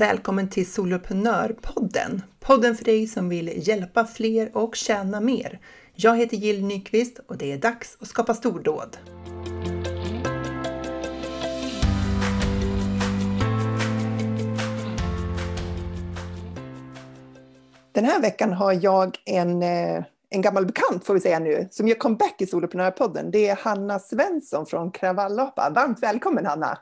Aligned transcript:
välkommen 0.00 0.48
till 0.48 0.72
Soloprenörpodden. 0.72 2.22
Podden 2.40 2.76
för 2.76 2.84
dig 2.84 3.06
som 3.06 3.28
vill 3.28 3.68
hjälpa 3.68 4.04
fler 4.04 4.56
och 4.56 4.76
tjäna 4.76 5.20
mer. 5.20 5.60
Jag 5.94 6.16
heter 6.16 6.36
Jill 6.36 6.64
Nyqvist 6.64 7.20
och 7.26 7.36
det 7.36 7.52
är 7.52 7.58
dags 7.58 7.96
att 8.00 8.08
skapa 8.08 8.34
stordåd. 8.34 8.96
Den 17.92 18.04
här 18.04 18.20
veckan 18.22 18.52
har 18.52 18.84
jag 18.84 19.16
en, 19.26 19.62
eh, 19.62 20.04
en 20.30 20.42
gammal 20.42 20.66
bekant 20.66 21.06
får 21.06 21.14
vi 21.14 21.20
säga 21.20 21.38
nu, 21.38 21.68
som 21.70 21.88
gör 21.88 21.96
comeback 21.96 22.34
i 22.38 22.46
Soloprenörpodden. 22.46 23.30
Det 23.30 23.48
är 23.48 23.56
Hanna 23.56 23.98
Svensson 23.98 24.66
från 24.66 24.90
Kravallapa. 24.90 25.70
Varmt 25.70 26.02
välkommen 26.02 26.46
Hanna! 26.46 26.78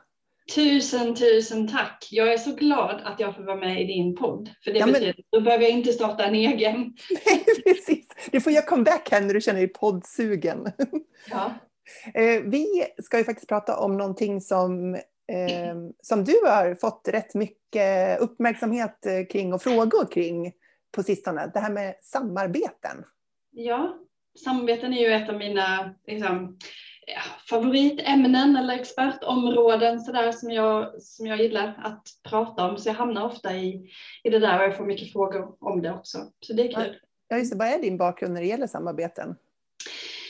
Tusen, 0.55 1.15
tusen 1.15 1.67
tack. 1.67 2.07
Jag 2.11 2.33
är 2.33 2.37
så 2.37 2.55
glad 2.55 3.01
att 3.03 3.19
jag 3.19 3.35
får 3.35 3.43
vara 3.43 3.55
med 3.55 3.81
i 3.81 3.85
din 3.85 4.15
podd. 4.15 4.49
För 4.63 4.71
det 4.71 4.79
ja, 4.79 4.85
betyder 4.85 5.09
att 5.09 5.15
då 5.29 5.41
behöver 5.41 5.63
jag 5.63 5.71
inte 5.71 5.93
starta 5.93 6.23
en 6.23 6.35
egen. 6.35 6.77
Nej, 7.25 7.45
precis. 7.63 8.07
Du 8.31 8.41
får 8.41 8.51
göra 8.51 8.65
comeback 8.65 9.11
här 9.11 9.21
när 9.21 9.33
du 9.33 9.41
känner 9.41 9.59
dig 9.59 9.67
poddsugen. 9.67 10.67
Ja. 11.29 11.53
Eh, 12.13 12.41
vi 12.43 12.85
ska 13.03 13.17
ju 13.17 13.23
faktiskt 13.23 13.47
prata 13.47 13.77
om 13.77 13.97
någonting 13.97 14.41
som, 14.41 14.95
eh, 14.95 15.75
som 16.01 16.23
du 16.23 16.33
har 16.45 16.75
fått 16.75 17.07
rätt 17.07 17.33
mycket 17.33 18.19
uppmärksamhet 18.19 19.07
kring 19.31 19.53
och 19.53 19.61
frågor 19.61 20.11
kring 20.11 20.51
på 20.91 21.03
sistone. 21.03 21.51
Det 21.53 21.59
här 21.59 21.71
med 21.71 21.95
samarbeten. 22.01 23.03
Ja, 23.51 23.97
samarbeten 24.43 24.93
är 24.93 25.01
ju 25.01 25.13
ett 25.13 25.29
av 25.29 25.35
mina 25.35 25.95
liksom, 26.07 26.57
Eh, 27.15 27.21
favoritämnen 27.49 28.55
eller 28.55 28.73
expertområden 28.73 30.01
så 30.01 30.11
där, 30.11 30.31
som, 30.31 30.51
jag, 30.51 31.01
som 31.01 31.27
jag 31.27 31.41
gillar 31.41 31.81
att 31.83 32.03
prata 32.29 32.69
om. 32.69 32.77
Så 32.77 32.89
jag 32.89 32.93
hamnar 32.93 33.25
ofta 33.25 33.55
i, 33.55 33.91
i 34.23 34.29
det 34.29 34.39
där 34.39 34.59
och 34.59 34.65
jag 34.65 34.77
får 34.77 34.85
mycket 34.85 35.11
frågor 35.11 35.55
om 35.59 35.81
det 35.81 35.93
också. 35.93 36.17
Så 36.39 36.53
det 36.53 36.69
är 36.69 36.83
kul. 36.83 36.95
Ja, 37.27 37.37
just 37.37 37.51
det. 37.51 37.57
Vad 37.57 37.67
är 37.67 37.81
din 37.81 37.97
bakgrund 37.97 38.33
när 38.33 38.41
det 38.41 38.47
gäller 38.47 38.67
samarbeten? 38.67 39.35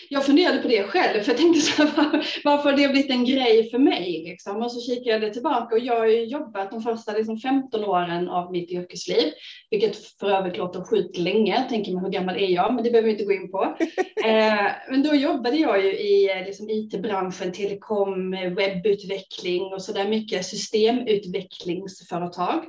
Jag 0.09 0.25
funderade 0.25 0.57
på 0.57 0.67
det 0.67 0.83
själv, 0.83 1.21
för 1.21 1.31
jag 1.31 1.37
tänkte 1.37 1.61
så 1.61 1.83
här, 1.83 2.11
varför 2.43 2.69
har 2.69 2.77
det 2.77 2.89
blivit 2.89 3.11
en 3.11 3.25
grej 3.25 3.69
för 3.69 3.77
mig? 3.77 4.23
Liksom? 4.27 4.61
Och 4.61 4.71
så 4.71 4.81
kikade 4.81 5.25
jag 5.25 5.33
tillbaka 5.33 5.75
och 5.75 5.81
jag 5.81 5.99
har 5.99 6.05
ju 6.05 6.23
jobbat 6.23 6.71
de 6.71 6.81
första 6.81 7.13
liksom, 7.13 7.37
15 7.37 7.85
åren 7.85 8.29
av 8.29 8.51
mitt 8.51 8.71
yrkesliv, 8.71 9.31
vilket 9.69 9.97
för 10.19 10.29
övrigt 10.29 10.57
låter 10.57 10.83
sjukt 10.83 11.17
länge. 11.17 11.65
Tänker 11.69 11.91
mig 11.91 12.03
hur 12.03 12.11
gammal 12.11 12.35
är 12.35 12.47
jag? 12.47 12.73
Men 12.73 12.83
det 12.83 12.91
behöver 12.91 13.07
vi 13.07 13.11
inte 13.11 13.25
gå 13.25 13.33
in 13.33 13.51
på. 13.51 13.77
Eh, 14.25 14.65
men 14.89 15.03
då 15.03 15.15
jobbade 15.15 15.57
jag 15.57 15.85
ju 15.85 15.91
i 15.91 16.31
eh, 16.31 16.45
liksom, 16.45 16.69
IT-branschen, 16.69 17.51
telekom, 17.51 18.31
webbutveckling 18.31 19.73
och 19.73 19.81
så 19.81 19.93
där 19.93 20.07
mycket 20.07 20.45
systemutvecklingsföretag. 20.45 22.65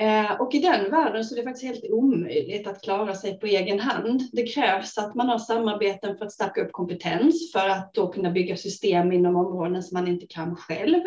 Eh, 0.00 0.40
och 0.40 0.54
i 0.54 0.58
den 0.58 0.90
världen 0.90 1.24
så 1.24 1.34
är 1.34 1.36
det 1.36 1.44
faktiskt 1.44 1.64
helt 1.64 1.92
omöjligt 1.92 2.66
att 2.66 2.82
klara 2.82 3.14
sig 3.14 3.40
på 3.40 3.46
egen 3.46 3.80
hand. 3.80 4.22
Det 4.32 4.46
krävs 4.46 4.98
att 4.98 5.14
man 5.14 5.28
har 5.28 5.38
samarbeten 5.38 6.16
för 6.16 6.24
att 6.24 6.32
stärka 6.32 6.60
upp 6.60 6.72
kompetens, 6.72 7.52
för 7.52 7.68
att 7.68 7.94
då 7.94 8.08
kunna 8.08 8.30
bygga 8.30 8.56
system 8.56 9.12
inom 9.12 9.36
områden 9.36 9.82
som 9.82 9.98
man 9.98 10.08
inte 10.08 10.26
kan 10.26 10.56
själv. 10.56 11.00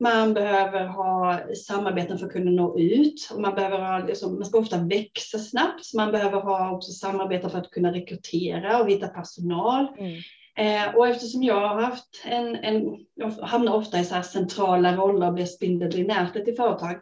Man 0.00 0.34
behöver 0.34 0.84
ha 0.84 1.40
samarbeten 1.66 2.18
för 2.18 2.26
att 2.26 2.32
kunna 2.32 2.50
nå 2.50 2.78
ut 2.78 3.30
och 3.34 3.40
man 3.40 3.54
behöver 3.54 3.78
ha, 3.78 4.06
liksom, 4.06 4.34
man 4.34 4.44
ska 4.44 4.58
ofta 4.58 4.78
växa 4.78 5.38
snabbt, 5.38 5.84
så 5.84 5.96
man 5.96 6.12
behöver 6.12 6.40
ha 6.40 6.70
också 6.70 6.92
samarbeten 6.92 7.50
för 7.50 7.58
att 7.58 7.70
kunna 7.70 7.92
rekrytera 7.92 8.82
och 8.82 8.90
hitta 8.90 9.08
personal. 9.08 9.86
Mm. 9.98 10.20
Eh, 10.58 10.94
och 10.96 11.08
eftersom 11.08 11.42
jag 11.42 11.68
har 11.68 11.82
haft 11.82 12.22
en, 12.24 12.56
en 12.56 12.96
jag 13.14 13.30
hamnar 13.30 13.74
ofta 13.74 13.98
i 13.98 14.04
så 14.04 14.22
centrala 14.22 14.96
roller 14.96 15.26
och 15.26 15.34
blir 15.34 15.44
spindeln 15.44 15.92
i 15.92 16.04
nätet 16.04 16.48
i 16.48 16.52
företag, 16.52 16.96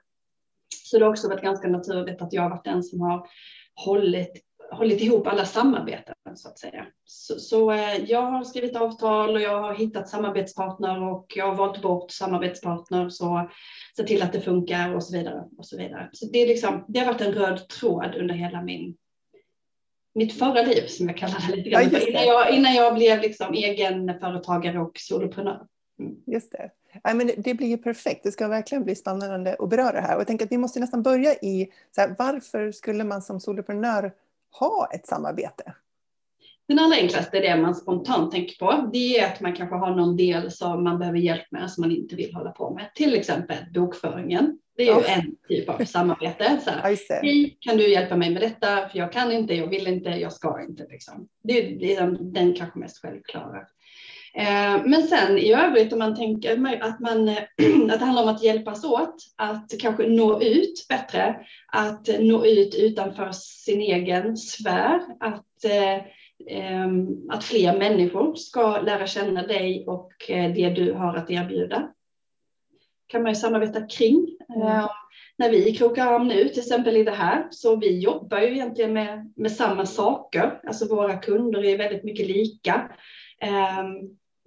så 0.84 0.98
det 0.98 1.05
har 1.05 1.10
också 1.10 1.28
varit 1.28 1.42
ganska 1.42 1.69
naturligt 1.69 2.23
att 2.23 2.33
jag 2.33 2.42
har 2.42 2.51
varit 2.51 2.64
den 2.64 2.83
som 2.83 3.01
har 3.01 3.27
hållit, 3.74 4.33
hållit 4.70 5.01
ihop 5.01 5.27
alla 5.27 5.45
samarbeten 5.45 6.14
så 6.34 6.48
att 6.48 6.58
säga. 6.58 6.86
Så, 7.05 7.39
så 7.39 7.70
eh, 7.70 8.05
jag 8.06 8.23
har 8.23 8.45
skrivit 8.45 8.77
avtal 8.77 9.34
och 9.34 9.40
jag 9.40 9.62
har 9.62 9.74
hittat 9.74 10.08
samarbetspartner 10.08 11.02
och 11.02 11.27
jag 11.36 11.46
har 11.46 11.55
valt 11.55 11.83
bort 11.83 12.11
samarbetspartner 12.11 13.08
så 13.08 13.51
se 13.96 14.02
till 14.02 14.23
att 14.23 14.33
det 14.33 14.40
funkar 14.40 14.95
och 14.95 15.05
så 15.05 15.17
vidare 15.17 15.45
och 15.58 15.67
så 15.67 15.77
vidare. 15.77 16.08
Så 16.12 16.27
det, 16.33 16.39
är 16.39 16.46
liksom, 16.46 16.84
det 16.89 16.98
har 16.98 17.06
varit 17.06 17.20
en 17.20 17.33
röd 17.33 17.68
tråd 17.68 18.14
under 18.14 18.34
hela 18.34 18.62
min 18.62 18.96
mitt 20.17 20.39
förra 20.39 20.62
liv 20.62 20.86
som 20.86 21.06
jag 21.06 21.17
kallar 21.17 21.51
det 21.51 21.56
lite 21.56 21.70
grann. 21.70 21.90
Ja, 21.92 22.01
innan, 22.08 22.24
jag, 22.24 22.55
innan 22.55 22.74
jag 22.74 22.95
blev 22.95 23.20
liksom 23.20 23.55
egen 23.55 24.18
företagare 24.20 24.80
och 24.80 24.92
soloprenör. 24.95 25.67
Mm. 25.98 26.17
Just 26.27 26.52
det. 26.52 26.70
Ja, 27.02 27.14
men 27.14 27.30
det 27.36 27.55
blir 27.55 27.68
ju 27.68 27.79
perfekt. 27.79 28.23
Det 28.23 28.33
ska 28.33 28.48
verkligen 28.48 28.84
bli 28.84 28.95
spännande 28.95 29.57
att 29.58 29.70
beröra 29.70 29.92
det 29.92 30.01
här. 30.01 30.14
Och 30.14 30.20
jag 30.20 30.27
tänker 30.27 30.45
att 30.45 30.52
vi 30.52 30.58
måste 30.58 30.80
nästan 30.80 31.02
börja 31.02 31.34
i 31.34 31.68
så 31.95 32.01
här, 32.01 32.14
varför 32.18 32.73
skulle 32.73 33.05
man 33.05 33.23
som 33.23 33.40
soloprenör 33.40 34.12
ha 34.58 34.89
ett 34.92 35.07
samarbete? 35.07 35.73
Den 36.68 36.79
allra 36.79 36.96
enklaste, 36.96 37.40
det 37.40 37.57
man 37.57 37.74
spontant 37.74 38.33
tänker 38.33 38.58
på, 38.58 38.90
det 38.92 39.18
är 39.18 39.27
att 39.27 39.40
man 39.40 39.57
kanske 39.57 39.77
har 39.77 39.96
någon 39.96 40.17
del 40.17 40.51
som 40.51 40.84
man 40.84 40.98
behöver 40.98 41.18
hjälp 41.18 41.51
med 41.51 41.70
som 41.70 41.83
man 41.83 41.90
inte 41.90 42.17
vill 42.17 42.34
hålla 42.34 42.51
på 42.51 42.70
med. 42.70 42.90
Till 42.95 43.14
exempel 43.14 43.57
bokföringen. 43.74 44.58
Det 44.77 44.83
är 44.83 44.86
ju 44.86 44.92
ja. 44.92 45.05
en 45.07 45.36
typ 45.48 45.68
av 45.68 45.84
samarbete. 45.84 46.61
Så 46.64 46.70
här, 46.70 47.61
kan 47.61 47.77
du 47.77 47.89
hjälpa 47.89 48.17
mig 48.17 48.30
med 48.30 48.42
detta? 48.42 48.89
För 48.89 48.98
jag 48.98 49.13
kan 49.13 49.33
inte, 49.33 49.55
jag 49.55 49.67
vill 49.67 49.86
inte, 49.86 50.08
jag 50.08 50.33
ska 50.33 50.63
inte. 50.63 50.86
Liksom. 50.90 51.28
Det 51.42 51.58
är 51.58 51.78
liksom 51.78 52.33
den 52.33 52.55
kanske 52.55 52.78
mest 52.78 53.02
självklara. 53.02 53.67
Eh, 54.36 54.83
men 54.85 55.02
sen 55.02 55.39
i 55.39 55.52
övrigt 55.52 55.92
om 55.92 55.98
man 55.98 56.17
tänker 56.17 56.83
att, 56.83 57.01
man, 57.01 57.29
att 57.91 57.98
det 57.98 58.05
handlar 58.05 58.23
om 58.23 58.29
att 58.29 58.42
hjälpas 58.42 58.85
åt, 58.85 59.17
att 59.36 59.70
kanske 59.80 60.07
nå 60.07 60.42
ut 60.42 60.86
bättre, 60.89 61.36
att 61.67 62.08
nå 62.20 62.46
ut 62.46 62.75
utanför 62.75 63.33
sin 63.33 63.80
egen 63.80 64.36
sfär, 64.36 65.01
att, 65.20 65.64
eh, 65.64 66.02
att 67.30 67.45
fler 67.45 67.79
människor 67.79 68.35
ska 68.35 68.80
lära 68.80 69.07
känna 69.07 69.42
dig 69.42 69.85
och 69.86 70.30
eh, 70.30 70.55
det 70.55 70.70
du 70.70 70.92
har 70.92 71.17
att 71.17 71.30
erbjuda. 71.30 71.92
kan 73.07 73.23
man 73.23 73.33
ju 73.33 73.36
samarbeta 73.36 73.86
kring. 73.86 74.36
Mm. 74.57 74.89
När 75.39 75.51
vi 75.51 75.75
krokar 75.77 76.07
arm 76.07 76.29
nu, 76.29 76.48
till 76.48 76.58
exempel 76.58 76.96
i 76.96 77.05
det 77.05 77.11
här, 77.11 77.46
så 77.51 77.77
vi 77.77 77.98
jobbar 77.98 78.39
ju 78.39 78.46
egentligen 78.46 78.92
med, 78.92 79.33
med 79.36 79.52
samma 79.52 79.86
saker. 79.86 80.61
Alltså 80.67 80.95
våra 80.95 81.17
kunder 81.17 81.64
är 81.64 81.79
väldigt 81.79 82.05
mycket 82.05 82.27
lika. 82.27 82.91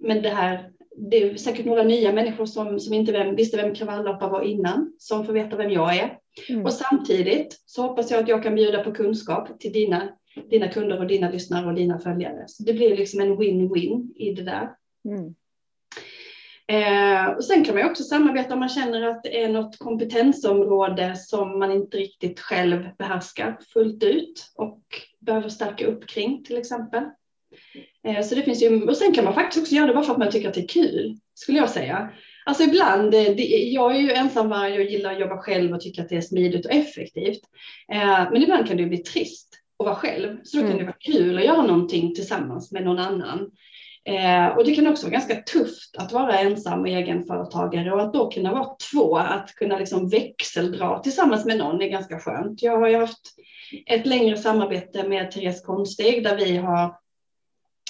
Men 0.00 0.22
det 0.22 0.28
här, 0.28 0.70
det 0.96 1.22
är 1.22 1.36
säkert 1.36 1.66
några 1.66 1.82
nya 1.82 2.12
människor 2.12 2.46
som, 2.46 2.80
som 2.80 2.94
inte 2.94 3.12
vem, 3.12 3.36
visste 3.36 3.56
vem 3.56 3.74
kravalloppa 3.74 4.28
var 4.28 4.42
innan, 4.42 4.92
som 4.98 5.26
får 5.26 5.32
veta 5.32 5.56
vem 5.56 5.70
jag 5.70 5.96
är. 5.96 6.18
Mm. 6.48 6.64
Och 6.64 6.72
samtidigt 6.72 7.62
så 7.66 7.82
hoppas 7.82 8.10
jag 8.10 8.20
att 8.20 8.28
jag 8.28 8.42
kan 8.42 8.54
bjuda 8.54 8.84
på 8.84 8.92
kunskap 8.92 9.60
till 9.60 9.72
dina, 9.72 10.08
dina 10.50 10.68
kunder 10.68 10.98
och 10.98 11.06
dina 11.06 11.30
lyssnare 11.30 11.66
och 11.66 11.74
dina 11.74 11.98
följare. 11.98 12.44
Så 12.46 12.62
det 12.62 12.72
blir 12.72 12.96
liksom 12.96 13.20
en 13.20 13.38
win-win 13.38 14.14
i 14.14 14.32
det 14.32 14.42
där. 14.42 14.70
Mm. 15.04 15.34
Eh, 16.70 17.30
och 17.30 17.44
sen 17.44 17.64
kan 17.64 17.74
man 17.74 17.90
också 17.90 18.04
samarbeta 18.04 18.54
om 18.54 18.60
man 18.60 18.68
känner 18.68 19.02
att 19.02 19.22
det 19.22 19.42
är 19.42 19.48
något 19.48 19.78
kompetensområde 19.78 21.16
som 21.16 21.58
man 21.58 21.72
inte 21.72 21.96
riktigt 21.96 22.40
själv 22.40 22.88
behärskar 22.98 23.58
fullt 23.72 24.02
ut 24.02 24.52
och 24.54 24.82
behöver 25.20 25.48
stärka 25.48 25.86
upp 25.86 26.06
kring 26.06 26.44
till 26.44 26.56
exempel. 26.56 27.04
Eh, 28.06 28.22
så 28.22 28.34
det 28.34 28.42
finns 28.42 28.62
ju, 28.62 28.82
och 28.82 28.96
sen 28.96 29.14
kan 29.14 29.24
man 29.24 29.34
faktiskt 29.34 29.62
också 29.62 29.74
göra 29.74 29.86
det 29.86 29.94
bara 29.94 30.04
för 30.04 30.12
att 30.12 30.18
man 30.18 30.30
tycker 30.30 30.48
att 30.48 30.54
det 30.54 30.64
är 30.64 30.68
kul, 30.68 31.16
skulle 31.34 31.58
jag 31.58 31.70
säga. 31.70 32.10
Alltså 32.44 32.62
ibland, 32.62 33.14
eh, 33.14 33.22
det, 33.22 33.42
jag 33.72 33.96
är 33.96 34.00
ju 34.00 34.12
ensamvarg 34.12 34.78
och 34.78 34.84
gillar 34.84 35.12
att 35.12 35.20
jobba 35.20 35.38
själv 35.38 35.74
och 35.74 35.80
tycker 35.80 36.02
att 36.02 36.08
det 36.08 36.16
är 36.16 36.20
smidigt 36.20 36.66
och 36.66 36.72
effektivt. 36.72 37.40
Eh, 37.92 38.30
men 38.32 38.42
ibland 38.42 38.68
kan 38.68 38.76
det 38.76 38.86
bli 38.86 38.98
trist 38.98 39.48
att 39.78 39.86
vara 39.86 39.96
själv, 39.96 40.36
så 40.44 40.56
då 40.56 40.62
kan 40.62 40.70
mm. 40.70 40.78
det 40.78 40.84
vara 40.84 40.96
kul 41.00 41.38
att 41.38 41.44
göra 41.44 41.62
någonting 41.62 42.14
tillsammans 42.14 42.72
med 42.72 42.84
någon 42.84 42.98
annan. 42.98 43.50
och 44.56 44.64
det 44.64 44.74
kan 44.74 44.86
också 44.86 45.06
vara 45.06 45.12
ganska 45.12 45.34
tufft 45.34 45.96
att 45.98 46.12
vara 46.12 46.38
ensam 46.38 46.80
och 46.80 46.88
egenföretagare 46.88 47.92
och 47.92 48.02
att 48.02 48.12
då 48.12 48.30
kunna 48.30 48.52
vara 48.52 48.76
två, 48.92 49.16
att 49.16 49.54
kunna 49.54 49.78
liksom 49.78 50.08
växeldra 50.08 50.98
tillsammans 50.98 51.44
med 51.44 51.58
någon 51.58 51.82
är 51.82 51.88
ganska 51.88 52.18
skönt. 52.18 52.62
Jag 52.62 52.78
har 52.78 52.88
ju 52.88 52.96
haft 52.96 53.34
ett 53.86 54.06
längre 54.06 54.36
samarbete 54.36 55.08
med 55.08 55.30
Therese 55.30 55.62
Konsteg 55.62 56.24
där 56.24 56.36
vi 56.36 56.56
har 56.56 56.94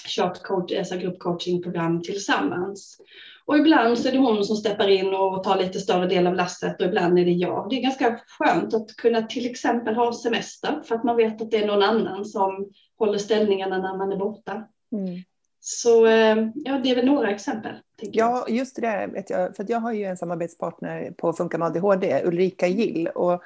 kört 0.06 0.42
coach, 0.42 0.72
alltså 0.78 0.96
gruppcoachingprogram 0.96 2.02
tillsammans. 2.02 3.00
Och 3.44 3.58
ibland 3.58 3.98
så 3.98 4.08
är 4.08 4.12
det 4.12 4.18
hon 4.18 4.44
som 4.44 4.56
steppar 4.56 4.88
in 4.88 5.14
och 5.14 5.44
tar 5.44 5.58
lite 5.58 5.80
större 5.80 6.06
del 6.06 6.26
av 6.26 6.34
lasset 6.34 6.80
och 6.80 6.86
ibland 6.86 7.18
är 7.18 7.24
det 7.24 7.30
jag. 7.30 7.66
Det 7.70 7.76
är 7.76 7.82
ganska 7.82 8.20
skönt 8.26 8.74
att 8.74 8.96
kunna 8.96 9.22
till 9.22 9.50
exempel 9.50 9.94
ha 9.94 10.12
semester 10.12 10.82
för 10.84 10.94
att 10.94 11.04
man 11.04 11.16
vet 11.16 11.42
att 11.42 11.50
det 11.50 11.56
är 11.56 11.66
någon 11.66 11.82
annan 11.82 12.24
som 12.24 12.70
håller 12.98 13.18
ställningarna 13.18 13.78
när 13.78 13.96
man 13.96 14.12
är 14.12 14.16
borta. 14.16 14.68
Mm. 14.92 15.22
Så 15.60 16.06
eh, 16.06 16.36
ja, 16.54 16.78
det 16.82 16.90
är 16.90 16.96
väl 16.96 17.06
några 17.06 17.30
exempel. 17.30 17.72
Ja, 18.00 18.46
just 18.48 18.76
det. 18.76 19.10
Vet 19.12 19.30
jag, 19.30 19.56
för 19.56 19.66
jag 19.68 19.80
har 19.80 19.92
ju 19.92 20.04
en 20.04 20.16
samarbetspartner 20.16 21.10
på 21.10 21.32
Funka 21.32 21.58
med 21.58 21.66
ADHD, 21.66 22.22
Ulrika 22.24 22.66
Gill. 22.66 23.08
Och 23.08 23.32
Eh, 23.32 23.40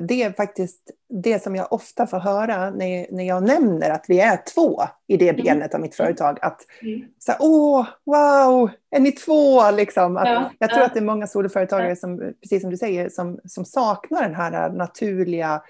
det 0.00 0.22
är 0.22 0.32
faktiskt 0.32 0.90
det 1.08 1.42
som 1.42 1.56
jag 1.56 1.72
ofta 1.72 2.06
får 2.06 2.18
höra 2.18 2.70
när, 2.70 3.06
när 3.10 3.24
jag 3.24 3.42
nämner 3.42 3.90
att 3.90 4.04
vi 4.08 4.20
är 4.20 4.42
två 4.54 4.82
i 5.06 5.16
det 5.16 5.28
mm. 5.28 5.42
benet 5.42 5.74
av 5.74 5.80
mitt 5.80 5.94
företag. 5.94 6.38
Att 6.42 6.60
mm. 6.82 7.04
så 7.18 7.32
här, 7.32 7.38
åh, 7.40 7.86
wow, 8.04 8.70
är 8.90 9.00
ni 9.00 9.12
två? 9.12 9.70
Liksom. 9.70 10.16
Att, 10.16 10.28
ja, 10.28 10.50
jag 10.58 10.70
tror 10.70 10.80
ja. 10.80 10.86
att 10.86 10.94
det 10.94 11.00
är 11.00 11.04
många 11.04 11.26
soloföretagare 11.26 11.96
som, 11.96 12.32
precis 12.42 12.60
som 12.60 12.70
du 12.70 12.76
säger, 12.76 13.08
som, 13.08 13.40
som 13.44 13.64
saknar 13.64 14.22
den 14.22 14.34
här 14.34 14.70
naturliga 14.70 15.62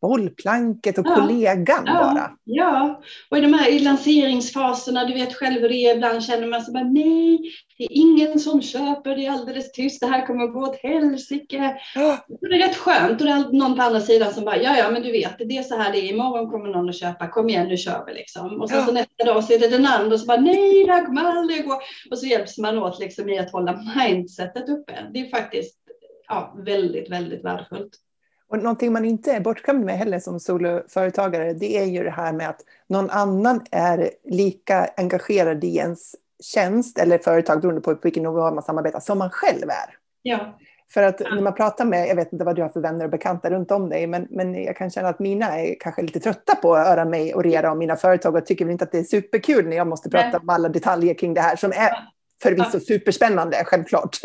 bollplanket 0.00 0.98
och 0.98 1.06
ja. 1.06 1.14
kollegan 1.14 1.82
ja. 1.86 1.92
bara. 1.92 2.30
Ja, 2.44 3.02
och 3.30 3.38
i 3.38 3.40
de 3.40 3.54
här 3.54 3.70
i 3.70 3.78
lanseringsfaserna, 3.78 5.04
du 5.04 5.14
vet 5.14 5.34
själv 5.34 5.60
hur 5.60 5.68
det 5.68 5.74
är, 5.74 5.96
ibland 5.96 6.24
känner 6.24 6.46
man 6.46 6.62
sig 6.62 6.74
bara 6.74 6.84
nej, 6.84 7.38
det 7.78 7.84
är 7.84 7.88
ingen 7.90 8.38
som 8.38 8.62
köper, 8.62 9.16
det 9.16 9.26
är 9.26 9.30
alldeles 9.30 9.72
tyst, 9.72 10.00
det 10.00 10.06
här 10.06 10.26
kommer 10.26 10.44
att 10.44 10.52
gå 10.52 10.60
åt 10.60 10.76
helsike. 10.82 11.76
Ja. 11.94 12.26
Det 12.40 12.46
är 12.46 12.68
rätt 12.68 12.76
skönt 12.76 13.20
och 13.20 13.26
det 13.26 13.32
är 13.32 13.52
någon 13.52 13.76
på 13.76 13.82
andra 13.82 14.00
sidan 14.00 14.34
som 14.34 14.44
bara, 14.44 14.56
ja 14.56 14.76
ja 14.76 14.90
men 14.90 15.02
du 15.02 15.12
vet, 15.12 15.38
det 15.38 15.58
är 15.58 15.62
så 15.62 15.76
här 15.76 15.92
det 15.92 15.98
är, 15.98 16.12
imorgon 16.12 16.50
kommer 16.50 16.68
någon 16.68 16.88
att 16.88 16.98
köpa, 16.98 17.28
kom 17.28 17.48
igen 17.48 17.68
nu 17.68 17.76
kör 17.76 18.04
vi 18.06 18.14
liksom. 18.14 18.60
Och 18.60 18.68
sen 18.68 18.78
ja. 18.78 18.86
så 18.86 18.92
nästa 18.92 19.24
dag 19.24 19.44
så 19.44 19.52
är 19.52 19.58
det 19.58 19.68
den 19.68 19.86
andra 19.86 20.18
som 20.18 20.26
bara, 20.26 20.40
nej 20.40 20.84
det 20.84 20.92
här 20.92 21.06
kommer 21.06 21.24
aldrig 21.24 21.64
gå. 21.64 21.80
Och 22.10 22.18
så 22.18 22.26
hjälps 22.26 22.58
man 22.58 22.78
åt 22.78 23.00
liksom 23.00 23.28
i 23.28 23.38
att 23.38 23.52
hålla 23.52 23.84
mindsetet 23.96 24.68
uppe. 24.68 24.92
Det 25.12 25.20
är 25.20 25.30
faktiskt 25.30 25.76
ja, 26.28 26.54
väldigt, 26.66 27.10
väldigt 27.10 27.44
värdefullt. 27.44 27.90
Och 28.50 28.58
någonting 28.58 28.92
man 28.92 29.04
inte 29.04 29.32
är 29.32 29.40
bortskämd 29.40 29.84
med 29.84 29.98
heller 29.98 30.18
som 30.18 30.40
soloföretagare, 30.40 31.52
det 31.52 31.78
är 31.78 31.84
ju 31.84 32.04
det 32.04 32.10
här 32.10 32.32
med 32.32 32.48
att 32.48 32.60
någon 32.88 33.10
annan 33.10 33.60
är 33.70 34.10
lika 34.24 34.88
engagerad 34.96 35.64
i 35.64 35.76
ens 35.76 36.16
tjänst 36.42 36.98
eller 36.98 37.18
företag, 37.18 37.60
beroende 37.60 37.80
på 37.80 37.98
vilken 38.02 38.22
nivå 38.22 38.50
man 38.50 38.62
samarbetar, 38.62 39.00
som 39.00 39.18
man 39.18 39.30
själv 39.30 39.68
är. 39.68 39.96
Ja. 40.22 40.58
För 40.94 41.02
att 41.02 41.20
när 41.20 41.40
man 41.40 41.54
pratar 41.54 41.84
med, 41.84 42.08
jag 42.08 42.16
vet 42.16 42.32
inte 42.32 42.44
vad 42.44 42.56
du 42.56 42.62
har 42.62 42.68
för 42.68 42.80
vänner 42.80 43.04
och 43.04 43.10
bekanta 43.10 43.50
runt 43.50 43.70
om 43.70 43.88
dig, 43.88 44.06
men, 44.06 44.26
men 44.30 44.64
jag 44.64 44.76
kan 44.76 44.90
känna 44.90 45.08
att 45.08 45.18
mina 45.18 45.60
är 45.60 45.76
kanske 45.80 46.02
lite 46.02 46.20
trötta 46.20 46.54
på 46.54 46.74
att 46.74 46.86
höra 46.86 47.04
mig 47.04 47.34
orera 47.34 47.72
om 47.72 47.78
mina 47.78 47.96
företag 47.96 48.34
och 48.34 48.46
tycker 48.46 48.64
väl 48.64 48.72
inte 48.72 48.84
att 48.84 48.92
det 48.92 48.98
är 48.98 49.04
superkul 49.04 49.66
när 49.66 49.76
jag 49.76 49.86
måste 49.86 50.10
prata 50.10 50.28
Nej. 50.28 50.38
om 50.42 50.48
alla 50.48 50.68
detaljer 50.68 51.14
kring 51.14 51.34
det 51.34 51.40
här 51.40 51.56
som 51.56 51.70
är 51.70 51.90
Förvisso 52.42 52.70
ja. 52.72 52.80
superspännande, 52.80 53.62
självklart. 53.66 54.16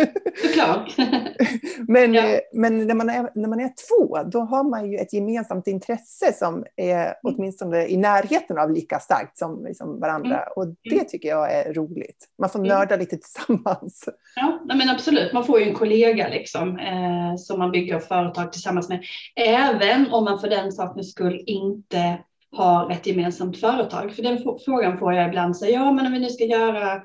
Såklart. 0.42 0.96
men 1.88 2.14
ja. 2.14 2.28
Eh, 2.28 2.40
men 2.54 2.88
när, 2.88 2.96
man 2.96 3.10
är, 3.10 3.30
när 3.36 3.50
man 3.50 3.60
är 3.60 3.70
två, 3.90 4.30
då 4.32 4.40
har 4.40 4.64
man 4.64 4.92
ju 4.92 4.98
ett 4.98 5.14
gemensamt 5.14 5.68
intresse 5.68 6.34
som 6.34 6.66
är 6.76 7.04
mm. 7.04 7.14
åtminstone 7.24 7.88
i 7.88 7.98
närheten 7.98 8.58
av 8.58 8.72
lika 8.72 9.00
starkt 9.00 9.38
som 9.38 9.66
liksom 9.66 10.00
varandra. 10.00 10.38
Mm. 10.38 10.50
Och 10.56 10.68
det 10.84 10.96
mm. 10.96 11.06
tycker 11.08 11.30
jag 11.30 11.54
är 11.54 11.74
roligt. 11.74 12.26
Man 12.40 12.50
får 12.50 12.60
mm. 12.60 12.70
nörda 12.70 12.96
lite 12.96 13.18
tillsammans. 13.18 14.10
Ja, 14.36 14.62
men 14.66 14.90
absolut. 14.90 15.34
Man 15.34 15.46
får 15.46 15.60
ju 15.60 15.68
en 15.70 15.76
kollega 15.76 16.28
liksom, 16.28 16.80
eh, 16.80 17.36
som 17.38 17.60
man 17.60 17.72
bygger 17.72 18.00
företag 18.00 18.54
tillsammans 18.54 18.90
med. 18.90 19.04
Även 19.36 20.12
om 20.12 20.24
man 20.24 20.40
för 20.40 20.50
den 20.50 20.72
sakens 20.72 21.12
skull 21.12 21.44
inte 21.46 22.18
har 22.52 22.92
ett 22.92 23.08
gemensamt 23.08 23.58
företag. 23.58 24.14
För 24.14 24.24
den 24.24 24.40
frågan 24.66 24.98
får 24.98 25.14
jag 25.14 25.28
ibland. 25.28 25.58
Så, 25.58 25.66
ja, 25.66 25.92
men 25.92 26.06
om 26.06 26.12
vi 26.12 26.20
nu 26.20 26.30
ska 26.30 26.44
göra 26.44 26.80
det 26.80 27.04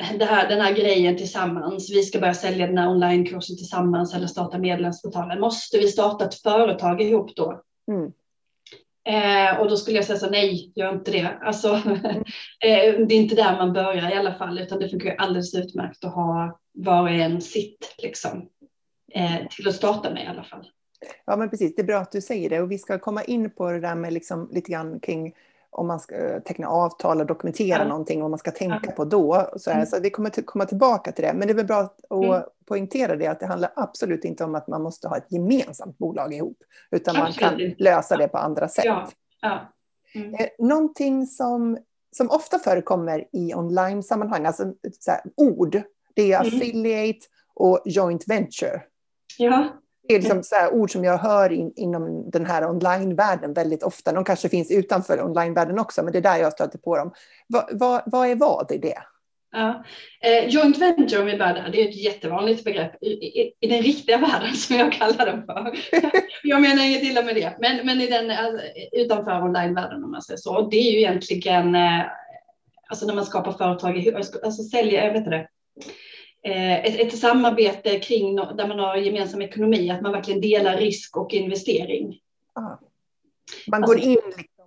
här, 0.00 0.48
den 0.48 0.60
här 0.60 0.74
grejen 0.74 1.16
tillsammans. 1.16 1.90
Vi 1.90 2.02
ska 2.02 2.20
börja 2.20 2.34
sälja 2.34 2.66
den 2.66 2.78
här 2.78 2.90
onlinekursen 2.90 3.56
tillsammans 3.56 4.14
eller 4.14 4.26
starta 4.26 4.58
medlemsportalen. 4.58 5.40
Måste 5.40 5.78
vi 5.78 5.88
starta 5.88 6.24
ett 6.24 6.34
företag 6.34 7.02
ihop 7.02 7.36
då? 7.36 7.62
Mm. 7.88 8.12
Eh, 9.08 9.60
och 9.60 9.68
då 9.68 9.76
skulle 9.76 9.96
jag 9.96 10.04
säga 10.04 10.18
så 10.18 10.30
nej, 10.30 10.72
gör 10.74 10.92
inte 10.92 11.10
det. 11.10 11.38
Alltså, 11.42 11.68
eh, 12.64 12.94
det 13.06 13.14
är 13.14 13.20
inte 13.20 13.34
där 13.34 13.56
man 13.56 13.72
börjar 13.72 14.10
i 14.10 14.14
alla 14.14 14.34
fall, 14.34 14.58
utan 14.58 14.78
det 14.78 14.88
funkar 14.88 15.14
alldeles 15.16 15.54
utmärkt 15.54 16.04
att 16.04 16.14
ha 16.14 16.60
var 16.72 17.02
och 17.02 17.10
en 17.10 17.40
sitt 17.40 17.94
liksom, 17.98 18.48
eh, 19.12 19.46
till 19.50 19.68
att 19.68 19.74
starta 19.74 20.10
med 20.10 20.24
i 20.24 20.26
alla 20.26 20.44
fall. 20.44 20.66
Ja, 21.26 21.36
men 21.36 21.50
precis. 21.50 21.74
Det 21.74 21.82
är 21.82 21.86
bra 21.86 21.98
att 21.98 22.12
du 22.12 22.20
säger 22.20 22.50
det 22.50 22.60
och 22.60 22.70
vi 22.70 22.78
ska 22.78 22.98
komma 22.98 23.24
in 23.24 23.50
på 23.50 23.70
det 23.70 23.80
där 23.80 23.94
med 23.94 24.12
liksom 24.12 24.48
lite 24.52 24.72
grann 24.72 25.00
kring 25.00 25.32
om 25.70 25.86
man 25.86 26.00
ska 26.00 26.40
teckna 26.40 26.68
avtal 26.68 27.20
och 27.20 27.26
dokumentera 27.26 27.82
ja. 27.82 27.88
någonting, 27.88 28.20
vad 28.20 28.30
man 28.30 28.38
ska 28.38 28.50
tänka 28.50 28.80
ja. 28.82 28.92
på 28.92 29.04
då. 29.04 29.50
Så, 29.56 29.70
här, 29.70 29.76
mm. 29.76 29.86
så 29.86 30.00
vi 30.00 30.10
kommer 30.10 30.28
att 30.28 30.46
komma 30.46 30.64
tillbaka 30.64 31.12
till 31.12 31.24
det. 31.24 31.32
Men 31.34 31.48
det 31.48 31.52
är 31.52 31.56
väl 31.56 31.66
bra 31.66 31.80
att 31.80 32.10
mm. 32.10 32.42
poängtera 32.68 33.16
det, 33.16 33.26
att 33.26 33.40
det 33.40 33.46
handlar 33.46 33.72
absolut 33.76 34.24
inte 34.24 34.44
om 34.44 34.54
att 34.54 34.68
man 34.68 34.82
måste 34.82 35.08
ha 35.08 35.16
ett 35.16 35.32
gemensamt 35.32 35.98
bolag 35.98 36.34
ihop, 36.34 36.58
utan 36.90 37.16
absolut. 37.16 37.40
man 37.40 37.50
kan 37.50 37.74
lösa 37.78 38.16
det 38.16 38.28
på 38.28 38.38
andra 38.38 38.68
sätt. 38.68 38.84
Ja. 38.84 39.08
Ja. 39.40 39.72
Mm. 40.14 40.34
Eh, 40.34 40.46
någonting 40.58 41.26
som, 41.26 41.78
som 42.16 42.30
ofta 42.30 42.58
förekommer 42.58 43.24
i 43.32 43.54
online-sammanhang, 43.54 44.46
alltså 44.46 44.72
här, 45.06 45.20
ord, 45.36 45.82
det 46.14 46.32
är 46.32 46.40
mm. 46.40 46.46
affiliate 46.46 47.26
och 47.54 47.82
joint 47.84 48.28
venture. 48.28 48.82
Ja. 49.38 49.68
Det 50.08 50.14
är 50.14 50.20
liksom 50.20 50.42
så 50.42 50.68
ord 50.70 50.92
som 50.92 51.04
jag 51.04 51.18
hör 51.18 51.52
in, 51.52 51.72
inom 51.76 52.30
den 52.30 52.46
här 52.46 52.70
online-världen 52.70 53.52
väldigt 53.52 53.82
ofta. 53.82 54.12
De 54.12 54.24
kanske 54.24 54.48
finns 54.48 54.70
utanför 54.70 55.24
online-världen 55.24 55.78
också, 55.78 56.02
men 56.02 56.12
det 56.12 56.18
är 56.18 56.22
där 56.22 56.36
jag 56.36 56.52
stöter 56.52 56.78
på 56.78 56.96
dem. 56.96 57.12
Va, 57.48 57.68
va, 57.72 58.02
vad 58.06 58.28
är 58.28 58.34
vad 58.34 58.72
i 58.72 58.78
det? 58.78 58.98
Ja. 59.52 59.84
Eh, 60.20 60.48
joint 60.48 60.78
venture, 60.78 61.20
om 61.20 61.26
vi 61.26 61.36
börjar 61.36 61.54
där, 61.54 61.68
det 61.72 61.82
är 61.82 61.88
ett 61.88 61.96
jättevanligt 61.96 62.64
begrepp 62.64 63.02
i, 63.02 63.06
i, 63.06 63.52
i, 63.60 63.68
den 63.68 63.82
riktiga 63.82 64.18
världen 64.18 64.54
som 64.54 64.76
jag 64.76 64.92
kallar 64.92 65.26
den 65.26 65.46
för. 65.46 65.72
jag 66.42 66.60
menar 66.60 66.84
inget 66.84 67.02
illa 67.02 67.22
med 67.22 67.34
det, 67.34 67.56
men, 67.60 67.86
men 67.86 68.00
i 68.00 68.06
den, 68.06 68.30
alltså, 68.30 68.66
utanför 68.92 69.42
online-världen 69.42 70.04
om 70.04 70.10
man 70.10 70.22
säger 70.22 70.38
så. 70.38 70.68
Det 70.68 70.76
är 70.76 70.92
ju 70.92 70.98
egentligen, 70.98 71.74
eh, 71.74 72.02
alltså 72.88 73.06
när 73.06 73.14
man 73.14 73.26
skapar 73.26 73.52
företag, 73.52 74.14
alltså 74.44 74.62
säljer, 74.62 75.04
jag 75.04 75.12
vet 75.12 75.18
inte 75.18 75.30
det, 75.30 75.48
ett, 76.52 77.00
ett 77.00 77.18
samarbete 77.18 77.98
kring 77.98 78.36
där 78.36 78.68
man 78.68 78.78
har 78.78 78.96
gemensam 78.96 79.42
ekonomi, 79.42 79.90
att 79.90 80.02
man 80.02 80.12
verkligen 80.12 80.40
delar 80.40 80.76
risk 80.76 81.16
och 81.16 81.32
investering. 81.32 82.18
Aha. 82.58 82.80
Man 83.66 83.82
går 83.82 83.94
alltså, 83.94 84.08
in 84.08 84.18
liksom 84.36 84.64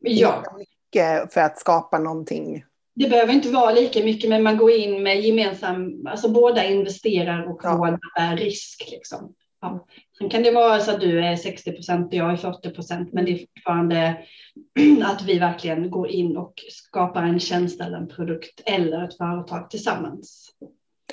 ja. 0.00 0.44
mycket 0.58 1.32
för 1.32 1.40
att 1.40 1.58
skapa 1.58 1.98
någonting. 1.98 2.64
Det 2.94 3.08
behöver 3.08 3.32
inte 3.32 3.48
vara 3.48 3.72
lika 3.72 4.04
mycket, 4.04 4.30
men 4.30 4.42
man 4.42 4.56
går 4.56 4.70
in 4.70 5.02
med 5.02 5.20
gemensam, 5.20 6.06
alltså 6.06 6.28
båda 6.28 6.64
investerar 6.64 7.50
och 7.50 7.60
båda 7.78 7.98
bär 8.16 8.36
risk. 8.36 8.88
Liksom. 8.90 9.34
Ja. 9.60 9.86
Sen 10.18 10.30
kan 10.30 10.42
det 10.42 10.50
vara 10.50 10.80
så 10.80 10.90
att 10.90 11.00
du 11.00 11.24
är 11.24 11.36
60 11.36 11.72
procent 11.72 12.06
och 12.06 12.14
jag 12.14 12.32
är 12.32 12.36
40 12.36 12.70
procent, 12.70 13.12
men 13.12 13.24
det 13.24 13.32
är 13.32 13.38
fortfarande 13.38 14.16
att 15.04 15.22
vi 15.22 15.38
verkligen 15.38 15.90
går 15.90 16.08
in 16.08 16.36
och 16.36 16.54
skapar 16.70 17.22
en 17.22 17.40
tjänst 17.40 17.80
eller 17.80 17.96
en 17.96 18.08
produkt 18.08 18.62
eller 18.66 19.04
ett 19.04 19.16
företag 19.16 19.70
tillsammans. 19.70 20.50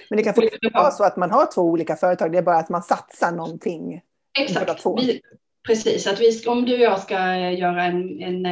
Men 0.09 0.17
det 0.17 0.23
kan 0.23 0.33
fortfarande 0.33 0.79
vara 0.79 0.91
så 0.91 1.03
att 1.03 1.17
man 1.17 1.31
har 1.31 1.53
två 1.53 1.61
olika 1.61 1.95
företag, 1.95 2.31
det 2.31 2.37
är 2.37 2.41
bara 2.41 2.57
att 2.57 2.69
man 2.69 2.83
satsar 2.83 3.31
någonting. 3.31 4.01
Exakt, 4.39 4.85
vi, 4.97 5.21
precis. 5.67 6.07
Att 6.07 6.19
vi, 6.19 6.45
om 6.47 6.65
du 6.65 6.73
och 6.73 6.79
jag 6.79 6.99
ska 6.99 7.35
göra 7.35 7.83
en, 7.83 8.21
en, 8.21 8.45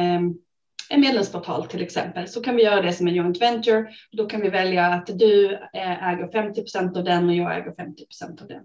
en 0.90 1.00
medlemsportal 1.00 1.66
till 1.66 1.82
exempel 1.82 2.28
så 2.28 2.42
kan 2.42 2.56
vi 2.56 2.62
göra 2.62 2.82
det 2.82 2.92
som 2.92 3.08
en 3.08 3.14
joint 3.14 3.42
venture. 3.42 3.86
Då 4.12 4.26
kan 4.26 4.40
vi 4.40 4.48
välja 4.48 4.86
att 4.86 5.06
du 5.06 5.58
äger 5.72 6.32
50 6.32 6.60
procent 6.60 6.96
av 6.96 7.04
den 7.04 7.28
och 7.28 7.34
jag 7.34 7.56
äger 7.58 7.72
50 7.72 8.06
procent 8.06 8.42
av 8.42 8.48
den. 8.48 8.62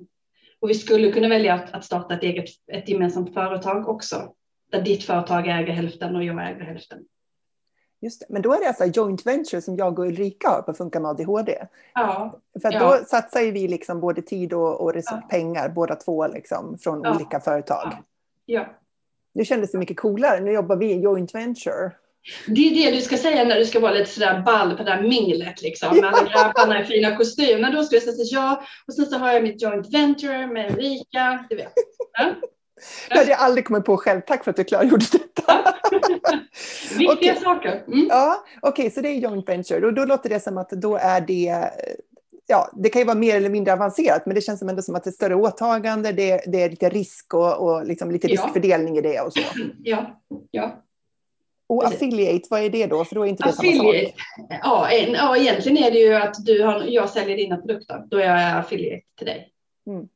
Och 0.60 0.70
vi 0.70 0.74
skulle 0.74 1.12
kunna 1.12 1.28
välja 1.28 1.54
att, 1.54 1.74
att 1.74 1.86
starta 1.86 2.14
ett 2.14 2.24
eget, 2.24 2.46
ett 2.72 2.90
gemensamt 2.90 3.34
företag 3.34 3.90
också, 3.90 4.34
där 4.72 4.82
ditt 4.82 5.04
företag 5.04 5.48
äger 5.48 5.74
hälften 5.74 6.16
och 6.16 6.24
jag 6.24 6.50
äger 6.50 6.66
hälften. 6.66 7.00
Just 8.04 8.20
det. 8.20 8.26
Men 8.30 8.42
då 8.42 8.54
är 8.54 8.60
det 8.60 8.68
alltså 8.68 8.86
joint 8.86 9.26
venture 9.26 9.62
som 9.62 9.76
jag 9.76 10.00
och 10.00 10.06
Ulrika 10.06 10.50
har 10.50 10.62
på 10.62 10.74
Funka 10.74 11.00
med 11.00 11.12
ADHD. 11.12 11.58
Ja. 11.94 12.40
För 12.62 12.74
ja. 12.74 12.80
då 12.80 13.06
satsar 13.06 13.42
ju 13.42 13.52
vi 13.52 13.68
liksom 13.68 14.00
både 14.00 14.22
tid 14.22 14.54
och, 14.54 14.82
och 14.82 14.94
ja. 14.96 15.22
pengar, 15.30 15.70
båda 15.70 15.96
två, 15.96 16.28
liksom, 16.28 16.78
från 16.78 17.02
ja. 17.04 17.16
olika 17.16 17.40
företag. 17.40 17.94
Ja. 18.46 18.66
Nu 19.34 19.46
kändes 19.46 19.72
det 19.72 19.78
mycket 19.78 20.00
coolare. 20.00 20.40
Nu 20.40 20.52
jobbar 20.52 20.76
vi 20.76 20.94
joint 20.94 21.36
venture. 21.36 21.92
Det 22.48 22.62
är 22.62 22.92
det 22.92 22.96
du 22.96 23.02
ska 23.02 23.18
säga 23.18 23.44
när 23.44 23.60
du 23.60 23.66
ska 23.66 23.80
vara 23.80 23.92
lite 23.92 24.12
sådär 24.12 24.42
ball 24.46 24.78
på 24.78 24.84
det 24.84 24.90
där 24.90 25.02
minglet 25.02 25.62
liksom. 25.62 25.96
Med 25.96 26.06
alla 26.06 26.30
grabbarna 26.30 26.82
i 26.82 26.86
fina 26.86 27.18
kostymer. 27.18 27.72
Då 27.72 27.84
ska 27.84 27.96
du 27.96 28.02
säga 28.02 28.26
ja. 28.32 28.64
Och 28.88 28.94
sen 28.94 29.06
så 29.06 29.18
har 29.18 29.32
jag 29.32 29.44
mitt 29.44 29.62
joint 29.62 29.94
venture 29.94 30.48
med 30.48 30.72
Ulrika. 30.72 31.46
Du 31.50 31.56
vet. 31.56 31.74
Ja. 32.18 32.34
Det 33.10 33.18
hade 33.18 33.30
jag 33.30 33.40
aldrig 33.40 33.66
kommit 33.66 33.86
på 33.86 33.98
själv. 33.98 34.22
Tack 34.28 34.44
för 34.44 34.52
att 34.52 34.58
du 34.58 34.64
klargjorde 34.64 35.06
detta. 35.12 35.74
Viktiga 36.98 37.32
okay. 37.32 37.36
saker. 37.36 37.84
Mm. 37.88 38.08
Ja, 38.10 38.44
Okej, 38.62 38.84
okay, 38.84 38.92
så 38.92 39.02
det 39.02 39.10
är 39.10 39.14
joint 39.14 39.50
venture. 39.50 39.86
Och 39.86 39.94
då 39.94 40.06
låter 40.06 40.30
det 40.30 40.40
som 40.40 40.58
att 40.58 40.70
då 40.70 40.98
är 40.98 41.22
det 41.22 41.70
ja, 42.48 42.70
det 42.74 42.90
kan 42.90 43.02
ju 43.02 43.06
vara 43.06 43.18
mer 43.18 43.36
eller 43.36 43.50
mindre 43.50 43.74
avancerat, 43.74 44.26
men 44.26 44.36
det 44.36 44.42
känns 44.42 44.60
som 44.60 44.70
ändå 44.70 44.82
som 44.82 44.96
att 44.96 45.04
det 45.04 45.08
är 45.08 45.12
ett 45.12 45.16
större 45.16 45.36
åtagande, 45.36 46.12
det, 46.12 46.44
det 46.48 46.64
är 46.64 46.70
lite 46.70 46.90
risk 46.90 47.34
och, 47.34 47.58
och 47.58 47.86
liksom 47.86 48.12
lite 48.12 48.28
riskfördelning 48.28 48.98
i 48.98 49.02
det 49.02 49.22
och 49.22 49.34
så. 49.34 49.40
Ja, 49.84 50.22
ja. 50.52 50.80
Och 51.68 51.86
affiliate, 51.86 52.48
vad 52.50 52.62
är 52.62 52.70
det 52.70 52.88
då? 52.88 53.06
För 53.06 53.16
då 53.16 53.24
är 53.24 53.30
inte 53.30 53.44
det 53.44 53.50
affiliate, 53.50 54.14
samma 54.48 54.60
sak. 54.60 54.60
Ja, 54.64 54.92
ja, 54.92 55.38
egentligen 55.38 55.78
är 55.78 55.92
det 55.92 55.98
ju 55.98 56.14
att 56.14 56.46
du 56.46 56.64
har, 56.64 56.84
jag 56.88 57.10
säljer 57.10 57.38
dina 57.38 57.58
produkter, 57.58 58.04
då 58.08 58.18
är 58.18 58.24
jag 58.24 58.60
affiliate 58.60 59.06
till 59.18 59.28
dig. 59.28 59.50
Mm. 59.88 60.08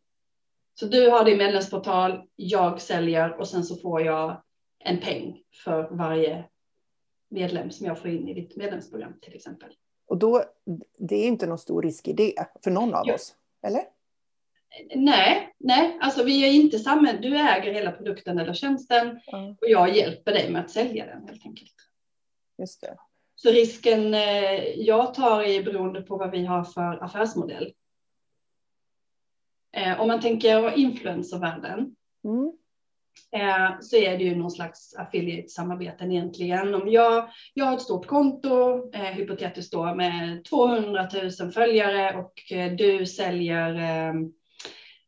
Så 0.79 0.85
du 0.85 1.09
har 1.09 1.25
din 1.25 1.37
medlemsportal, 1.37 2.21
jag 2.35 2.81
säljer 2.81 3.39
och 3.39 3.47
sen 3.47 3.63
så 3.63 3.75
får 3.75 4.01
jag 4.01 4.43
en 4.79 4.99
peng 4.99 5.41
för 5.63 5.87
varje 5.91 6.45
medlem 7.29 7.71
som 7.71 7.85
jag 7.85 7.99
får 7.99 8.09
in 8.09 8.27
i 8.27 8.33
ditt 8.33 8.55
medlemsprogram 8.55 9.13
till 9.21 9.35
exempel. 9.35 9.69
Och 10.07 10.17
då, 10.17 10.43
det 10.97 11.15
är 11.15 11.27
inte 11.27 11.47
någon 11.47 11.57
stor 11.57 11.81
risk 11.81 12.07
i 12.07 12.13
det 12.13 12.33
för 12.63 12.71
någon 12.71 12.93
av 12.93 13.03
jo. 13.07 13.13
oss, 13.13 13.35
eller? 13.63 13.81
Nej, 14.95 15.55
nej, 15.57 15.97
alltså 16.01 16.23
vi 16.23 16.47
är 16.47 16.51
inte 16.51 16.79
samma. 16.79 17.13
Du 17.13 17.37
äger 17.37 17.73
hela 17.73 17.91
produkten 17.91 18.39
eller 18.39 18.53
tjänsten 18.53 19.07
mm. 19.07 19.51
och 19.51 19.67
jag 19.67 19.95
hjälper 19.95 20.31
dig 20.31 20.51
med 20.51 20.61
att 20.61 20.71
sälja 20.71 21.05
den 21.05 21.27
helt 21.27 21.45
enkelt. 21.45 21.73
Just 22.57 22.81
det. 22.81 22.97
Så 23.35 23.49
risken 23.49 24.13
eh, 24.13 24.63
jag 24.75 25.13
tar 25.13 25.41
är 25.41 25.63
beroende 25.63 26.01
på 26.01 26.17
vad 26.17 26.31
vi 26.31 26.45
har 26.45 26.63
för 26.63 27.03
affärsmodell. 27.03 27.73
Eh, 29.77 30.01
om 30.01 30.07
man 30.07 30.21
tänker 30.21 30.77
influencervärlden 30.77 31.95
mm. 32.23 32.51
Eh, 33.31 33.79
så 33.81 33.95
är 33.95 34.17
det 34.17 34.23
ju 34.23 34.35
någon 34.35 34.51
slags 34.51 34.95
affiliate-samarbeten 34.95 36.11
egentligen. 36.11 36.75
Om 36.75 36.87
jag, 36.87 37.29
jag 37.53 37.65
har 37.65 37.73
ett 37.73 37.81
stort 37.81 38.07
konto, 38.07 38.91
hypotetiskt 38.93 39.71
då, 39.71 39.95
med 39.95 40.45
200 40.45 41.09
000 41.39 41.51
följare 41.51 42.17
och 42.17 42.33
du 42.77 43.05
säljer 43.05 43.75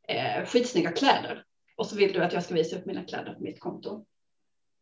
eh, 0.08 0.46
skitsnygga 0.46 0.92
kläder 0.92 1.44
och 1.78 1.86
så 1.86 1.96
vill 1.96 2.14
du 2.14 2.24
att 2.24 2.34
jag 2.34 2.44
ska 2.44 2.54
visa 2.54 2.78
upp 2.78 2.86
mina 2.86 3.04
kläder 3.04 3.34
på 3.34 3.44
mitt 3.44 3.60
konto. 3.60 4.06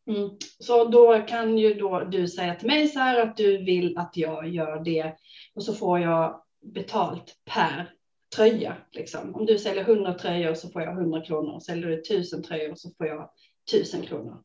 Mm. 0.10 0.30
Så 0.60 0.84
då 0.86 1.22
kan 1.22 1.58
ju 1.58 1.74
då 1.74 2.00
du 2.00 2.28
säga 2.28 2.56
till 2.56 2.68
mig 2.68 2.88
så 2.88 3.00
här 3.00 3.22
att 3.22 3.38
du 3.38 3.58
vill 3.58 3.98
att 3.98 4.18
jag 4.18 4.50
gör 4.50 4.84
det 4.84 5.16
och 5.56 5.64
så 5.64 5.74
får 5.74 6.00
jag 6.00 6.42
betalt 6.74 7.36
per 7.46 7.97
tröja. 8.36 8.78
Liksom. 8.92 9.36
Om 9.36 9.46
du 9.46 9.60
säljer 9.60 9.84
100 9.84 10.14
tröjor 10.14 10.54
så 10.54 10.70
får 10.70 10.82
jag 10.82 10.94
100 10.94 11.22
kronor. 11.22 11.60
Säljer 11.60 11.88
du 11.88 12.02
1000 12.02 12.44
tröjor 12.44 12.76
så 12.76 12.90
får 12.98 13.08
jag 13.08 13.30
1000 13.74 14.02
kronor. 14.02 14.44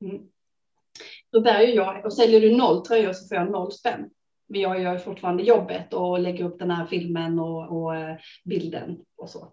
Mm. 0.00 0.22
Då 1.32 1.40
bär 1.40 1.60
ju 1.60 1.74
jag, 1.74 2.04
och 2.04 2.12
säljer 2.12 2.40
du 2.40 2.56
noll 2.56 2.86
tröjor 2.86 3.12
så 3.12 3.28
får 3.28 3.36
jag 3.36 3.50
noll 3.50 3.72
spänn. 3.72 4.10
Men 4.46 4.60
jag 4.60 4.82
gör 4.82 4.98
fortfarande 4.98 5.42
jobbet 5.42 5.94
och 5.94 6.18
lägger 6.18 6.44
upp 6.44 6.58
den 6.58 6.70
här 6.70 6.86
filmen 6.86 7.38
och, 7.38 7.82
och 7.82 7.96
eh, 7.96 8.16
bilden 8.44 8.98
och 9.16 9.30
så. 9.30 9.52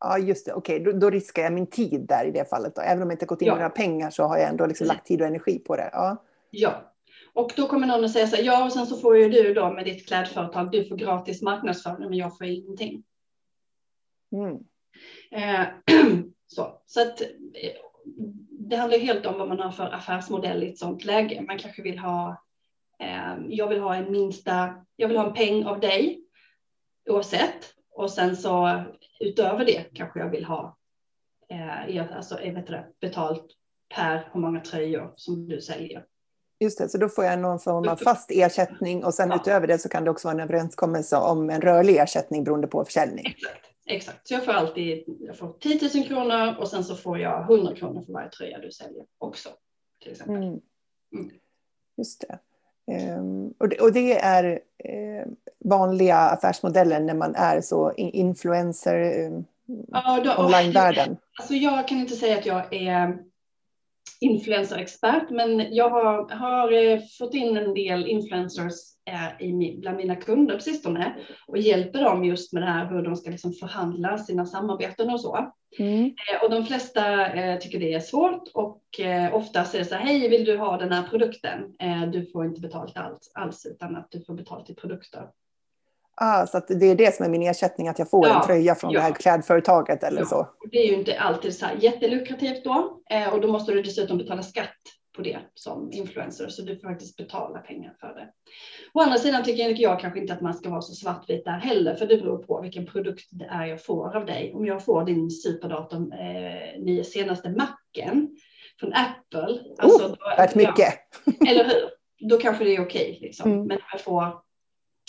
Ja, 0.00 0.18
just 0.18 0.46
det. 0.46 0.52
Okej, 0.52 0.80
okay. 0.80 0.92
då, 0.92 0.98
då, 0.98 1.10
riskar 1.10 1.42
jag 1.42 1.52
min 1.52 1.66
tid 1.66 2.06
där 2.08 2.24
i 2.24 2.30
det 2.30 2.50
fallet. 2.50 2.74
Då. 2.74 2.82
Även 2.82 3.02
om 3.02 3.10
jag 3.10 3.14
inte 3.14 3.26
gått 3.26 3.42
in 3.42 3.48
med 3.48 3.56
några 3.56 3.70
pengar 3.70 4.10
så 4.10 4.22
har 4.22 4.38
jag 4.38 4.48
ändå 4.48 4.66
liksom 4.66 4.86
lagt 4.86 5.06
tid 5.06 5.20
och 5.20 5.26
energi 5.26 5.58
på 5.58 5.76
det. 5.76 5.90
Ja. 5.92 6.24
ja. 6.50 6.95
Och 7.36 7.52
då 7.56 7.66
kommer 7.66 7.86
någon 7.86 8.04
att 8.04 8.12
säga 8.12 8.26
så 8.26 8.36
här, 8.36 8.42
ja 8.42 8.64
och 8.64 8.72
sen 8.72 8.86
så 8.86 8.96
får 8.96 9.18
ju 9.18 9.28
du 9.28 9.54
då 9.54 9.72
med 9.72 9.84
ditt 9.84 10.08
klädföretag, 10.08 10.70
du 10.70 10.84
får 10.84 10.96
gratis 10.96 11.42
marknadsföring 11.42 12.08
men 12.08 12.18
jag 12.18 12.38
får 12.38 12.46
ingenting. 12.46 13.04
Mm. 14.32 14.64
Eh, 15.30 15.66
så, 16.46 16.80
så 16.86 17.00
att 17.00 17.20
eh, 17.20 17.72
det 18.50 18.76
handlar 18.76 18.98
helt 18.98 19.26
om 19.26 19.38
vad 19.38 19.48
man 19.48 19.60
har 19.60 19.70
för 19.70 19.94
affärsmodell 19.94 20.62
i 20.62 20.68
ett 20.68 20.78
sådant 20.78 21.04
läge. 21.04 21.42
Man 21.42 21.58
kanske 21.58 21.82
vill 21.82 21.98
ha, 21.98 22.42
eh, 22.98 23.36
jag 23.48 23.68
vill 23.68 23.80
ha 23.80 23.94
en 23.94 24.12
minsta, 24.12 24.84
jag 24.96 25.08
vill 25.08 25.16
ha 25.16 25.26
en 25.26 25.34
peng 25.34 25.64
av 25.64 25.80
dig 25.80 26.22
oavsett. 27.10 27.74
Och 27.90 28.10
sen 28.10 28.36
så 28.36 28.82
utöver 29.20 29.64
det 29.64 29.94
kanske 29.94 30.20
jag 30.20 30.30
vill 30.30 30.44
ha 30.44 30.76
eh, 31.48 32.16
alltså, 32.16 32.36
vet 32.36 32.66
det, 32.66 32.86
betalt 33.00 33.46
per 33.94 34.28
hur 34.32 34.40
många 34.40 34.60
tröjor 34.60 35.14
som 35.16 35.48
du 35.48 35.60
säljer. 35.60 36.04
Just 36.60 36.78
det, 36.78 36.88
så 36.88 36.98
då 36.98 37.08
får 37.08 37.24
jag 37.24 37.38
någon 37.38 37.60
form 37.60 37.88
av 37.88 37.96
fast 37.96 38.30
ersättning 38.30 39.04
och 39.04 39.14
sen 39.14 39.30
ja. 39.30 39.36
utöver 39.36 39.66
det 39.66 39.78
så 39.78 39.88
kan 39.88 40.04
det 40.04 40.10
också 40.10 40.28
vara 40.28 40.34
en 40.34 40.40
överenskommelse 40.40 41.16
om 41.16 41.50
en 41.50 41.60
rörlig 41.60 41.96
ersättning 41.96 42.44
beroende 42.44 42.66
på 42.66 42.84
försäljning. 42.84 43.26
Exakt, 43.26 43.66
exakt. 43.86 44.28
så 44.28 44.34
jag 44.34 44.44
får 44.44 44.52
alltid 44.52 45.04
jag 45.06 45.38
får 45.38 45.52
10 45.60 45.90
000 45.94 46.06
kronor 46.06 46.56
och 46.58 46.68
sen 46.68 46.84
så 46.84 46.94
får 46.94 47.18
jag 47.18 47.50
100 47.50 47.74
kronor 47.74 48.02
för 48.02 48.12
varje 48.12 48.30
tröja 48.30 48.58
du 48.58 48.70
säljer 48.70 49.04
också. 49.18 49.48
Till 50.02 50.12
exempel. 50.12 50.36
Mm. 50.36 50.60
Mm. 51.12 51.30
Just 51.96 52.24
det. 52.28 52.38
Um, 53.18 53.54
och, 53.58 53.68
det, 53.68 53.80
och 53.80 53.92
det 53.92 54.18
är 54.18 54.44
uh, 54.88 55.32
vanliga 55.64 56.16
affärsmodeller 56.16 57.00
när 57.00 57.14
man 57.14 57.34
är 57.34 57.60
så 57.60 57.92
influencer 57.96 59.26
um, 59.26 59.44
ja, 59.88 60.20
då, 60.24 60.44
online-världen? 60.44 61.16
Alltså 61.38 61.54
jag 61.54 61.88
kan 61.88 61.98
inte 61.98 62.16
säga 62.16 62.38
att 62.38 62.46
jag 62.46 62.74
är 62.74 63.18
influencer-expert, 64.20 65.30
men 65.30 65.74
jag 65.74 65.90
har, 65.90 66.28
har 66.30 66.72
eh, 66.72 67.00
fått 67.18 67.34
in 67.34 67.56
en 67.56 67.74
del 67.74 68.06
influencers 68.06 68.74
eh, 69.10 69.46
i, 69.46 69.78
bland 69.80 69.96
mina 69.96 70.16
kunder 70.16 70.54
på 70.54 70.60
sistone 70.60 71.16
och 71.46 71.58
hjälper 71.58 72.04
dem 72.04 72.24
just 72.24 72.52
med 72.52 72.62
det 72.62 72.66
här 72.66 72.86
hur 72.86 73.02
de 73.02 73.16
ska 73.16 73.30
liksom 73.30 73.52
förhandla 73.52 74.18
sina 74.18 74.46
samarbeten 74.46 75.10
och 75.10 75.20
så. 75.20 75.52
Mm. 75.78 76.04
Eh, 76.04 76.44
och 76.44 76.50
de 76.50 76.66
flesta 76.66 77.32
eh, 77.32 77.58
tycker 77.58 77.80
det 77.80 77.94
är 77.94 78.00
svårt 78.00 78.48
och 78.54 79.00
eh, 79.00 79.34
ofta 79.34 79.64
säger 79.64 79.84
så 79.84 79.94
här, 79.94 80.04
hej 80.04 80.28
vill 80.28 80.44
du 80.44 80.56
ha 80.56 80.76
den 80.76 80.92
här 80.92 81.02
produkten? 81.02 81.74
Du 82.12 82.26
får 82.32 82.46
inte 82.46 82.60
betalt 82.60 82.96
alls, 82.96 83.30
alls 83.34 83.66
utan 83.66 83.96
att 83.96 84.10
du 84.10 84.24
får 84.24 84.34
betalt 84.34 84.70
i 84.70 84.74
produkter. 84.74 85.28
Ah, 86.20 86.46
så 86.46 86.60
det 86.68 86.86
är 86.86 86.94
det 86.94 87.14
som 87.14 87.26
är 87.26 87.30
min 87.30 87.42
ersättning, 87.42 87.88
att 87.88 87.98
jag 87.98 88.10
får 88.10 88.26
ja, 88.26 88.40
en 88.40 88.46
tröja 88.46 88.74
från 88.74 88.90
ja. 88.90 89.00
det 89.00 89.04
här 89.04 89.12
klädföretaget 89.12 90.02
eller 90.02 90.20
ja. 90.20 90.26
så? 90.26 90.48
Det 90.70 90.78
är 90.78 90.86
ju 90.86 90.94
inte 90.94 91.18
alltid 91.18 91.54
så 91.54 91.66
här 91.66 91.76
jättelukrativt 91.80 92.64
då 92.64 93.00
eh, 93.10 93.34
och 93.34 93.40
då 93.40 93.48
måste 93.48 93.72
du 93.72 93.82
dessutom 93.82 94.18
betala 94.18 94.42
skatt 94.42 94.70
på 95.16 95.22
det 95.22 95.38
som 95.54 95.92
influencer, 95.92 96.48
så 96.48 96.62
du 96.62 96.78
får 96.78 96.88
faktiskt 96.88 97.16
betala 97.16 97.58
pengar 97.58 97.96
för 98.00 98.08
det. 98.08 98.28
Å 98.92 99.00
andra 99.00 99.18
sidan 99.18 99.44
tycker 99.44 99.82
jag 99.82 100.00
kanske 100.00 100.20
inte 100.20 100.32
att 100.32 100.40
man 100.40 100.54
ska 100.54 100.70
vara 100.70 100.80
så 100.80 100.94
svartvit 100.94 101.44
där 101.44 101.58
heller, 101.58 101.94
för 101.94 102.06
det 102.06 102.16
beror 102.16 102.38
på 102.38 102.60
vilken 102.60 102.86
produkt 102.86 103.28
det 103.30 103.44
är 103.44 103.66
jag 103.66 103.84
får 103.84 104.16
av 104.16 104.26
dig. 104.26 104.52
Om 104.54 104.66
jag 104.66 104.84
får 104.84 105.04
din 105.04 105.30
superdator, 105.30 106.12
eh, 106.12 107.02
senaste 107.02 107.48
Macen 107.48 108.36
från 108.80 108.92
Apple. 108.92 109.60
Alltså, 109.78 110.06
oh, 110.06 110.14
då, 110.52 110.58
mycket. 110.58 110.94
Ja, 111.24 111.50
eller 111.50 111.64
hur? 111.64 111.90
Då 112.28 112.38
kanske 112.38 112.64
det 112.64 112.76
är 112.76 112.80
okej, 112.80 113.10
okay, 113.10 113.20
liksom. 113.20 113.52
mm. 113.52 113.66
men 113.66 113.76
om 113.76 113.84
jag 113.92 114.00
får 114.00 114.45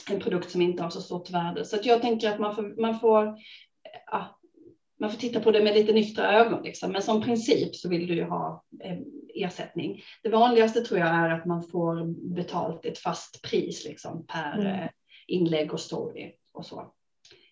en 0.09 0.19
produkt 0.19 0.51
som 0.51 0.61
inte 0.61 0.83
har 0.83 0.89
så 0.89 1.01
stort 1.01 1.29
värde. 1.29 1.65
Så 1.65 1.77
jag 1.83 2.01
tänker 2.01 2.31
att 2.31 2.39
man 2.39 2.55
får, 2.55 2.81
man 2.81 2.99
får, 2.99 3.37
ja, 4.11 4.39
man 4.99 5.11
får 5.11 5.17
titta 5.17 5.39
på 5.39 5.51
det 5.51 5.63
med 5.63 5.73
lite 5.73 5.93
nyktra 5.93 6.33
ögon. 6.33 6.63
Liksom. 6.63 6.91
Men 6.91 7.01
som 7.01 7.21
princip 7.21 7.75
så 7.75 7.89
vill 7.89 8.07
du 8.07 8.15
ju 8.15 8.23
ha 8.23 8.63
eh, 8.83 8.97
ersättning. 9.35 10.01
Det 10.23 10.29
vanligaste 10.29 10.81
tror 10.81 10.99
jag 10.99 11.09
är 11.09 11.29
att 11.29 11.45
man 11.45 11.63
får 11.63 12.05
betalt 12.35 12.85
ett 12.85 12.97
fast 12.97 13.41
pris 13.41 13.85
liksom, 13.85 14.25
per 14.25 14.59
mm. 14.59 14.67
Eh, 14.67 14.89
inlägg 15.27 15.73
och 15.73 15.79
story 15.79 16.33
och 16.53 16.65
så. 16.65 16.93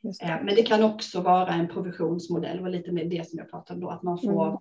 Det. 0.01 0.25
Eh, 0.25 0.43
men 0.43 0.55
det 0.55 0.63
kan 0.63 0.83
också 0.83 1.21
vara 1.21 1.53
en 1.53 1.67
provisionsmodell, 1.67 2.59
och 2.59 2.69
lite 2.69 2.91
med 2.91 3.09
det 3.09 3.29
som 3.29 3.39
jag 3.39 3.49
pratade 3.49 3.77
om 3.77 3.81
då, 3.81 3.89
att 3.89 4.03
man 4.03 4.21
får 4.21 4.47
mm. 4.47 4.57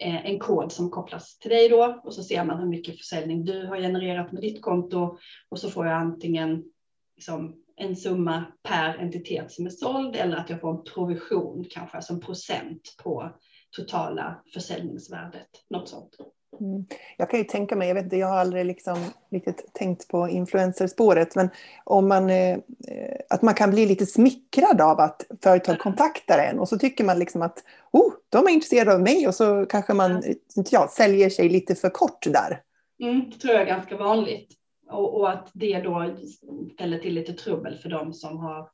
Eh, 0.00 0.26
en 0.26 0.38
kod 0.38 0.72
som 0.72 0.90
kopplas 0.90 1.38
till 1.38 1.50
dig 1.50 1.68
då 1.68 2.00
och 2.04 2.14
så 2.14 2.22
ser 2.22 2.44
man 2.44 2.58
hur 2.58 2.66
mycket 2.66 2.98
försäljning 2.98 3.44
du 3.44 3.66
har 3.66 3.76
genererat 3.76 4.32
med 4.32 4.42
ditt 4.42 4.62
konto 4.62 5.18
och 5.48 5.58
så 5.58 5.70
får 5.70 5.86
jag 5.86 5.94
antingen 5.94 6.64
liksom 7.16 7.56
en 7.76 7.96
summa 7.96 8.44
per 8.62 8.98
entitet 8.98 9.52
som 9.52 9.66
är 9.66 9.70
såld 9.70 10.16
eller 10.16 10.36
att 10.36 10.50
jag 10.50 10.60
får 10.60 10.70
en 10.70 10.84
provision 10.84 11.64
kanske 11.70 12.02
som 12.02 12.20
procent 12.20 12.94
på 13.02 13.30
totala 13.76 14.42
försäljningsvärdet. 14.54 15.48
Något 15.70 15.88
sånt. 15.88 16.16
Mm. 16.60 16.84
Jag 17.16 17.30
kan 17.30 17.38
ju 17.40 17.44
tänka 17.44 17.76
mig, 17.76 17.88
jag 17.88 17.94
vet 17.94 18.04
inte, 18.04 18.16
jag 18.16 18.26
har 18.26 18.36
aldrig 18.36 18.66
liksom 18.66 19.04
riktigt 19.30 19.74
tänkt 19.74 20.08
på 20.08 20.28
influencerspåret, 20.28 21.34
men 21.34 21.50
om 21.84 22.08
man, 22.08 22.30
eh, 22.30 22.58
att 23.30 23.42
man 23.42 23.54
kan 23.54 23.70
bli 23.70 23.86
lite 23.86 24.06
smickrad 24.06 24.80
av 24.80 25.00
att 25.00 25.26
företag 25.42 25.78
kontaktar 25.78 26.38
en 26.38 26.58
och 26.58 26.68
så 26.68 26.78
tycker 26.78 27.04
man 27.04 27.18
liksom 27.18 27.42
att 27.42 27.58
oh, 27.90 28.12
de 28.28 28.46
är 28.46 28.50
intresserade 28.50 28.94
av 28.94 29.00
mig 29.00 29.28
och 29.28 29.34
så 29.34 29.66
kanske 29.66 29.94
man 29.94 30.22
inte 30.56 30.74
jag, 30.74 30.90
säljer 30.90 31.30
sig 31.30 31.48
lite 31.48 31.74
för 31.74 31.90
kort 31.90 32.26
där. 32.26 32.62
Mm, 33.02 33.30
det 33.30 33.36
tror 33.36 33.54
jag 33.54 33.62
är 33.62 33.66
ganska 33.66 33.96
vanligt 33.96 34.52
och, 34.90 35.20
och 35.20 35.30
att 35.30 35.50
det 35.52 35.80
då 35.80 36.16
ställer 36.74 36.98
till 36.98 37.14
lite 37.14 37.32
trubbel 37.32 37.78
för 37.78 37.88
dem 37.88 38.12
som 38.12 38.38
har 38.38 38.58
eh, 38.58 38.66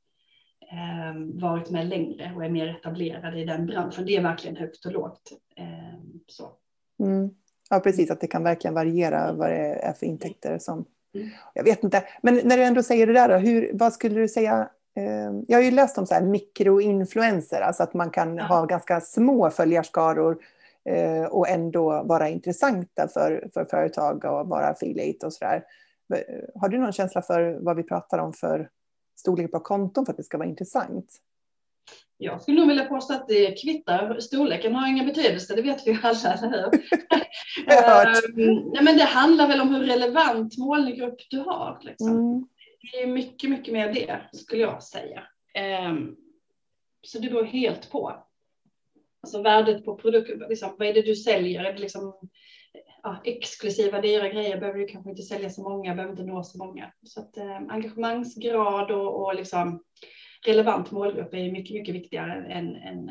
varit 1.24 1.70
med 1.70 1.86
längre 1.86 2.32
och 2.36 2.44
är 2.44 2.48
mer 2.48 2.68
etablerade 2.68 3.40
i 3.40 3.44
den 3.44 3.66
branschen. 3.66 4.06
Det 4.06 4.16
är 4.16 4.22
verkligen 4.22 4.56
högt 4.56 4.86
och 4.86 4.92
lågt. 4.92 5.32
Eh, 5.56 6.00
så. 6.26 6.52
Mm. 7.00 7.30
Ja, 7.70 7.80
precis, 7.80 8.10
att 8.10 8.20
det 8.20 8.26
kan 8.26 8.42
verkligen 8.42 8.74
variera 8.74 9.32
vad 9.32 9.50
det 9.50 9.56
är 9.56 9.92
för 9.92 10.06
intäkter 10.06 10.58
som... 10.58 10.84
Mm. 11.14 11.28
Jag 11.54 11.64
vet 11.64 11.84
inte, 11.84 12.04
men 12.22 12.40
när 12.44 12.56
du 12.56 12.62
ändå 12.62 12.82
säger 12.82 13.06
det 13.06 13.12
där, 13.12 13.28
då, 13.28 13.34
hur, 13.34 13.70
vad 13.74 13.92
skulle 13.92 14.20
du 14.20 14.28
säga? 14.28 14.68
Eh, 14.96 15.32
jag 15.48 15.58
har 15.58 15.62
ju 15.62 15.70
läst 15.70 15.98
om 15.98 16.06
så 16.06 16.14
här 16.14 16.22
mikroinfluenser, 16.22 17.60
alltså 17.60 17.82
att 17.82 17.94
man 17.94 18.10
kan 18.10 18.36
ja. 18.36 18.44
ha 18.44 18.64
ganska 18.64 19.00
små 19.00 19.50
följarskaror 19.50 20.38
eh, 20.84 21.24
och 21.24 21.48
ändå 21.48 22.02
vara 22.02 22.28
intressanta 22.28 23.08
för, 23.08 23.48
för 23.54 23.64
företag 23.64 24.24
och 24.24 24.48
vara 24.48 24.66
affiliate 24.66 25.26
och 25.26 25.32
sådär. 25.32 25.64
Har 26.54 26.68
du 26.68 26.78
någon 26.78 26.92
känsla 26.92 27.22
för 27.22 27.58
vad 27.60 27.76
vi 27.76 27.82
pratar 27.82 28.18
om 28.18 28.32
för 28.32 28.68
storlek 29.16 29.50
på 29.50 29.60
konton 29.60 30.06
för 30.06 30.12
att 30.12 30.16
det 30.16 30.24
ska 30.24 30.38
vara 30.38 30.48
intressant? 30.48 31.22
Jag 32.18 32.42
skulle 32.42 32.58
nog 32.58 32.68
vilja 32.68 32.84
påstå 32.84 33.14
att 33.14 33.28
det 33.28 33.62
kvittar. 33.62 34.20
Storleken 34.20 34.74
har 34.74 34.88
ingen 34.88 35.06
betydelse, 35.06 35.56
det 35.56 35.62
vet 35.62 35.86
vi 35.86 35.98
alla, 36.02 36.36
um, 36.42 36.72
nej, 38.72 38.82
men 38.82 38.96
det 38.96 39.04
handlar 39.04 39.48
väl 39.48 39.60
om 39.60 39.74
hur 39.74 39.82
relevant 39.82 40.58
målgrupp 40.58 41.20
du 41.30 41.38
har. 41.38 41.80
Liksom. 41.82 42.08
Mm. 42.08 42.48
Det 42.92 43.02
är 43.02 43.06
mycket, 43.06 43.50
mycket 43.50 43.74
mer 43.74 43.92
det, 43.92 44.20
skulle 44.32 44.62
jag 44.62 44.82
säga. 44.82 45.22
Um, 45.88 46.16
så 47.02 47.18
det 47.18 47.30
beror 47.30 47.44
helt 47.44 47.90
på. 47.90 48.22
Alltså 49.22 49.42
värdet 49.42 49.84
på 49.84 49.96
produkten, 49.96 50.48
liksom, 50.48 50.74
vad 50.78 50.88
är 50.88 50.94
det 50.94 51.02
du 51.02 51.16
säljer? 51.16 51.64
Är 51.64 51.72
det 51.72 51.78
liksom, 51.78 52.14
ja, 53.06 53.16
exklusiva 53.24 54.00
dyra 54.00 54.28
grejer 54.28 54.60
behöver 54.60 54.78
du 54.78 54.86
kanske 54.86 55.10
inte 55.10 55.22
sälja 55.22 55.50
så 55.50 55.62
många, 55.62 55.94
behöver 55.94 56.12
inte 56.12 56.24
nå 56.24 56.42
så 56.42 56.58
många. 56.58 56.92
Så 57.02 57.20
att, 57.20 57.36
eh, 57.36 57.56
engagemangsgrad 57.68 58.90
och, 58.90 59.24
och 59.24 59.34
liksom, 59.34 59.82
relevant 60.46 60.90
målgrupp 60.90 61.34
är 61.34 61.52
mycket, 61.52 61.74
mycket 61.74 61.94
viktigare 61.94 62.52
än, 62.52 62.76
än, 62.76 63.08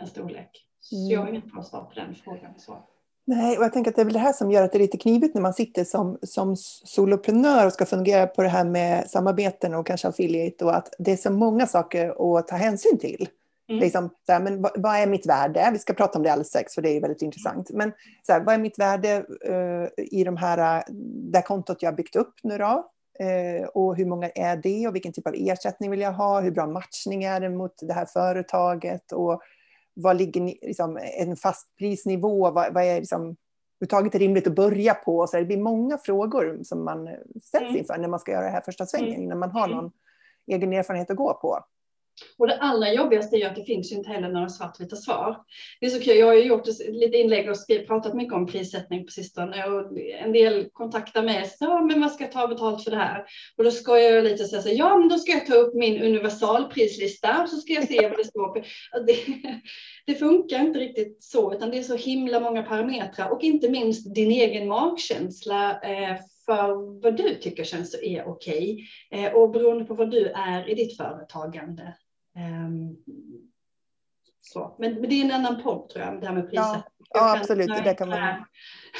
än 0.00 0.06
storlek. 0.06 0.50
Så 0.80 0.96
jag 1.10 1.18
har 1.18 1.28
mm. 1.28 1.34
inget 1.34 1.52
bra 1.52 1.62
svar 1.62 1.84
på 1.84 1.94
den 1.94 2.14
frågan. 2.14 2.54
Så. 2.58 2.88
Nej, 3.24 3.58
och 3.58 3.64
jag 3.64 3.72
tänker 3.72 3.90
att 3.90 3.96
det 3.96 4.02
är 4.02 4.04
väl 4.04 4.14
det 4.14 4.18
här 4.18 4.32
som 4.32 4.50
gör 4.50 4.62
att 4.62 4.72
det 4.72 4.78
är 4.78 4.82
lite 4.82 4.98
knivigt 4.98 5.34
när 5.34 5.42
man 5.42 5.54
sitter 5.54 5.84
som, 5.84 6.18
som 6.22 6.56
soloprenör 6.84 7.66
och 7.66 7.72
ska 7.72 7.86
fungera 7.86 8.26
på 8.26 8.42
det 8.42 8.48
här 8.48 8.64
med 8.64 9.10
samarbeten 9.10 9.74
och 9.74 9.86
kanske 9.86 10.08
affiliate 10.08 10.64
och 10.64 10.76
att 10.76 10.94
det 10.98 11.12
är 11.12 11.16
så 11.16 11.30
många 11.30 11.66
saker 11.66 12.38
att 12.38 12.46
ta 12.46 12.56
hänsyn 12.56 12.98
till. 12.98 13.28
Mm. 13.68 13.80
Liksom, 13.80 14.10
så 14.26 14.32
här, 14.32 14.40
men 14.40 14.62
vad, 14.62 14.72
vad, 14.76 14.96
är 14.96 15.06
mitt 15.06 15.26
värde? 15.26 15.70
Vi 15.72 15.78
ska 15.78 15.92
prata 15.92 16.18
om 16.18 16.22
det 16.22 16.32
alldeles 16.32 16.48
strax 16.48 16.74
för 16.74 16.82
det 16.82 16.90
är 16.90 17.00
väldigt 17.00 17.22
intressant. 17.22 17.70
Men 17.70 17.92
så 18.22 18.32
här, 18.32 18.40
vad 18.40 18.54
är 18.54 18.58
mitt 18.58 18.78
värde 18.78 19.24
uh, 19.48 19.88
i 19.96 20.24
de 20.24 20.36
här, 20.36 20.84
det 21.32 21.42
kontot 21.42 21.82
jag 21.82 21.90
har 21.90 21.96
byggt 21.96 22.16
upp 22.16 22.34
nu 22.42 22.58
då? 22.58 22.88
Uh, 23.22 23.66
och 23.66 23.96
hur 23.96 24.06
många 24.06 24.28
är 24.28 24.56
det 24.56 24.88
och 24.88 24.94
vilken 24.94 25.12
typ 25.12 25.26
av 25.26 25.34
ersättning 25.36 25.90
vill 25.90 26.00
jag 26.00 26.12
ha? 26.12 26.40
Hur 26.40 26.50
bra 26.50 26.66
matchning 26.66 27.24
är 27.24 27.40
det 27.40 27.48
mot 27.48 27.74
det 27.80 27.92
här 27.92 28.06
företaget? 28.06 29.12
Och 29.12 29.42
vad 29.94 30.16
ligger 30.16 30.40
liksom, 30.40 30.98
en 31.18 31.36
fast 31.36 31.76
prisnivå? 31.78 32.50
Vad, 32.50 32.74
vad 32.74 32.84
är 32.84 32.98
liksom, 32.98 33.20
överhuvudtaget 33.20 34.14
rimligt 34.14 34.46
att 34.46 34.54
börja 34.54 34.94
på? 34.94 35.26
Så 35.26 35.36
det 35.36 35.44
blir 35.44 35.62
många 35.62 35.98
frågor 35.98 36.58
som 36.62 36.84
man 36.84 37.08
ställs 37.42 37.68
mm. 37.68 37.76
inför 37.76 37.98
när 37.98 38.08
man 38.08 38.20
ska 38.20 38.32
göra 38.32 38.44
det 38.44 38.50
här 38.50 38.60
första 38.60 38.86
svängen, 38.86 39.08
mm. 39.08 39.22
innan 39.22 39.38
man 39.38 39.50
har 39.50 39.64
mm. 39.64 39.76
någon 39.76 39.90
egen 40.46 40.72
erfarenhet 40.72 41.10
att 41.10 41.16
gå 41.16 41.34
på. 41.34 41.64
Och 42.38 42.46
det 42.46 42.58
allra 42.58 42.92
jobbigaste 42.92 43.36
är 43.36 43.46
att 43.46 43.56
det 43.56 43.64
finns 43.64 43.92
ju 43.92 43.96
inte 43.96 44.10
heller 44.10 44.28
några 44.28 44.48
svartvita 44.48 44.96
svar. 44.96 45.36
Det 45.80 45.86
är 45.86 45.90
så 45.90 46.00
kul, 46.00 46.18
jag 46.18 46.26
har 46.26 46.34
ju 46.34 46.44
gjort 46.44 46.66
lite 46.88 47.16
inlägg 47.16 47.50
och 47.50 47.56
skrivit, 47.56 47.86
pratat 47.86 48.14
mycket 48.14 48.34
om 48.34 48.46
prissättning 48.46 49.04
på 49.04 49.10
sistone 49.10 49.66
och 49.66 49.98
en 49.98 50.32
del 50.32 50.68
kontaktar 50.72 51.22
mig 51.22 51.42
och 51.42 51.48
säger, 51.48 51.86
men 51.86 52.00
vad 52.00 52.12
ska 52.12 52.24
jag 52.24 52.32
ta 52.32 52.46
betalt 52.46 52.84
för 52.84 52.90
det 52.90 52.96
här? 52.96 53.24
Och 53.56 53.64
då 53.64 53.70
ska 53.70 53.98
jag 53.98 54.24
lite 54.24 54.44
säga 54.44 54.62
så 54.62 54.70
ja 54.72 54.98
men 54.98 55.08
då 55.08 55.18
ska 55.18 55.32
jag 55.32 55.46
ta 55.46 55.54
upp 55.54 55.74
min 55.74 56.02
universalprislista 56.02 57.42
och 57.42 57.48
så 57.48 57.56
ska 57.56 57.72
jag 57.72 57.88
se 57.88 58.08
vad 58.08 58.18
det 58.18 58.24
står 58.24 58.48
på. 58.48 58.62
Det, 59.06 59.16
det 60.06 60.14
funkar 60.14 60.60
inte 60.60 60.78
riktigt 60.78 61.22
så, 61.22 61.54
utan 61.54 61.70
det 61.70 61.78
är 61.78 61.82
så 61.82 61.96
himla 61.96 62.40
många 62.40 62.62
parametrar 62.62 63.28
och 63.28 63.42
inte 63.42 63.70
minst 63.70 64.14
din 64.14 64.30
egen 64.30 64.68
magkänsla 64.68 65.80
eh, 65.80 66.16
för 66.46 67.00
vad 67.02 67.16
du 67.16 67.34
tycker 67.34 67.64
känns 67.64 67.94
är 68.02 68.28
okej 68.28 68.78
okay. 69.10 69.30
Och 69.30 69.50
beroende 69.50 69.84
på 69.84 69.94
vad 69.94 70.10
du 70.10 70.26
är 70.26 70.70
i 70.70 70.74
ditt 70.74 70.96
företagande. 70.96 71.94
Ehm, 72.36 72.96
så. 74.40 74.74
Men, 74.78 74.94
men 74.94 75.10
det 75.10 75.20
är 75.20 75.24
en 75.24 75.30
annan 75.30 75.62
podd 75.62 75.88
tror 75.88 76.04
jag, 76.04 76.20
det 76.20 76.26
här 76.26 76.34
med 76.34 76.44
priset. 76.44 76.64
Ja, 76.64 76.82
ja 77.14 77.38
absolut. 77.38 77.84
Det 77.84 77.94
kan 77.94 78.08
man... 78.08 78.44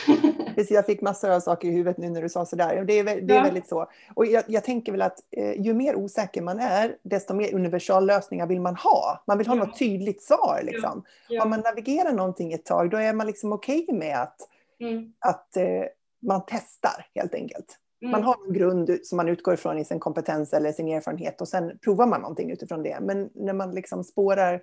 Precis, 0.55 0.71
jag 0.71 0.87
fick 0.87 1.01
massor 1.01 1.31
av 1.31 1.41
saker 1.41 1.69
i 1.69 1.71
huvudet 1.71 1.99
nu 1.99 2.11
när 2.11 2.23
du 2.23 2.29
sa 2.29 2.47
sådär. 2.47 2.85
Det 2.85 2.99
är, 2.99 3.05
det 3.05 3.35
är 3.35 3.37
ja. 3.37 3.43
väldigt 3.43 3.69
så. 3.69 3.91
Och 4.15 4.27
jag, 4.27 4.45
jag, 4.47 4.65
tänker 4.65 4.93
väl 4.93 5.03
att 5.03 5.19
eh, 5.37 5.61
ju 5.61 5.75
mer 5.75 5.97
osäker 5.97 6.43
man 6.43 6.59
är, 6.59 6.97
desto 7.03 7.35
mer 7.35 7.55
universallösningar 7.55 8.47
vill 8.47 8.61
man 8.61 8.77
ha. 8.77 9.23
Man 9.27 9.39
vill 9.39 9.47
ha 9.47 9.57
ja. 9.57 9.65
något 9.65 9.79
tydligt 9.79 10.23
svar. 10.23 10.61
Liksom. 10.63 11.05
Ja. 11.29 11.43
Om 11.43 11.51
man 11.51 11.61
navigerar 11.61 12.13
någonting 12.13 12.53
ett 12.53 12.65
tag, 12.65 12.91
då 12.91 12.97
är 12.97 13.13
man 13.13 13.27
liksom 13.27 13.53
okej 13.53 13.83
okay 13.83 13.99
med 13.99 14.23
att, 14.23 14.37
mm. 14.81 15.13
att 15.19 15.57
eh, 15.57 15.85
man 16.23 16.43
testar 16.47 17.07
helt 17.15 17.35
enkelt. 17.35 17.79
Mm. 18.03 18.13
Man 18.13 18.23
har 18.23 18.37
en 18.47 18.53
grund 18.53 18.99
som 19.03 19.17
man 19.17 19.29
utgår 19.29 19.55
ifrån 19.55 19.79
i 19.79 19.85
sin 19.85 20.01
kompetens 20.01 20.53
eller 20.53 20.73
sin 20.73 20.89
erfarenhet 20.89 21.41
och 21.41 21.49
sen 21.49 21.79
provar 21.79 22.07
man 22.07 22.21
någonting 22.21 22.51
utifrån 22.51 22.83
det. 22.83 22.99
Men 23.01 23.31
när 23.35 23.53
man 23.53 23.75
liksom 23.75 24.05
spårar, 24.05 24.63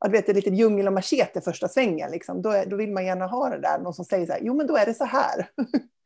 jag 0.00 0.10
vet, 0.10 0.26
det 0.26 0.32
är 0.32 0.34
lite 0.34 0.50
djungel 0.50 0.86
och 0.86 0.92
machete 0.92 1.40
första 1.40 1.68
svängen, 1.68 2.10
liksom, 2.10 2.42
då, 2.42 2.62
då 2.66 2.76
vill 2.76 2.92
man 2.92 3.06
gärna 3.06 3.26
ha 3.26 3.48
det 3.48 3.60
där, 3.60 3.78
någon 3.78 3.94
som 3.94 4.04
säger 4.04 4.26
så 4.26 4.32
här, 4.32 4.40
jo 4.42 4.54
men 4.54 4.66
då 4.66 4.76
är 4.76 4.86
det 4.86 4.94
så 4.94 5.04
här. 5.04 5.50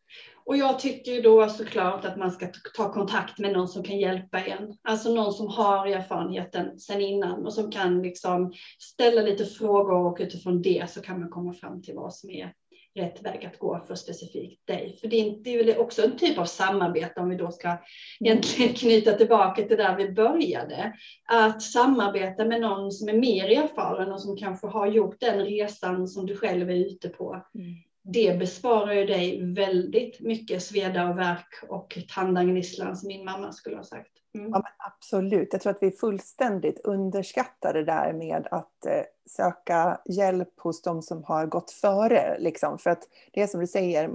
Och 0.45 0.57
jag 0.57 0.79
tycker 0.79 1.23
då 1.23 1.49
såklart 1.49 2.05
att 2.05 2.17
man 2.17 2.31
ska 2.31 2.47
ta 2.77 2.93
kontakt 2.93 3.39
med 3.39 3.53
någon 3.53 3.69
som 3.69 3.83
kan 3.83 3.99
hjälpa 3.99 4.41
en. 4.41 4.77
Alltså 4.83 5.15
någon 5.15 5.33
som 5.33 5.49
har 5.49 5.87
erfarenheten 5.87 6.79
sedan 6.79 7.01
innan 7.01 7.47
och 7.47 7.55
som 7.55 7.71
kan 7.71 8.03
liksom 8.03 8.53
ställa 8.79 9.23
lite 9.23 9.45
frågor 9.45 10.07
och 10.07 10.17
utifrån 10.21 10.63
det 10.63 10.91
så 10.91 11.03
kan 11.03 11.21
man 11.21 11.31
komma 11.31 11.53
fram 11.53 11.83
till 11.83 11.95
vad 11.95 12.15
som 12.15 12.31
är 12.31 12.53
rätt 12.95 13.23
väg 13.23 13.45
att 13.45 13.59
gå 13.59 13.81
för 13.87 13.95
specifikt 13.95 14.67
dig. 14.67 14.99
För 15.01 15.09
det 15.09 15.17
är, 15.17 15.65
det 15.65 15.79
också 15.79 16.03
en 16.03 16.17
typ 16.17 16.39
av 16.39 16.45
samarbete 16.45 17.21
om 17.21 17.29
vi 17.29 17.37
då 17.37 17.51
ska 17.51 17.77
egentligen 18.21 18.75
knyta 18.75 19.13
tillbaka 19.13 19.63
till 19.63 19.77
där 19.77 19.97
vi 19.97 20.13
började. 20.13 20.93
Att 21.25 21.63
samarbeta 21.63 22.45
med 22.45 22.61
någon 22.61 22.93
som 22.93 23.09
är 23.09 23.13
mer 23.13 23.45
erfaren 23.45 24.13
och 24.13 24.23
som 24.23 24.37
kanske 24.37 24.67
har 24.67 24.87
gjort 24.87 25.21
den 25.21 25.45
resan 25.45 26.09
som 26.09 26.27
du 26.27 26.37
själv 26.37 26.71
är 26.71 26.75
ute 26.75 27.09
på. 27.09 27.47
Mm. 27.55 27.75
Det 28.03 28.39
besparar 28.39 28.93
ju 28.93 29.07
dig 29.07 29.55
väldigt 29.55 30.21
mycket 30.21 30.63
sveda 30.63 31.09
och 31.09 31.19
verk 31.19 31.55
och 31.69 31.99
tandagnisslan 32.15 32.97
som 32.97 33.09
min 33.09 33.25
mamma 33.25 33.53
skulle 33.53 33.77
ha 33.77 33.85
sagt. 33.85 34.20
Mm. 34.35 34.51
Ja, 34.51 34.63
absolut. 34.79 35.49
Jag 35.53 35.63
tror 35.63 35.71
att 35.71 35.83
vi 35.83 35.91
fullständigt 35.91 36.81
underskattar 36.85 37.75
det 37.75 37.85
där 37.85 38.13
med 38.13 38.49
att 38.51 38.87
eh, 38.87 39.03
söka 39.27 40.01
hjälp 40.05 40.61
hos 40.61 40.83
de 40.83 41.03
som 41.03 41.25
har 41.25 41.47
gått 41.47 41.71
före. 41.71 42.39
Liksom. 42.39 42.79
För 42.79 42.91
att 42.91 43.09
det 43.33 43.43
är 43.43 43.47
som 43.47 43.61
du 43.61 43.67
säger, 43.67 44.11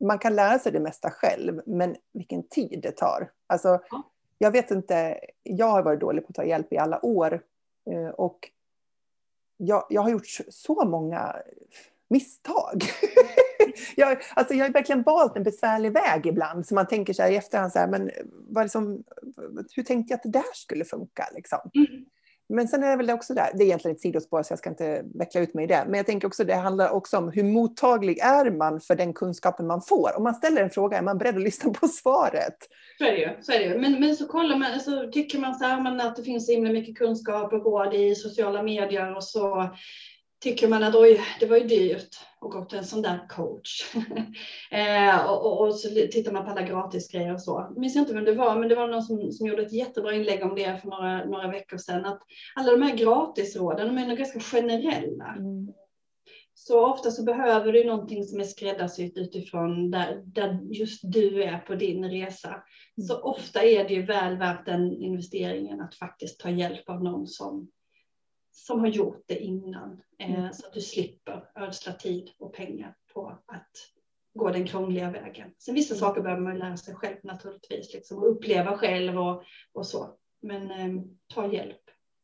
man 0.00 0.18
kan 0.18 0.36
lära 0.36 0.58
sig 0.58 0.72
det 0.72 0.80
mesta 0.80 1.10
själv, 1.10 1.62
men 1.66 1.96
vilken 2.12 2.48
tid 2.48 2.80
det 2.82 2.96
tar. 2.96 3.30
Alltså, 3.46 3.68
ja. 3.90 4.02
Jag 4.38 4.50
vet 4.50 4.70
inte, 4.70 5.20
jag 5.42 5.66
har 5.66 5.82
varit 5.82 6.00
dålig 6.00 6.22
på 6.26 6.30
att 6.30 6.34
ta 6.34 6.44
hjälp 6.44 6.72
i 6.72 6.78
alla 6.78 7.04
år. 7.04 7.40
Eh, 7.90 8.08
och 8.08 8.50
jag, 9.56 9.86
jag 9.90 10.02
har 10.02 10.10
gjort 10.10 10.26
så 10.48 10.84
många 10.84 11.36
misstag. 12.08 12.82
jag, 13.96 14.18
alltså 14.34 14.54
jag 14.54 14.64
har 14.64 14.72
verkligen 14.72 15.02
valt 15.02 15.36
en 15.36 15.42
besvärlig 15.42 15.92
väg 15.92 16.26
ibland. 16.26 16.66
Så 16.66 16.74
man 16.74 16.86
tänker 16.86 17.12
så 17.12 17.22
här 17.22 17.30
i 17.30 17.36
efterhand, 17.36 17.72
så 17.72 17.78
här, 17.78 17.88
men 17.88 18.10
vad 18.48 18.64
liksom, 18.64 19.04
hur 19.74 19.82
tänkte 19.82 20.12
jag 20.12 20.16
att 20.16 20.22
det 20.22 20.38
där 20.38 20.54
skulle 20.54 20.84
funka? 20.84 21.28
Liksom? 21.34 21.58
Mm. 21.74 22.04
Men 22.48 22.68
sen 22.68 22.84
är 22.84 22.90
det 22.90 22.96
väl 22.96 23.10
också 23.10 23.34
där, 23.34 23.50
det 23.54 23.62
är 23.62 23.66
egentligen 23.66 23.94
ett 23.94 24.00
sidospår 24.00 24.42
så 24.42 24.52
jag 24.52 24.58
ska 24.58 24.70
inte 24.70 25.04
veckla 25.14 25.40
ut 25.40 25.54
mig 25.54 25.64
i 25.64 25.66
det. 25.66 25.84
Men 25.86 25.94
jag 25.94 26.06
tänker 26.06 26.28
också 26.28 26.44
det 26.44 26.54
handlar 26.54 26.90
också 26.90 27.18
om 27.18 27.30
hur 27.30 27.42
mottaglig 27.42 28.18
är 28.18 28.50
man 28.50 28.80
för 28.80 28.94
den 28.94 29.14
kunskapen 29.14 29.66
man 29.66 29.82
får? 29.82 30.16
Om 30.16 30.22
man 30.22 30.34
ställer 30.34 30.62
en 30.62 30.70
fråga, 30.70 30.98
är 30.98 31.02
man 31.02 31.18
beredd 31.18 31.36
att 31.36 31.42
lyssna 31.42 31.72
på 31.72 31.88
svaret? 31.88 32.56
Så 32.98 33.04
är 33.04 33.12
det 33.12 33.18
ju. 33.18 33.28
Så 33.40 33.52
är 33.52 33.58
det 33.58 33.64
ju. 33.64 33.78
Men, 33.78 34.00
men 34.00 34.16
så 34.16 34.26
kollar 34.26 34.56
man, 34.56 34.80
så 34.80 35.10
tycker 35.10 35.38
man 35.38 35.54
så 35.54 35.64
här, 35.64 36.06
att 36.06 36.16
det 36.16 36.22
finns 36.22 36.46
så 36.46 36.52
himla 36.52 36.72
mycket 36.72 36.98
kunskap 36.98 37.52
och 37.52 37.64
råd 37.64 37.94
i 37.94 38.14
sociala 38.14 38.62
medier 38.62 39.16
och 39.16 39.24
så 39.24 39.68
tycker 40.44 40.68
man 40.68 40.82
att 40.82 40.94
oj, 40.94 41.20
det 41.40 41.46
var 41.46 41.56
ju 41.56 41.64
dyrt 41.64 42.16
att 42.40 42.50
gå 42.50 42.64
till 42.64 42.78
en 42.78 42.84
sån 42.84 43.02
där 43.02 43.28
coach. 43.28 43.94
eh, 44.70 45.30
och, 45.30 45.46
och, 45.46 45.66
och, 45.66 45.74
så 45.74 45.88
tittar 45.88 46.32
man 46.32 46.44
på 46.44 46.50
alla 46.50 46.62
gratisgrejer 46.62 47.34
och 47.34 47.42
så. 47.42 47.66
Jag 47.68 47.80
minns 47.80 47.96
inte 47.96 48.14
vem 48.14 48.24
det 48.24 48.34
var, 48.34 48.58
men 48.58 48.68
det 48.68 48.74
var 48.74 48.88
någon 48.88 49.02
som, 49.02 49.32
som 49.32 49.46
gjorde 49.46 49.62
ett 49.62 49.72
jättebra 49.72 50.12
inlägg 50.12 50.42
om 50.42 50.54
det 50.54 50.80
för 50.80 50.88
några, 50.88 51.24
några 51.24 51.48
veckor 51.48 51.76
sedan. 51.76 52.04
Att 52.04 52.22
alla 52.54 52.70
de 52.70 52.82
här 52.82 52.96
gratisråden, 52.96 53.86
de 53.86 54.02
är 54.02 54.06
nog 54.06 54.18
ganska 54.18 54.40
generella. 54.40 55.34
Mm. 55.38 55.72
Så 56.54 56.86
ofta 56.86 57.10
så 57.10 57.22
behöver 57.22 57.72
du 57.72 57.84
någonting 57.84 58.24
som 58.24 58.40
är 58.40 58.44
skräddarsytt 58.44 59.18
utifrån 59.18 59.90
där, 59.90 60.22
där 60.24 60.60
just 60.62 61.00
du 61.02 61.42
är 61.42 61.58
på 61.58 61.74
din 61.74 62.10
resa. 62.10 62.48
Mm. 62.48 63.06
Så 63.08 63.20
ofta 63.20 63.62
är 63.62 63.88
det 63.88 63.94
ju 63.94 64.02
väl 64.02 64.36
värt 64.36 64.66
den 64.66 64.92
investeringen 64.92 65.80
att 65.80 65.94
faktiskt 65.94 66.40
ta 66.40 66.50
hjälp 66.50 66.88
av 66.88 67.04
någon 67.04 67.26
som 67.26 67.68
som 68.54 68.80
har 68.80 68.88
gjort 68.88 69.22
det 69.26 69.38
innan. 69.38 70.02
Eh, 70.18 70.38
mm. 70.38 70.52
Så 70.52 70.66
att 70.66 70.72
du 70.72 70.80
slipper 70.80 71.50
ödsla 71.54 71.92
tid 71.92 72.30
och 72.38 72.52
pengar 72.52 72.94
på 73.14 73.38
att 73.46 73.70
gå 74.34 74.50
den 74.50 74.66
krångliga 74.66 75.10
vägen. 75.10 75.50
Sen 75.58 75.74
vissa 75.74 75.94
saker 75.94 76.22
behöver 76.22 76.42
man 76.42 76.58
lära 76.58 76.76
sig 76.76 76.94
själv 76.94 77.16
naturligtvis, 77.22 77.94
liksom, 77.94 78.18
och 78.18 78.30
uppleva 78.30 78.78
själv 78.78 79.18
och, 79.18 79.42
och 79.72 79.86
så. 79.86 80.10
Men 80.42 80.70
eh, 80.70 81.02
ta 81.34 81.52
hjälp. 81.52 81.80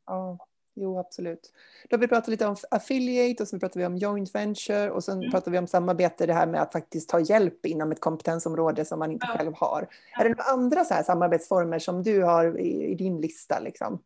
Ja, 0.07 0.47
jo 0.75 0.99
absolut. 0.99 1.53
Då 1.89 1.97
har 1.97 2.01
vi 2.01 2.09
pratat 2.09 2.29
lite 2.29 2.47
om 2.47 2.57
affiliate 2.71 3.43
och 3.43 3.49
sen 3.49 3.61
pratar 3.61 3.81
vi 3.81 3.87
om 3.87 3.97
joint 3.97 4.35
venture 4.35 4.91
och 4.91 5.05
sen 5.05 5.19
mm. 5.19 5.31
pratar 5.31 5.51
vi 5.51 5.59
om 5.59 5.67
samarbete, 5.67 6.27
det 6.27 6.35
här 6.35 6.47
med 6.47 6.63
att 6.63 6.73
faktiskt 6.73 7.09
ta 7.09 7.21
hjälp 7.21 7.67
inom 7.67 7.93
ett 7.93 8.01
kompetensområde 8.01 8.85
som 8.85 8.99
man 8.99 9.13
inte 9.13 9.27
ja. 9.31 9.39
själv 9.39 9.53
har. 9.57 9.89
Ja. 10.13 10.21
Är 10.21 10.25
det 10.25 10.31
några 10.31 10.51
andra 10.51 10.85
så 10.85 10.95
här 10.95 11.03
samarbetsformer 11.03 11.79
som 11.79 12.03
du 12.03 12.23
har 12.23 12.59
i, 12.59 12.87
i 12.87 12.95
din 12.95 13.21
lista? 13.21 13.61
Liksom? 13.61 14.03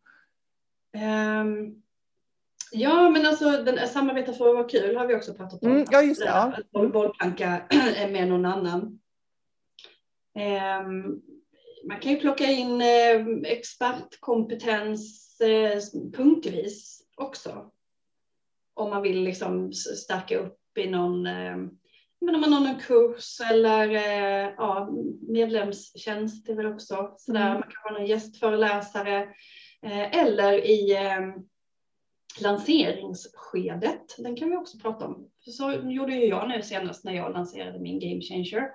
Um, 1.41 1.81
Ja, 2.71 3.09
men 3.09 3.25
alltså 3.25 3.51
den, 3.51 3.87
samarbeta 3.87 4.33
för 4.33 4.49
att 4.49 4.55
vara 4.55 4.69
kul 4.69 4.95
har 4.95 5.07
vi 5.07 5.15
också 5.15 5.33
pratat 5.33 5.63
om. 5.63 5.71
Mm, 5.71 5.85
ja, 5.91 6.01
just 6.01 6.21
det. 6.21 6.27
Ja. 6.27 6.53
Mm. 6.75 6.91
Bollplanka 6.91 7.61
med 8.11 8.27
någon 8.27 8.45
annan. 8.45 8.99
Um, 10.83 11.21
man 11.87 11.99
kan 11.99 12.11
ju 12.11 12.19
plocka 12.19 12.45
in 12.45 12.81
eh, 12.81 13.27
expertkompetens 13.51 15.41
eh, 15.41 15.79
punktvis 16.13 17.01
också. 17.15 17.71
Om 18.73 18.89
man 18.89 19.01
vill 19.01 19.23
liksom 19.23 19.73
stärka 19.73 20.37
upp 20.37 20.77
i 20.77 20.89
någon, 20.89 21.27
eh, 21.27 21.57
men 22.21 22.35
om 22.35 22.41
man 22.41 22.53
har 22.53 22.59
någon 22.59 22.79
kurs 22.79 23.39
eller 23.51 23.89
eh, 23.89 24.53
ja, 24.57 24.89
medlemstjänst 25.27 26.49
är 26.49 26.55
väl 26.55 26.73
också 26.73 27.15
sådär. 27.17 27.45
Mm. 27.45 27.53
Man 27.53 27.63
kan 27.63 27.83
ha 27.83 27.91
någon 27.91 28.07
gästföreläsare 28.07 29.21
eh, 29.81 30.15
eller 30.21 30.53
i 30.65 30.95
eh, 30.95 31.21
lanseringsskedet, 32.41 34.15
den 34.17 34.35
kan 34.35 34.49
vi 34.49 34.55
också 34.55 34.77
prata 34.79 35.05
om. 35.05 35.29
Så 35.39 35.71
gjorde 35.71 36.15
ju 36.15 36.25
jag 36.25 36.49
nu 36.49 36.61
senast 36.61 37.03
när 37.03 37.13
jag 37.13 37.33
lanserade 37.33 37.79
min 37.79 37.99
Game 37.99 38.21
Changer. 38.21 38.69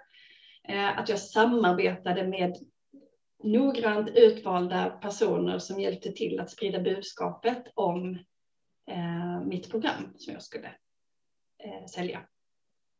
Eh, 0.68 0.98
att 0.98 1.08
jag 1.08 1.18
samarbetade 1.18 2.26
med 2.26 2.56
noggrant 3.42 4.08
utvalda 4.08 4.90
personer 4.90 5.58
som 5.58 5.80
hjälpte 5.80 6.12
till 6.12 6.40
att 6.40 6.50
sprida 6.50 6.80
budskapet 6.80 7.64
om 7.74 8.18
eh, 8.90 9.40
mitt 9.46 9.70
program 9.70 10.14
som 10.16 10.32
jag 10.32 10.42
skulle 10.42 10.74
eh, 11.64 11.86
sälja. 11.94 12.20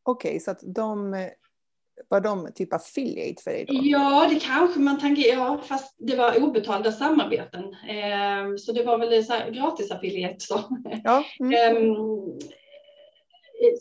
Okej, 0.03 0.29
okay, 0.29 0.40
så 0.40 0.51
att 0.51 0.61
de 0.62 1.14
var 2.09 2.21
de 2.21 2.49
typ 2.55 2.73
affiliate 2.73 3.43
för 3.43 3.51
dig 3.51 3.65
då? 3.65 3.75
Ja, 3.83 4.29
det 4.31 4.41
kanske 4.41 4.81
man 4.81 5.01
tangerar, 5.01 5.37
ja, 5.37 5.61
fast 5.69 5.97
det 5.99 6.17
var 6.17 6.43
obetalda 6.43 6.93
samarbeten. 6.93 7.65
Eh, 7.65 8.57
så 8.59 8.73
det 8.73 8.85
var 8.85 8.99
väl 8.99 9.25
så 9.25 9.33
här, 9.33 9.51
gratis 9.51 9.91
affiliate. 9.91 10.41
Så. 10.41 10.61
Ja. 11.05 11.25
Mm. 11.41 11.53
Eh, 11.53 11.95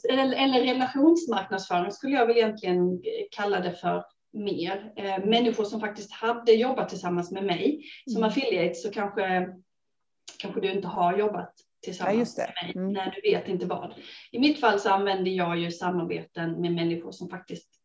eller, 0.09 0.37
eller 0.37 0.61
relationsmarknadsföring 0.61 1.91
skulle 1.91 2.15
jag 2.15 2.27
väl 2.27 2.37
egentligen 2.37 3.01
kalla 3.31 3.59
det 3.59 3.71
för 3.71 4.03
mer. 4.33 4.93
Eh, 4.95 5.25
människor 5.25 5.63
som 5.63 5.79
faktiskt 5.79 6.11
hade 6.11 6.51
jobbat 6.51 6.89
tillsammans 6.89 7.31
med 7.31 7.43
mig. 7.43 7.83
Som 8.05 8.17
mm. 8.17 8.29
affiliate 8.29 8.75
så 8.75 8.91
kanske, 8.91 9.49
kanske 10.39 10.61
du 10.61 10.71
inte 10.71 10.87
har 10.87 11.17
jobbat 11.17 11.53
tillsammans 11.81 12.37
ja, 12.37 12.43
med 12.43 12.53
mig. 12.63 12.83
Mm. 12.83 12.93
när 12.93 13.11
du 13.11 13.31
vet 13.31 13.47
inte 13.47 13.65
vad. 13.65 13.93
I 14.31 14.39
mitt 14.39 14.59
fall 14.59 14.79
så 14.79 14.89
använder 14.89 15.31
jag 15.31 15.59
ju 15.59 15.71
samarbeten 15.71 16.61
med 16.61 16.73
människor 16.73 17.11
som 17.11 17.29
faktiskt 17.29 17.78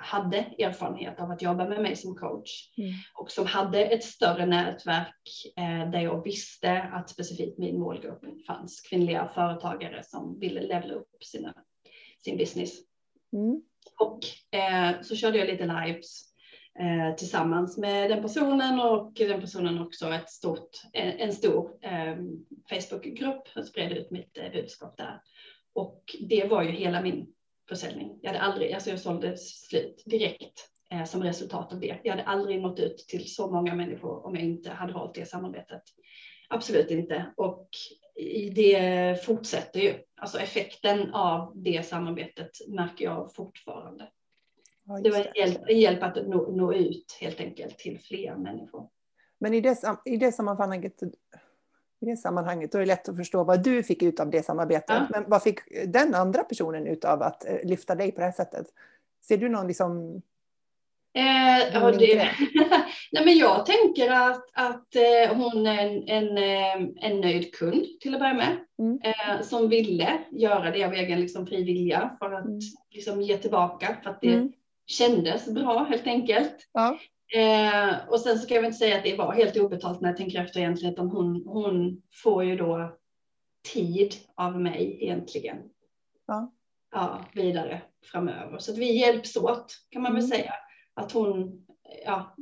hade 0.00 0.36
erfarenhet 0.38 1.20
av 1.20 1.30
att 1.30 1.42
jobba 1.42 1.68
med 1.68 1.82
mig 1.82 1.96
som 1.96 2.14
coach 2.14 2.50
mm. 2.78 2.92
och 3.14 3.30
som 3.30 3.46
hade 3.46 3.84
ett 3.84 4.04
större 4.04 4.46
nätverk 4.46 5.22
eh, 5.56 5.90
där 5.90 6.00
jag 6.00 6.24
visste 6.24 6.82
att 6.82 7.10
specifikt 7.10 7.58
min 7.58 7.80
målgrupp 7.80 8.46
fanns 8.46 8.80
kvinnliga 8.80 9.30
företagare 9.34 10.02
som 10.04 10.40
ville 10.40 10.60
levela 10.60 10.94
upp 10.94 11.24
sina, 11.24 11.54
sin 12.24 12.36
business. 12.36 12.72
Mm. 13.32 13.62
Och 13.98 14.18
eh, 14.58 15.02
så 15.02 15.16
körde 15.16 15.38
jag 15.38 15.48
lite 15.48 15.66
lives 15.66 16.22
eh, 16.80 17.16
tillsammans 17.16 17.78
med 17.78 18.10
den 18.10 18.22
personen 18.22 18.80
och 18.80 19.12
den 19.14 19.40
personen 19.40 19.78
också 19.78 20.08
ett 20.08 20.30
stort, 20.30 20.70
en, 20.92 21.18
en 21.18 21.32
stor 21.32 21.70
eh, 21.82 22.16
Facebookgrupp 22.70 23.48
och 23.56 23.64
spred 23.64 23.92
ut 23.92 24.10
mitt 24.10 24.38
eh, 24.38 24.52
budskap 24.52 24.96
där. 24.96 25.20
Och 25.72 26.02
det 26.20 26.44
var 26.44 26.62
ju 26.62 26.70
hela 26.70 27.02
min 27.02 27.34
försäljning. 27.68 28.18
Jag 28.22 28.32
hade 28.32 28.40
aldrig, 28.40 28.72
alltså 28.72 28.90
jag 28.90 29.00
sålde 29.00 29.36
slut 29.36 30.02
direkt 30.06 30.68
eh, 30.90 31.04
som 31.04 31.22
resultat 31.22 31.72
av 31.72 31.80
det. 31.80 31.98
Jag 32.02 32.10
hade 32.12 32.24
aldrig 32.24 32.60
nått 32.60 32.80
ut 32.80 32.98
till 32.98 33.34
så 33.34 33.50
många 33.50 33.74
människor 33.74 34.26
om 34.26 34.34
jag 34.34 34.44
inte 34.44 34.70
hade 34.70 34.92
valt 34.92 35.14
det 35.14 35.28
samarbetet. 35.28 35.82
Absolut 36.48 36.90
inte. 36.90 37.32
Och 37.36 37.68
det 38.54 39.24
fortsätter 39.24 39.80
ju. 39.80 39.94
Alltså 40.16 40.38
effekten 40.38 41.14
av 41.14 41.52
det 41.54 41.86
samarbetet 41.86 42.50
märker 42.68 43.04
jag 43.04 43.34
fortfarande. 43.34 44.08
Ja, 44.84 45.00
det 45.02 45.10
var 45.10 45.18
en 45.18 45.32
hjälp, 45.34 45.70
hjälp 45.70 46.02
att 46.02 46.28
nå, 46.28 46.50
nå, 46.50 46.74
ut 46.74 47.18
helt 47.20 47.40
enkelt 47.40 47.78
till 47.78 48.00
fler 48.00 48.36
människor. 48.36 48.88
Men 49.38 49.54
i 49.54 49.60
det, 49.60 49.78
i 50.04 50.16
det 50.16 50.32
sammanhanget 50.32 51.02
i 52.00 52.06
det 52.06 52.16
sammanhanget, 52.16 52.72
då 52.72 52.78
är 52.78 52.80
det 52.80 52.86
lätt 52.86 53.08
att 53.08 53.16
förstå 53.16 53.44
vad 53.44 53.64
du 53.64 53.82
fick 53.82 54.02
ut 54.02 54.20
av 54.20 54.30
det 54.30 54.42
samarbetet. 54.42 54.96
Ja. 54.96 55.06
Men 55.10 55.24
vad 55.26 55.42
fick 55.42 55.60
den 55.86 56.14
andra 56.14 56.44
personen 56.44 56.86
ut 56.86 57.04
av 57.04 57.22
att 57.22 57.44
eh, 57.48 57.56
lyfta 57.64 57.94
dig 57.94 58.12
på 58.12 58.20
det 58.20 58.24
här 58.24 58.32
sättet? 58.32 58.66
Ser 59.28 59.38
du 59.38 59.48
någon 59.48 59.66
liksom 59.66 60.22
Eh, 61.12 61.74
ja, 61.74 61.92
det, 61.92 62.14
nej, 63.12 63.24
men 63.24 63.38
jag 63.38 63.66
tänker 63.66 64.10
att, 64.10 64.44
att 64.52 64.96
eh, 64.96 65.36
hon 65.36 65.66
är 65.66 65.86
en, 65.86 66.08
en, 66.08 66.38
eh, 66.38 66.88
en 66.96 67.20
nöjd 67.20 67.54
kund 67.54 67.86
till 68.00 68.14
att 68.14 68.20
börja 68.20 68.34
med. 68.34 68.56
Mm. 68.78 69.00
Eh, 69.04 69.42
som 69.42 69.68
ville 69.68 70.18
göra 70.30 70.70
det 70.70 70.84
av 70.84 70.92
egen 70.92 71.20
liksom, 71.20 71.46
fri 71.46 71.64
vilja 71.64 72.16
för 72.18 72.32
att 72.32 72.44
mm. 72.44 72.58
liksom, 72.90 73.22
ge 73.22 73.36
tillbaka. 73.36 73.96
För 74.02 74.10
att 74.10 74.20
det 74.20 74.34
mm. 74.34 74.52
kändes 74.86 75.46
bra 75.46 75.86
helt 75.90 76.06
enkelt. 76.06 76.56
Ja. 76.72 76.98
Eh, 77.34 78.08
och 78.08 78.20
sen 78.20 78.38
så 78.38 78.48
kan 78.48 78.54
jag 78.54 78.64
inte 78.64 78.78
säga 78.78 78.96
att 78.96 79.04
det 79.04 79.16
var 79.16 79.32
helt 79.32 79.56
obetalt 79.56 80.00
när 80.00 80.08
jag 80.08 80.16
tänker 80.16 80.40
efter 80.40 80.60
egentligen. 80.60 80.94
Utan 80.94 81.10
hon, 81.10 81.42
hon 81.46 82.02
får 82.22 82.44
ju 82.44 82.56
då 82.56 82.98
tid 83.72 84.14
av 84.34 84.60
mig 84.60 84.98
egentligen. 85.00 85.56
Ja. 86.26 86.52
Ja, 86.92 87.24
vidare 87.34 87.82
framöver. 88.12 88.58
Så 88.58 88.72
att 88.72 88.78
vi 88.78 88.98
hjälps 88.98 89.36
åt 89.36 89.74
kan 89.90 90.02
man 90.02 90.14
väl 90.14 90.24
mm. 90.24 90.30
säga 90.30 90.54
att 90.94 91.12
hon 91.12 91.66
ja, 92.04 92.36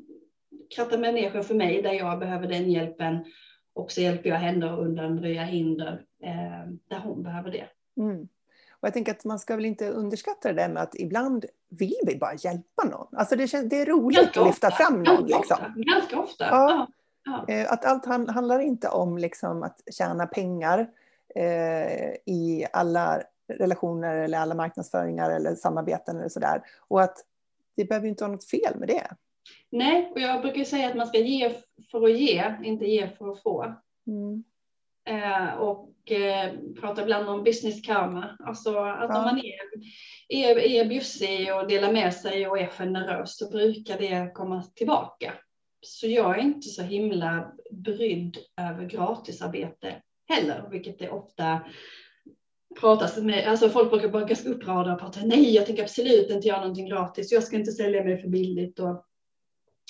krattar 0.74 0.98
människor 0.98 1.42
för 1.42 1.54
mig 1.54 1.82
där 1.82 1.92
jag 1.92 2.18
behöver 2.18 2.48
den 2.48 2.70
hjälpen. 2.70 3.24
Och 3.74 3.92
så 3.92 4.00
hjälper 4.00 4.28
jag 4.28 4.36
henne 4.36 4.72
att 4.72 4.78
undanröja 4.78 5.44
hinder 5.44 6.04
eh, 6.22 6.70
där 6.88 6.98
hon 6.98 7.22
behöver 7.22 7.50
det. 7.50 7.68
Mm. 7.96 8.28
Och 8.70 8.86
jag 8.86 8.92
tänker 8.92 9.12
att 9.12 9.24
man 9.24 9.38
ska 9.38 9.56
väl 9.56 9.64
inte 9.64 9.90
underskatta 9.90 10.52
det 10.52 10.62
där 10.62 10.68
med 10.68 10.82
att 10.82 10.94
ibland 10.94 11.46
vill 11.68 12.00
vi 12.06 12.16
bara 12.16 12.34
hjälpa 12.34 12.84
någon. 12.84 13.06
Alltså 13.16 13.36
det, 13.36 13.48
känns, 13.48 13.70
det 13.70 13.80
är 13.80 13.86
roligt 13.86 14.18
ganska 14.18 14.40
att 14.40 14.46
lyfta 14.46 14.68
ofta. 14.68 14.84
fram 14.84 15.02
någon. 15.02 15.26
Ganska, 15.26 15.38
liksom. 15.38 15.56
ofta. 15.56 15.72
ganska 15.76 16.20
ofta. 16.20 16.44
Ja. 16.50 16.86
Ja. 17.24 17.44
Eh, 17.48 17.72
att 17.72 17.84
allt 17.84 18.06
handlar 18.06 18.58
inte 18.58 18.88
om 18.88 19.18
liksom 19.18 19.62
att 19.62 19.80
tjäna 19.92 20.26
pengar 20.26 20.90
eh, 21.34 22.10
i 22.26 22.66
alla 22.72 23.22
relationer 23.52 24.16
eller 24.16 24.38
alla 24.38 24.54
marknadsföringar 24.54 25.30
eller 25.30 25.54
samarbeten 25.54 26.16
eller 26.16 26.28
sådär. 26.28 26.62
Och 26.88 27.02
att 27.02 27.16
det 27.76 27.84
behöver 27.84 28.08
inte 28.08 28.24
vara 28.24 28.32
något 28.32 28.50
fel 28.50 28.78
med 28.78 28.88
det. 28.88 29.06
Nej, 29.70 30.10
och 30.14 30.20
jag 30.20 30.40
brukar 30.42 30.64
säga 30.64 30.88
att 30.88 30.96
man 30.96 31.06
ska 31.06 31.18
ge 31.18 31.54
för 31.90 32.04
att 32.04 32.18
ge, 32.18 32.54
inte 32.62 32.84
ge 32.84 33.08
för 33.08 33.32
att 33.32 33.42
få. 33.42 33.74
Mm. 34.06 34.44
Eh, 35.04 35.54
och 35.54 35.90
eh, 36.12 36.52
pratar 36.80 37.02
ibland 37.02 37.28
om 37.28 37.44
business 37.44 37.82
karma, 37.82 38.36
alltså 38.44 38.78
att 38.78 39.10
ja. 39.10 39.18
om 39.18 39.24
man 39.24 39.38
är, 39.38 39.54
är, 40.28 40.58
är 40.58 40.84
bjussig 40.84 41.54
och 41.54 41.68
delar 41.68 41.92
med 41.92 42.14
sig 42.14 42.48
och 42.48 42.58
är 42.58 42.66
generös 42.66 43.36
så 43.36 43.50
brukar 43.50 43.98
det 43.98 44.30
komma 44.34 44.62
tillbaka. 44.62 45.32
Så 45.80 46.06
jag 46.06 46.38
är 46.38 46.42
inte 46.42 46.68
så 46.68 46.82
himla 46.82 47.52
brydd 47.70 48.36
över 48.60 48.84
gratisarbete 48.84 50.02
heller, 50.28 50.68
vilket 50.70 51.02
är 51.02 51.10
ofta 51.10 51.60
pratas 52.80 53.16
med, 53.16 53.48
alltså 53.48 53.68
folk 53.68 53.90
brukar 53.90 54.08
vara 54.08 54.24
ganska 54.24 54.48
upprörda 54.48 54.92
och 54.92 55.00
prata, 55.00 55.20
nej 55.24 55.54
jag 55.54 55.66
tänker 55.66 55.82
absolut 55.82 56.30
inte 56.30 56.48
göra 56.48 56.60
någonting 56.60 56.88
gratis, 56.88 57.32
jag 57.32 57.42
ska 57.42 57.56
inte 57.56 57.72
sälja 57.72 58.04
mig 58.04 58.22
för 58.22 58.28
billigt. 58.28 58.78
Och, 58.78 59.04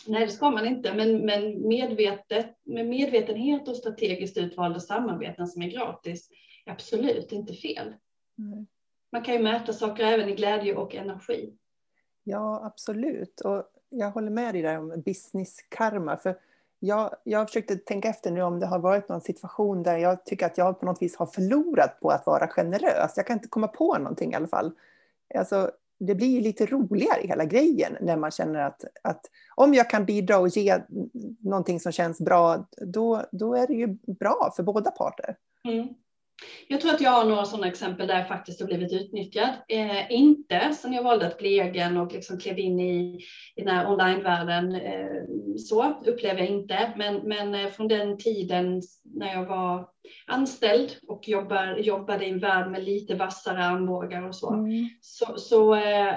nej 0.07 0.27
det 0.27 0.33
ska 0.33 0.51
man 0.51 0.67
inte, 0.67 0.95
men, 0.95 1.27
men 1.27 1.69
medvetet, 1.69 2.47
med 2.65 2.87
medvetenhet 2.87 3.69
och 3.69 3.77
strategiskt 3.77 4.37
utvalda 4.37 4.81
samarbeten 4.81 5.47
som 5.47 5.63
är 5.63 5.69
gratis 5.69 6.31
är 6.67 6.73
absolut 6.73 7.33
inte 7.33 7.55
fel. 7.55 7.95
Mm. 8.39 8.67
Man 9.13 9.23
kan 9.23 9.35
ju 9.35 9.43
mäta 9.43 9.73
saker 9.73 10.05
även 10.05 10.29
i 10.29 10.35
glädje 10.35 10.75
och 10.75 10.95
energi. 10.95 11.55
Ja, 12.25 12.65
absolut. 12.65 13.41
Och 13.41 13.65
jag 13.89 14.11
håller 14.11 14.31
med 14.31 14.55
dig 14.55 14.63
där 14.63 14.79
om 14.79 15.03
business 15.07 15.57
karma. 15.69 16.17
För 16.17 16.39
jag, 16.79 17.15
jag 17.25 17.49
försökte 17.49 17.77
tänka 17.77 18.09
efter 18.09 18.31
nu 18.31 18.43
om 18.43 18.61
det 18.61 18.67
har 18.67 18.79
varit 18.79 19.09
någon 19.09 19.21
situation 19.21 19.83
där 19.83 19.99
jag 19.99 20.25
tycker 20.25 20.47
att 20.47 20.59
jag 20.59 20.81
på 20.81 20.87
något 20.87 21.03
vis 21.03 21.17
har 21.17 21.27
förlorat 21.27 22.01
på 22.01 22.11
att 22.11 22.27
vara 22.27 22.49
generös. 22.49 23.13
Jag 23.17 23.27
kan 23.27 23.37
inte 23.37 23.49
komma 23.49 23.69
på 23.69 23.99
någonting 23.99 24.33
i 24.33 24.35
alla 24.35 24.49
fall. 24.49 24.73
Alltså, 25.35 25.71
det 25.99 26.15
blir 26.15 26.29
ju 26.29 26.41
lite 26.41 26.67
roligare 26.67 27.23
i 27.23 27.27
hela 27.27 27.45
grejen 27.45 27.97
när 28.01 28.17
man 28.17 28.31
känner 28.31 28.61
att, 28.61 28.85
att 29.03 29.21
om 29.55 29.75
jag 29.75 29.91
kan 29.91 30.05
bidra 30.05 30.39
och 30.39 30.49
ge 30.49 30.79
någonting 31.41 31.81
som 31.81 31.93
känns 31.93 32.21
bra, 32.21 32.69
då, 32.87 33.25
då 33.33 33.55
är 33.55 33.67
det 33.67 33.75
ju 33.75 33.87
bra 34.21 34.53
för 34.57 34.63
båda 34.63 34.91
parter. 34.91 35.37
Mm. 35.65 35.89
Jag 36.69 36.81
tror 36.81 36.95
att 36.95 37.01
jag 37.01 37.11
har 37.11 37.25
några 37.25 37.45
sådana 37.45 37.67
exempel 37.67 38.07
där 38.07 38.19
jag 38.19 38.29
faktiskt 38.29 38.61
har 38.61 38.67
blivit 38.67 38.93
utnyttjad. 38.93 39.49
Eh, 39.69 40.13
inte 40.13 40.75
sen 40.75 40.93
jag 40.93 41.03
valde 41.03 41.27
att 41.27 41.39
bli 41.39 41.61
egen 41.61 41.97
och 41.97 42.13
liksom 42.13 42.39
klev 42.39 42.59
in 42.59 42.81
i, 42.81 43.21
i 43.57 43.63
den 43.63 43.77
här 43.77 43.91
onlinevärlden. 43.91 44.75
Eh, 44.75 45.23
så 45.59 46.01
upplever 46.07 46.39
jag 46.39 46.49
inte. 46.49 46.93
Men, 46.97 47.17
men 47.17 47.55
eh, 47.55 47.71
från 47.71 47.89
den 47.89 48.19
tiden 48.19 48.83
när 49.05 49.33
jag 49.33 49.47
var 49.47 49.89
anställd 50.27 50.97
och 51.09 51.29
jobbar, 51.29 51.77
jobbade 51.77 52.27
i 52.27 52.31
en 52.31 52.39
värld 52.39 52.71
med 52.71 52.85
lite 52.85 53.15
vassare 53.15 53.65
armbågar 53.65 54.29
och 54.29 54.35
så, 54.35 54.53
mm. 54.53 54.89
så, 55.01 55.39
så 55.39 55.75
eh, 55.75 56.15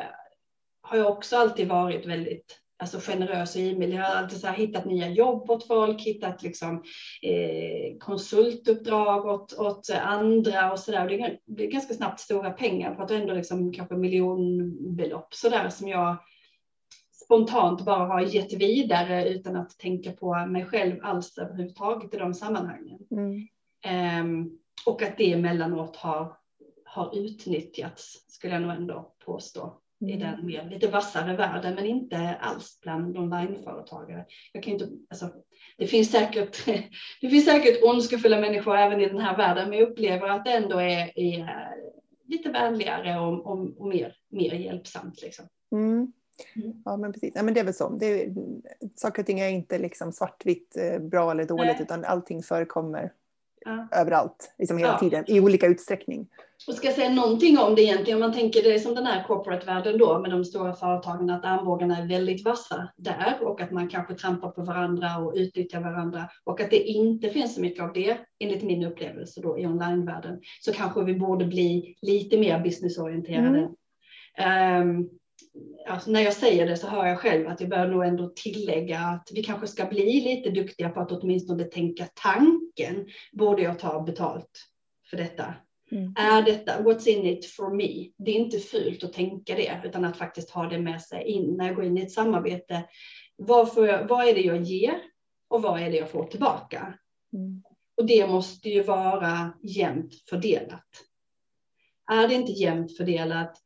har 0.82 0.98
jag 0.98 1.08
också 1.08 1.38
alltid 1.38 1.68
varit 1.68 2.06
väldigt 2.06 2.60
alltså 2.80 3.00
generös 3.00 3.56
och 3.56 3.62
givmild. 3.62 3.94
Jag 3.94 4.04
har 4.04 4.16
alltid 4.16 4.40
så 4.40 4.48
hittat 4.48 4.86
nya 4.86 5.10
jobb 5.10 5.50
åt 5.50 5.68
folk, 5.68 6.02
hittat 6.02 6.44
liksom, 6.44 6.84
eh, 7.22 7.98
konsultuppdrag 8.00 9.26
åt, 9.26 9.54
åt 9.60 9.90
andra 10.02 10.72
och 10.72 10.80
så 10.80 10.92
där. 10.92 11.10
Det 11.10 11.40
blir 11.46 11.72
ganska 11.72 11.94
snabbt 11.94 12.20
stora 12.20 12.52
pengar, 12.52 12.96
på 12.96 13.02
att 13.02 13.12
ändå 13.12 13.34
liksom 13.34 13.74
kanske 13.74 13.96
miljonbelopp 13.96 15.34
så 15.34 15.50
där 15.50 15.70
som 15.70 15.88
jag 15.88 16.18
spontant 17.24 17.86
bara 17.86 18.06
har 18.06 18.22
gett 18.22 18.54
vidare 18.54 19.30
utan 19.30 19.56
att 19.56 19.78
tänka 19.78 20.12
på 20.12 20.46
mig 20.46 20.66
själv 20.66 21.00
alls 21.02 21.38
överhuvudtaget 21.38 22.14
i 22.14 22.18
de 22.18 22.34
sammanhangen. 22.34 23.00
Mm. 23.12 23.48
Um, 24.22 24.60
och 24.86 25.02
att 25.02 25.18
det 25.18 25.34
emellanåt 25.34 25.96
har, 25.96 26.38
har 26.86 27.18
utnyttjats 27.18 28.26
skulle 28.28 28.54
jag 28.54 28.62
nog 28.62 28.72
ändå 28.72 29.14
påstå 29.26 29.82
i 30.00 30.18
den 30.18 30.34
mm. 30.34 30.46
mer 30.46 30.70
lite 30.70 30.88
vassare 30.88 31.36
världen, 31.36 31.76
men 31.76 31.86
inte 31.86 32.36
alls 32.40 32.80
bland 32.82 33.18
onlineföretagare. 33.18 34.26
Jag 34.54 34.64
kan 34.64 34.74
inte, 34.74 34.90
alltså, 35.10 35.30
det, 35.78 35.88
finns 35.88 36.12
säkert, 36.12 36.66
det 37.22 37.30
finns 37.30 37.46
säkert 37.46 37.84
ondskefulla 37.84 38.40
människor 38.40 38.78
även 38.78 39.02
i 39.02 39.10
den 39.10 39.20
här 39.20 39.38
världen, 39.38 39.70
men 39.70 39.80
jag 39.80 39.90
upplever 39.90 40.28
att 40.28 40.46
det 40.46 40.52
ändå 40.52 40.82
är, 40.82 41.20
är 41.20 41.70
lite 42.28 42.50
vänligare 42.50 43.20
och, 43.20 43.46
och, 43.46 43.82
och, 43.82 43.88
mer, 43.88 44.16
mer 44.30 44.54
hjälpsamt. 44.54 45.22
Liksom. 45.22 45.46
Mm. 45.72 46.14
Mm. 46.56 46.82
Ja, 46.86 46.98
men 46.98 47.14
precis. 47.14 47.32
Ja, 47.36 47.44
men 47.44 47.54
det 47.54 47.60
är 47.60 47.64
väl 47.64 47.74
så. 47.74 47.90
Det 47.90 48.06
är, 48.06 48.34
saker 48.96 49.22
och 49.22 49.26
ting 49.26 49.40
är 49.40 49.50
inte 49.50 49.78
liksom 49.78 50.12
svartvitt, 50.12 50.78
eh, 50.78 51.00
bra 51.00 51.32
eller 51.32 51.46
dåligt, 51.46 51.74
Nej. 51.74 51.82
utan 51.82 52.06
allting 52.06 52.44
förekommer 52.44 53.14
ja. 53.66 53.88
överallt, 53.92 54.56
liksom 54.58 54.78
hela 54.78 54.92
ja. 54.92 55.00
tiden, 55.00 55.24
i 55.28 55.40
olika 55.40 55.68
utsträckning. 55.68 56.28
Och 56.68 56.74
ska 56.74 56.88
jag 56.88 56.96
säga 56.96 57.10
någonting 57.10 57.58
om 57.58 57.76
det 57.76 57.82
egentligen, 57.82 58.24
om 58.24 58.30
man 58.30 58.40
tänker 58.40 58.64
det 58.64 58.80
som 58.80 58.96
den 58.96 59.06
här 59.06 59.24
corporate-världen 59.24 59.98
då 59.98 60.20
med 60.20 60.32
de 60.32 60.46
stora 60.46 60.74
företagen, 60.74 61.30
att 61.30 61.46
armbågarna 61.46 61.98
är 61.98 62.08
väldigt 62.08 62.46
vassa 62.46 62.90
där 62.98 63.38
och 63.42 63.62
att 63.62 63.72
man 63.72 63.90
kanske 63.90 64.14
trampar 64.14 64.50
på 64.50 64.62
varandra 64.62 65.18
och 65.18 65.34
utnyttjar 65.36 65.82
varandra 65.82 66.30
och 66.44 66.62
att 66.62 66.70
det 66.70 66.84
inte 66.84 67.30
finns 67.30 67.56
så 67.56 67.62
mycket 67.62 67.84
av 67.84 67.94
det, 67.94 68.18
enligt 68.40 68.64
min 68.64 68.84
upplevelse 68.84 69.42
då 69.42 69.60
i 69.60 69.66
online-världen, 69.66 70.40
så 70.60 70.74
kanske 70.74 71.04
vi 71.04 71.14
borde 71.14 71.46
bli 71.46 71.96
lite 72.02 72.38
mer 72.38 72.60
businessorienterade. 72.60 73.70
Mm. 74.38 74.90
Um, 74.90 75.10
alltså 75.88 76.12
när 76.12 76.22
jag 76.22 76.34
säger 76.34 76.68
det 76.68 76.78
så 76.78 76.88
hör 76.88 77.06
jag 77.06 77.20
själv 77.20 77.48
att 77.48 77.62
jag 77.62 77.70
bör 77.70 77.88
nog 77.88 78.06
ändå 78.06 78.32
tillägga 78.36 79.00
att 79.00 79.30
vi 79.34 79.44
kanske 79.44 79.68
ska 79.68 79.86
bli 79.86 80.22
lite 80.22 80.50
duktiga 80.50 80.90
på 80.90 81.00
att 81.00 81.12
åtminstone 81.12 81.64
tänka 81.64 82.06
tanken. 82.80 83.06
Borde 83.32 83.62
jag 83.62 83.80
ta 83.80 84.02
betalt 84.02 84.66
för 85.10 85.18
detta? 85.18 85.54
Mm. 85.92 86.14
Är 86.18 86.42
detta, 86.42 86.82
what's 86.82 87.08
in 87.08 87.26
it 87.26 87.46
for 87.46 87.74
me? 87.74 88.12
Det 88.18 88.32
är 88.32 88.36
inte 88.36 88.60
fult 88.60 89.04
att 89.04 89.14
tänka 89.14 89.56
det, 89.56 89.82
utan 89.86 90.06
att 90.06 90.18
faktiskt 90.18 90.50
ha 90.50 90.66
det 90.66 90.80
med 90.80 91.02
sig 91.02 91.24
in 91.24 91.58
när 91.58 91.68
jag 91.68 91.76
går 91.76 91.86
in 91.86 91.98
i 91.98 92.02
ett 92.02 92.12
samarbete. 92.12 92.84
Vad, 93.36 93.70
jag, 93.76 94.08
vad 94.08 94.28
är 94.28 94.34
det 94.34 94.42
jag 94.42 94.62
ger 94.62 95.00
och 95.48 95.62
vad 95.62 95.82
är 95.82 95.92
det 95.92 95.98
jag 95.98 96.12
får 96.12 96.24
tillbaka? 96.26 96.94
Mm. 97.34 97.64
Och 97.98 98.06
det 98.06 98.28
måste 98.28 98.70
ju 98.70 98.84
vara 98.84 99.54
jämnt 99.64 100.14
fördelat. 100.30 100.88
Är 102.12 102.28
det 102.28 102.34
inte 102.34 102.52
jämnt 102.52 102.98
fördelat, 102.98 103.58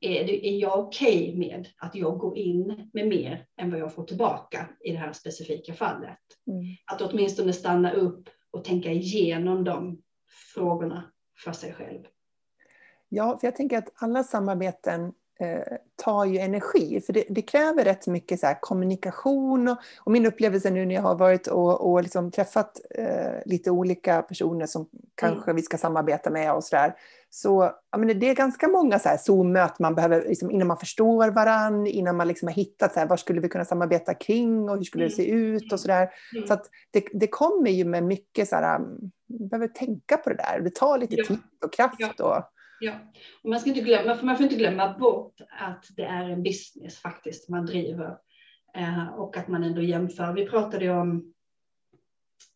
är, 0.00 0.24
det, 0.24 0.48
är 0.48 0.58
jag 0.58 0.78
okej 0.78 1.28
okay 1.28 1.38
med 1.38 1.68
att 1.76 1.94
jag 1.94 2.18
går 2.18 2.38
in 2.38 2.90
med 2.92 3.08
mer 3.08 3.46
än 3.60 3.70
vad 3.70 3.80
jag 3.80 3.94
får 3.94 4.04
tillbaka 4.04 4.68
i 4.84 4.92
det 4.92 4.98
här 4.98 5.12
specifika 5.12 5.74
fallet? 5.74 6.18
Mm. 6.46 6.64
Att 6.84 7.02
åtminstone 7.02 7.52
stanna 7.52 7.92
upp 7.92 8.28
och 8.56 8.64
tänka 8.64 8.92
igenom 8.92 9.64
de 9.64 10.02
frågorna 10.54 11.12
för 11.44 11.52
sig 11.52 11.72
själv. 11.72 12.06
Ja, 13.08 13.38
för 13.38 13.46
jag 13.46 13.56
tänker 13.56 13.78
att 13.78 13.92
alla 13.94 14.24
samarbeten 14.24 15.12
eh, 15.40 15.76
tar 16.04 16.24
ju 16.24 16.38
energi, 16.38 17.00
för 17.00 17.12
det, 17.12 17.24
det 17.28 17.42
kräver 17.42 17.84
rätt 17.84 18.06
mycket 18.06 18.40
så 18.40 18.54
kommunikation. 18.60 19.68
Och, 19.68 19.76
och, 20.04 20.12
min 20.12 20.26
upplevelse 20.26 20.70
nu 20.70 20.86
när 20.86 20.94
jag 20.94 21.02
har 21.02 21.14
varit 21.14 21.46
och, 21.46 21.90
och 21.90 22.02
liksom 22.02 22.30
träffat 22.30 22.80
eh, 22.94 23.32
lite 23.44 23.70
olika 23.70 24.22
personer 24.22 24.66
som 24.66 24.88
kanske 25.14 25.50
mm. 25.50 25.56
vi 25.56 25.62
ska 25.62 25.78
samarbeta 25.78 26.30
med 26.30 26.54
och 26.54 26.64
så 26.64 26.76
där. 26.76 26.94
Så 27.30 27.72
ja, 27.90 27.98
men 27.98 28.18
det 28.18 28.28
är 28.28 28.34
ganska 28.34 28.68
många 28.68 28.98
Zoom-möten 28.98 29.76
man 29.78 29.94
behöver, 29.94 30.28
liksom, 30.28 30.50
innan 30.50 30.66
man 30.66 30.78
förstår 30.78 31.30
varandra, 31.30 31.90
innan 31.90 32.16
man 32.16 32.28
liksom 32.28 32.48
har 32.48 32.54
hittat 32.54 32.92
så 32.92 33.00
här, 33.00 33.06
vad 33.06 33.20
skulle 33.20 33.40
vi 33.40 33.48
kunna 33.48 33.64
samarbeta 33.64 34.14
kring 34.14 34.70
och 34.70 34.76
hur 34.76 34.84
skulle 34.84 35.04
det 35.04 35.10
se 35.10 35.30
mm. 35.30 35.54
ut 35.54 35.72
och 35.72 35.80
sådär. 35.80 36.08
Mm. 36.34 36.46
Så 36.46 36.54
att 36.54 36.66
det, 36.90 37.04
det 37.12 37.26
kommer 37.26 37.70
ju 37.70 37.84
med 37.84 38.04
mycket 38.04 38.48
så 38.48 38.56
här, 38.56 38.78
man 38.78 39.10
behöver 39.50 39.68
tänka 39.68 40.16
på 40.16 40.30
det 40.30 40.36
där. 40.36 40.60
Det 40.60 40.74
tar 40.74 40.98
lite 40.98 41.14
ja. 41.14 41.24
tid 41.24 41.38
och 41.64 41.72
kraft. 41.72 42.20
Och, 42.20 42.36
Ja, 42.80 42.92
och 43.42 43.50
man, 43.50 43.60
ska 43.60 43.68
inte 43.68 43.80
glömma, 43.80 44.14
för 44.14 44.26
man 44.26 44.36
får 44.36 44.44
inte 44.44 44.56
glömma 44.56 44.98
bort 44.98 45.40
att 45.60 45.86
det 45.96 46.04
är 46.04 46.30
en 46.30 46.42
business 46.42 46.98
faktiskt 46.98 47.48
man 47.48 47.66
driver 47.66 48.16
eh, 48.76 49.08
och 49.08 49.36
att 49.36 49.48
man 49.48 49.64
ändå 49.64 49.82
jämför. 49.82 50.32
Vi 50.32 50.46
pratade 50.46 50.90
om 50.90 51.32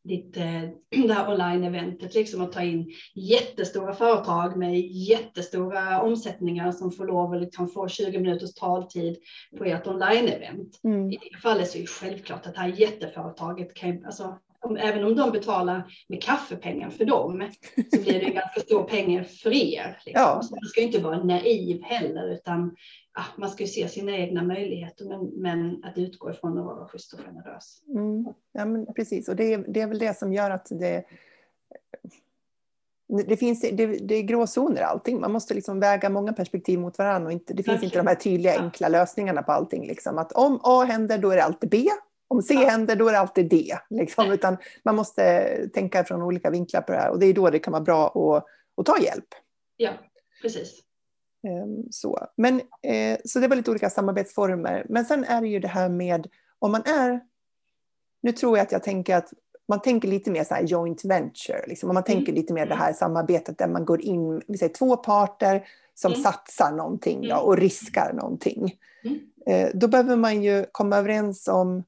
ditt, 0.04 0.36
eh, 0.36 0.62
det 1.06 1.12
här 1.12 1.32
online-eventet, 1.32 2.14
liksom 2.14 2.40
att 2.40 2.52
ta 2.52 2.62
in 2.62 2.92
jättestora 3.14 3.92
företag 3.92 4.56
med 4.56 4.80
jättestora 4.80 6.02
omsättningar 6.02 6.72
som 6.72 6.92
får 6.92 7.06
lov 7.06 7.34
att 7.34 7.40
liksom 7.40 7.68
få 7.68 7.88
20 7.88 8.18
minuters 8.18 8.54
taltid 8.54 9.16
på 9.58 9.64
ert 9.64 9.86
online-event. 9.86 10.80
Mm. 10.84 11.10
I 11.10 11.18
det 11.32 11.38
fallet 11.38 11.70
så 11.70 11.78
är 11.78 11.82
det 11.82 11.86
självklart 11.86 12.46
att 12.46 12.54
det 12.54 12.60
här 12.60 12.68
jätteföretaget 12.68 13.74
kan, 13.74 14.04
alltså, 14.04 14.38
om, 14.60 14.76
även 14.76 15.04
om 15.04 15.16
de 15.16 15.32
betalar 15.32 15.92
med 16.08 16.22
kaffepengar 16.22 16.90
för 16.90 17.04
dem, 17.04 17.50
så 17.94 18.00
blir 18.00 18.20
det 18.20 18.30
ganska 18.30 18.60
stor 18.60 18.82
pengar 18.82 19.24
för 19.24 19.50
er. 19.50 19.98
Liksom. 20.06 20.22
Ja. 20.22 20.42
Så 20.42 20.54
man 20.54 20.64
ska 20.64 20.80
inte 20.80 20.98
vara 20.98 21.24
naiv 21.24 21.82
heller, 21.82 22.32
utan 22.34 22.76
ah, 23.12 23.24
man 23.38 23.50
ska 23.50 23.62
ju 23.62 23.68
se 23.68 23.88
sina 23.88 24.16
egna 24.16 24.42
möjligheter, 24.42 25.04
men, 25.04 25.24
men 25.26 25.84
att 25.84 25.98
utgå 25.98 26.30
ifrån 26.30 26.58
att 26.58 26.64
vara 26.64 26.88
schysst 26.88 27.12
och 27.12 27.20
generös. 27.20 27.82
Mm. 27.88 28.26
Ja, 28.52 28.64
men 28.64 28.94
precis, 28.94 29.28
och 29.28 29.36
det 29.36 29.52
är, 29.52 29.64
det 29.68 29.80
är 29.80 29.86
väl 29.86 29.98
det 29.98 30.18
som 30.18 30.32
gör 30.32 30.50
att 30.50 30.66
det 30.70 31.04
det, 33.26 33.36
finns, 33.36 33.60
det, 33.60 33.86
det 33.86 34.14
är 34.14 34.22
gråzoner 34.22 34.82
allting. 34.82 35.20
Man 35.20 35.32
måste 35.32 35.54
liksom 35.54 35.80
väga 35.80 36.10
många 36.10 36.32
perspektiv 36.32 36.78
mot 36.78 36.98
varandra. 36.98 37.26
Och 37.26 37.32
inte, 37.32 37.54
det 37.54 37.62
finns 37.62 37.76
okay. 37.76 37.84
inte 37.84 37.98
de 37.98 38.06
här 38.06 38.14
tydliga 38.14 38.60
enkla 38.60 38.88
lösningarna 38.88 39.42
på 39.42 39.52
allting. 39.52 39.86
Liksom. 39.86 40.18
Att 40.18 40.32
om 40.32 40.60
A 40.62 40.84
händer, 40.84 41.18
då 41.18 41.30
är 41.30 41.36
det 41.36 41.44
alltid 41.44 41.70
B. 41.70 41.88
Om 42.30 42.42
C 42.42 42.54
händer, 42.54 42.96
då 42.96 43.08
är 43.08 43.12
det 43.12 43.18
alltid 43.18 43.48
D. 43.48 43.76
Liksom. 43.90 44.32
Utan 44.32 44.56
man 44.84 44.96
måste 44.96 45.46
tänka 45.74 46.04
från 46.04 46.22
olika 46.22 46.50
vinklar 46.50 46.80
på 46.80 46.92
det 46.92 46.98
här. 46.98 47.10
Och 47.10 47.18
det 47.18 47.26
är 47.26 47.34
då 47.34 47.50
det 47.50 47.58
kan 47.58 47.72
vara 47.72 47.82
bra 47.82 48.06
att, 48.06 48.44
att 48.76 48.86
ta 48.86 48.98
hjälp. 49.02 49.28
Ja, 49.76 49.90
precis. 50.42 50.80
Ehm, 51.48 51.84
så. 51.90 52.26
Men, 52.36 52.60
eh, 52.82 53.18
så 53.24 53.38
det 53.38 53.48
var 53.48 53.56
lite 53.56 53.70
olika 53.70 53.90
samarbetsformer. 53.90 54.86
Men 54.88 55.04
sen 55.04 55.24
är 55.24 55.40
det 55.40 55.48
ju 55.48 55.58
det 55.58 55.68
här 55.68 55.88
med 55.88 56.26
om 56.58 56.72
man 56.72 56.82
är... 56.82 57.20
Nu 58.22 58.32
tror 58.32 58.58
jag 58.58 58.64
att 58.64 58.72
jag 58.72 58.82
tänker 58.82 59.16
att 59.16 59.32
man 59.68 59.82
tänker 59.82 60.08
lite 60.08 60.30
mer 60.30 60.44
så 60.44 60.54
här 60.54 60.62
joint 60.62 61.04
venture. 61.04 61.64
Liksom. 61.66 61.88
Och 61.88 61.94
man 61.94 62.04
mm. 62.06 62.16
tänker 62.16 62.32
lite 62.32 62.52
mer 62.52 62.66
det 62.66 62.74
här 62.74 62.92
samarbetet 62.92 63.58
där 63.58 63.68
man 63.68 63.84
går 63.84 64.00
in, 64.00 64.42
vi 64.46 64.58
säger 64.58 64.74
två 64.74 64.96
parter 64.96 65.66
som 65.94 66.12
mm. 66.12 66.22
satsar 66.22 66.72
någonting 66.72 67.24
ja, 67.24 67.40
och 67.40 67.56
riskar 67.56 68.12
någonting. 68.12 68.78
Mm. 69.04 69.20
Eh, 69.46 69.70
då 69.74 69.88
behöver 69.88 70.16
man 70.16 70.42
ju 70.42 70.66
komma 70.72 70.96
överens 70.96 71.48
om 71.48 71.84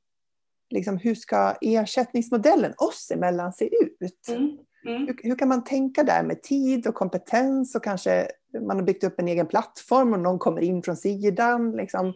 liksom, 0.72 0.98
hur 0.98 1.14
ska 1.14 1.54
ersättningsmodellen 1.60 2.74
oss 2.78 3.10
emellan 3.10 3.52
se 3.52 3.64
ut? 3.64 4.28
Mm. 4.28 4.58
Mm. 4.86 5.06
Hur, 5.06 5.16
hur, 5.22 5.36
kan 5.36 5.48
man 5.48 5.64
tänka 5.64 6.02
där 6.02 6.22
med 6.22 6.42
tid 6.42 6.86
och 6.86 6.94
kompetens 6.94 7.74
och 7.74 7.84
kanske 7.84 8.28
man 8.66 8.76
har 8.76 8.82
byggt 8.82 9.04
upp 9.04 9.20
en 9.20 9.28
egen 9.28 9.46
plattform 9.46 10.12
och 10.12 10.20
någon 10.20 10.38
kommer 10.38 10.60
in 10.60 10.82
från 10.82 10.96
sidan. 10.96 11.72
Liksom. 11.72 12.14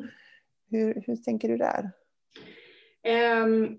Hur, 0.70 1.02
hur 1.06 1.16
tänker 1.16 1.48
du 1.48 1.56
där? 1.56 1.90
Um, 3.42 3.78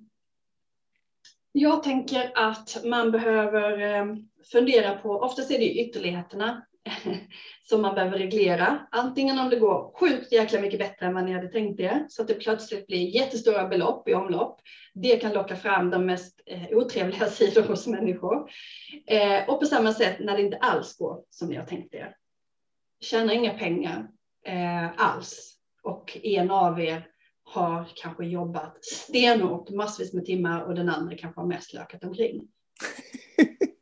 jag 1.51 1.83
tänker 1.83 2.31
att 2.35 2.77
man 2.85 3.11
behöver 3.11 4.01
um, 4.01 4.29
fundera 4.51 4.97
på, 4.97 5.09
oftast 5.11 5.51
är 5.51 5.59
det 5.59 5.79
ytterligheterna 5.79 6.66
som 7.63 7.81
man 7.81 7.95
behöver 7.95 8.17
reglera. 8.17 8.87
Antingen 8.91 9.39
om 9.39 9.49
det 9.49 9.59
går 9.59 9.91
sjukt 9.99 10.31
jäkla 10.31 10.61
mycket 10.61 10.79
bättre 10.79 11.05
än 11.05 11.13
vad 11.13 11.23
ni 11.23 11.33
hade 11.33 11.47
tänkt 11.47 11.79
er, 11.79 12.05
så 12.09 12.21
att 12.21 12.27
det 12.27 12.33
plötsligt 12.33 12.87
blir 12.87 13.15
jättestora 13.15 13.67
belopp 13.67 14.09
i 14.09 14.13
omlopp. 14.13 14.61
Det 14.93 15.17
kan 15.17 15.33
locka 15.33 15.55
fram 15.55 15.89
de 15.89 16.05
mest 16.05 16.41
eh, 16.45 16.77
otrevliga 16.77 17.25
sidor 17.29 17.63
hos 17.63 17.87
människor. 17.87 18.49
Eh, 19.07 19.49
och 19.49 19.59
på 19.59 19.65
samma 19.65 19.93
sätt 19.93 20.19
när 20.19 20.37
det 20.37 20.43
inte 20.43 20.57
alls 20.57 20.97
går 20.97 21.23
som 21.29 21.47
ni 21.47 21.55
har 21.55 21.65
tänkt 21.65 21.93
er. 21.93 22.15
Tjänar 22.99 23.33
inga 23.33 23.53
pengar 23.53 24.07
eh, 24.45 24.89
alls 24.97 25.57
och 25.83 26.17
en 26.23 26.51
av 26.51 26.81
er 26.81 27.07
har 27.43 27.89
kanske 27.95 28.25
jobbat 28.25 28.85
stenhårt 28.85 29.69
massvis 29.69 30.13
med 30.13 30.25
timmar 30.25 30.61
och 30.61 30.75
den 30.75 30.89
andra 30.89 31.17
kanske 31.17 31.41
har 31.41 31.47
mest 31.47 31.73
lökat 31.73 32.03
omkring. 32.03 32.47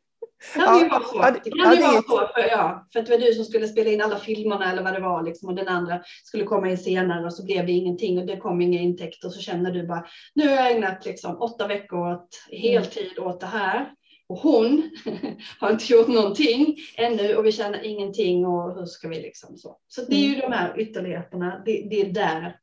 Det 0.54 0.60
kan 0.60 0.78
ju 0.78 0.88
vara 0.88 1.02
så. 1.02 1.40
Det 1.44 1.50
kan 1.50 1.74
ju 1.74 1.80
vara 1.80 2.02
så 2.02 2.32
för, 2.34 2.48
ja, 2.50 2.86
för 2.92 3.00
att 3.00 3.06
det 3.06 3.12
var 3.12 3.18
du 3.18 3.32
som 3.32 3.44
skulle 3.44 3.68
spela 3.68 3.90
in 3.90 4.00
alla 4.00 4.18
filmerna 4.18 4.72
eller 4.72 4.82
vad 4.82 4.92
det 4.92 5.00
var 5.00 5.22
liksom, 5.22 5.48
och 5.48 5.54
den 5.54 5.68
andra 5.68 6.00
skulle 6.24 6.44
komma 6.44 6.70
in 6.70 6.78
senare 6.78 7.26
och 7.26 7.32
så 7.32 7.44
blev 7.44 7.66
det 7.66 7.72
ingenting 7.72 8.18
och 8.18 8.26
det 8.26 8.36
kom 8.36 8.60
inga 8.60 8.80
intäkter 8.80 9.28
och 9.28 9.34
så 9.34 9.40
känner 9.40 9.70
du 9.70 9.86
bara 9.86 10.06
nu 10.34 10.48
har 10.48 10.56
jag 10.56 10.72
ägnat 10.72 11.04
liksom 11.04 11.42
åtta 11.42 11.66
veckor 11.66 12.12
åt 12.12 12.28
heltid 12.50 13.18
åt 13.18 13.40
det 13.40 13.46
här 13.46 13.92
och 14.28 14.38
hon 14.38 14.90
har 15.60 15.70
inte 15.70 15.92
gjort 15.92 16.08
någonting 16.08 16.76
ännu 16.96 17.36
och 17.36 17.46
vi 17.46 17.52
tjänar 17.52 17.84
ingenting 17.84 18.46
och 18.46 18.74
hur 18.74 18.86
ska 18.86 19.08
vi 19.08 19.20
liksom 19.20 19.56
så. 19.56 19.76
Så 19.88 20.02
det 20.02 20.14
är 20.14 20.28
ju 20.28 20.34
mm. 20.34 20.50
de 20.50 20.56
här 20.56 20.80
ytterligheterna, 20.80 21.62
det, 21.64 21.86
det 21.90 22.00
är 22.00 22.12
där 22.12 22.56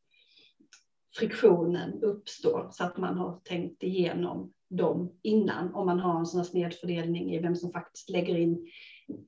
friktionen 1.15 2.03
uppstår 2.03 2.67
så 2.71 2.83
att 2.83 2.97
man 2.97 3.17
har 3.17 3.39
tänkt 3.43 3.83
igenom 3.83 4.53
dem 4.69 5.19
innan 5.21 5.73
om 5.75 5.85
man 5.85 5.99
har 5.99 6.19
en 6.19 6.25
sån 6.25 6.39
här 6.39 6.45
snedfördelning 6.45 7.33
i 7.33 7.39
vem 7.39 7.55
som 7.55 7.71
faktiskt 7.71 8.09
lägger 8.09 8.35
in 8.35 8.69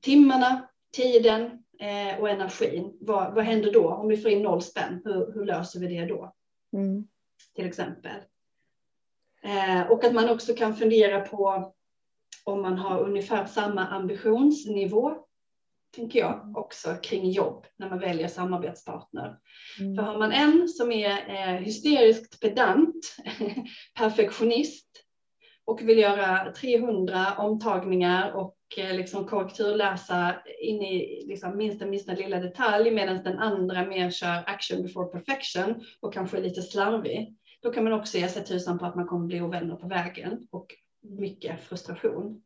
timmarna, 0.01 0.69
tiden 0.95 1.63
eh, 1.79 2.19
och 2.19 2.29
energin. 2.29 2.97
Vad, 2.99 3.35
vad 3.35 3.43
händer 3.43 3.73
då 3.73 3.89
om 3.89 4.07
vi 4.07 4.17
får 4.17 4.31
in 4.31 4.43
noll 4.43 4.61
spänn? 4.61 5.01
Hur, 5.03 5.33
hur 5.33 5.45
löser 5.45 5.79
vi 5.79 5.87
det 5.87 6.05
då? 6.05 6.33
Mm. 6.73 7.07
Till 7.55 7.65
exempel. 7.65 8.21
Eh, 9.43 9.91
och 9.91 10.03
att 10.03 10.13
man 10.13 10.29
också 10.29 10.53
kan 10.53 10.75
fundera 10.75 11.21
på 11.21 11.73
om 12.43 12.61
man 12.61 12.77
har 12.77 12.99
ungefär 12.99 13.45
samma 13.45 13.87
ambitionsnivå 13.87 15.25
tänker 15.95 16.19
jag 16.19 16.57
också 16.57 16.95
kring 17.03 17.29
jobb 17.29 17.65
när 17.77 17.89
man 17.89 17.99
väljer 17.99 18.27
samarbetspartner. 18.27 19.37
Mm. 19.79 19.95
För 19.95 20.03
har 20.03 20.17
man 20.19 20.31
en 20.31 20.67
som 20.67 20.91
är 20.91 21.09
eh, 21.09 21.61
hysteriskt 21.61 22.41
pedant, 22.41 23.15
perfektionist 23.97 24.87
och 25.65 25.81
vill 25.81 25.97
göra 25.97 26.51
300 26.51 27.25
omtagningar 27.37 28.31
och 28.31 28.57
eh, 28.77 28.95
liksom 28.95 29.27
korrekturläsa 29.27 30.35
in 30.61 30.81
i 30.81 31.25
liksom 31.27 31.57
minsta, 31.57 31.85
minsta 31.85 32.13
lilla 32.13 32.39
detalj 32.39 32.91
medan 32.91 33.23
den 33.23 33.39
andra 33.39 33.85
mer 33.85 34.11
kör 34.11 34.43
action 34.45 34.83
before 34.83 35.07
perfection 35.07 35.85
och 35.99 36.13
kanske 36.13 36.37
är 36.37 36.41
lite 36.41 36.61
slarvig. 36.61 37.35
Då 37.61 37.71
kan 37.71 37.83
man 37.83 37.93
också 37.93 38.17
ge 38.17 38.27
sig 38.27 38.45
tusan 38.45 38.79
på 38.79 38.85
att 38.85 38.95
man 38.95 39.07
kommer 39.07 39.25
bli 39.25 39.41
ovänner 39.41 39.75
på 39.75 39.87
vägen 39.87 40.47
och 40.51 40.67
mycket 41.01 41.61
frustration. 41.63 42.41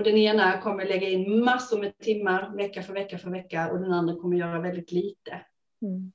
Och 0.00 0.06
den 0.06 0.16
ena 0.16 0.60
kommer 0.60 0.84
lägga 0.84 1.08
in 1.08 1.44
massor 1.44 1.80
med 1.80 1.98
timmar 1.98 2.56
vecka 2.56 2.82
för 2.82 2.92
vecka 2.92 3.18
för 3.18 3.30
vecka 3.30 3.70
och 3.70 3.80
den 3.80 3.92
andra 3.92 4.16
kommer 4.16 4.36
göra 4.36 4.60
väldigt 4.60 4.92
lite. 4.92 5.30
Mm. 5.82 6.12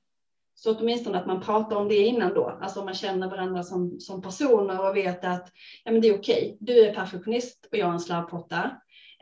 Så 0.54 0.78
åtminstone 0.78 1.18
att 1.18 1.26
man 1.26 1.40
pratar 1.40 1.76
om 1.76 1.88
det 1.88 1.96
innan 1.96 2.34
då, 2.34 2.58
alltså 2.62 2.84
man 2.84 2.94
känner 2.94 3.30
varandra 3.30 3.62
som, 3.62 4.00
som 4.00 4.22
personer 4.22 4.88
och 4.88 4.96
vet 4.96 5.24
att 5.24 5.52
ja, 5.84 5.92
men 5.92 6.00
det 6.00 6.08
är 6.08 6.18
okej, 6.18 6.44
okay. 6.44 6.56
du 6.60 6.86
är 6.86 6.94
perfektionist 6.94 7.68
och 7.72 7.78
jag 7.78 7.88
är 7.88 7.92
en 7.92 8.00
slarvpotta. 8.00 8.70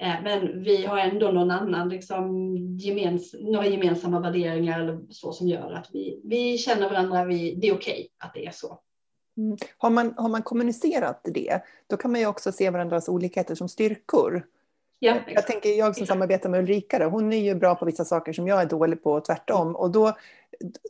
Eh, 0.01 0.15
men 0.23 0.63
vi 0.63 0.87
har 0.87 0.99
ändå 0.99 1.31
någon 1.31 1.51
annan, 1.51 1.89
liksom, 1.89 2.57
gemens, 2.79 3.35
några 3.41 3.67
gemensamma 3.67 4.21
värderingar 4.21 4.81
eller 4.81 5.01
så 5.11 5.33
som 5.33 5.49
gör 5.49 5.73
att 5.73 5.91
vi, 5.93 6.21
vi 6.25 6.59
känner 6.59 6.91
varandra, 6.91 7.25
vi, 7.25 7.55
det 7.55 7.69
är 7.69 7.75
okej 7.75 7.93
okay 7.93 8.09
att 8.19 8.35
det 8.35 8.47
är 8.47 8.53
så. 8.53 8.81
Mm. 9.37 9.57
Har, 9.79 9.91
man, 9.91 10.15
har 10.17 10.29
man 10.29 10.43
kommunicerat 10.43 11.21
det, 11.25 11.63
då 11.87 11.97
kan 11.97 12.13
man 12.13 12.21
ju 12.21 12.27
också 12.27 12.53
se 12.53 12.71
varandras 12.71 13.09
olikheter 13.09 13.55
som 13.55 13.69
styrkor. 13.69 14.47
Ja, 15.05 15.17
jag 15.27 15.47
tänker 15.47 15.71
jag 15.71 15.97
som 15.97 16.07
samarbetar 16.07 16.49
med 16.49 16.61
Ulrika, 16.61 16.99
då, 16.99 17.05
hon 17.05 17.33
är 17.33 17.39
ju 17.39 17.55
bra 17.55 17.75
på 17.75 17.85
vissa 17.85 18.05
saker 18.05 18.33
som 18.33 18.49
jag 18.49 18.63
är 18.63 18.67
dålig 18.67 19.03
på 19.03 19.13
och 19.13 19.25
tvärtom. 19.25 19.77
Och 19.77 19.91
då, 19.91 20.13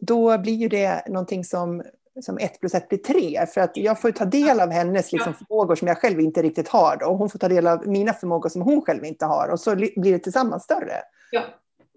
då 0.00 0.38
blir 0.38 0.54
ju 0.54 0.68
det 0.68 1.08
någonting 1.08 1.44
som, 1.44 1.82
som 2.20 2.38
ett 2.38 2.60
plus 2.60 2.74
ett 2.74 2.88
blir 2.88 2.98
tre. 2.98 3.46
För 3.46 3.60
att 3.60 3.76
jag 3.76 4.00
får 4.00 4.10
ta 4.10 4.24
del 4.24 4.60
av 4.60 4.70
hennes 4.70 5.12
liksom, 5.12 5.34
förmågor 5.34 5.74
som 5.74 5.88
jag 5.88 5.98
själv 5.98 6.20
inte 6.20 6.42
riktigt 6.42 6.68
har. 6.68 6.96
Då, 6.96 7.06
och 7.06 7.18
hon 7.18 7.30
får 7.30 7.38
ta 7.38 7.48
del 7.48 7.66
av 7.66 7.86
mina 7.86 8.12
förmågor 8.12 8.48
som 8.48 8.62
hon 8.62 8.82
själv 8.82 9.04
inte 9.04 9.24
har. 9.26 9.48
Och 9.48 9.60
så 9.60 9.76
blir 9.76 10.12
det 10.12 10.18
tillsammans 10.18 10.64
större. 10.64 10.94
Ja, 11.30 11.42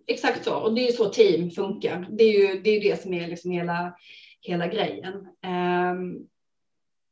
exakt 0.07 0.43
så. 0.43 0.55
Och 0.55 0.75
det 0.75 0.81
är 0.81 0.87
ju 0.87 0.97
så 0.97 1.09
team 1.09 1.51
funkar. 1.51 2.07
Det 2.11 2.23
är 2.23 2.39
ju 2.39 2.61
det, 2.61 2.69
är 2.69 2.81
det 2.81 3.01
som 3.01 3.13
är 3.13 3.27
liksom 3.27 3.51
hela, 3.51 3.93
hela 4.41 4.67
grejen. 4.67 5.13
Um, 5.93 6.27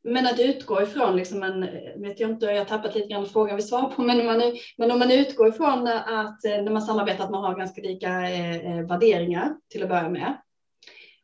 men 0.06 0.28
att 0.28 0.40
utgå 0.40 0.82
ifrån, 0.82 1.16
liksom 1.16 1.44
en, 1.44 1.62
vet 2.02 2.20
jag 2.20 2.30
inte, 2.30 2.46
jag 2.46 2.58
har 2.58 2.66
tappat 2.66 2.96
lite 2.96 3.08
grann 3.08 3.26
frågan 3.26 3.56
vi 3.56 3.62
svarar 3.62 3.90
på, 3.90 4.02
men, 4.02 4.26
man, 4.26 4.42
men 4.78 4.92
om 4.92 5.00
man 5.00 5.12
utgår 5.12 5.48
ifrån 5.48 5.88
att 5.88 6.46
eh, 6.46 6.62
när 6.64 6.72
man 6.72 6.82
samarbetar 6.82 7.24
att 7.24 7.32
man 7.32 7.44
har 7.44 7.56
ganska 7.56 7.82
lika 7.82 8.10
eh, 8.10 8.56
eh, 8.56 8.88
värderingar 8.88 9.56
till 9.70 9.84
att 9.84 9.90
börja 9.90 10.10
med. 10.10 10.38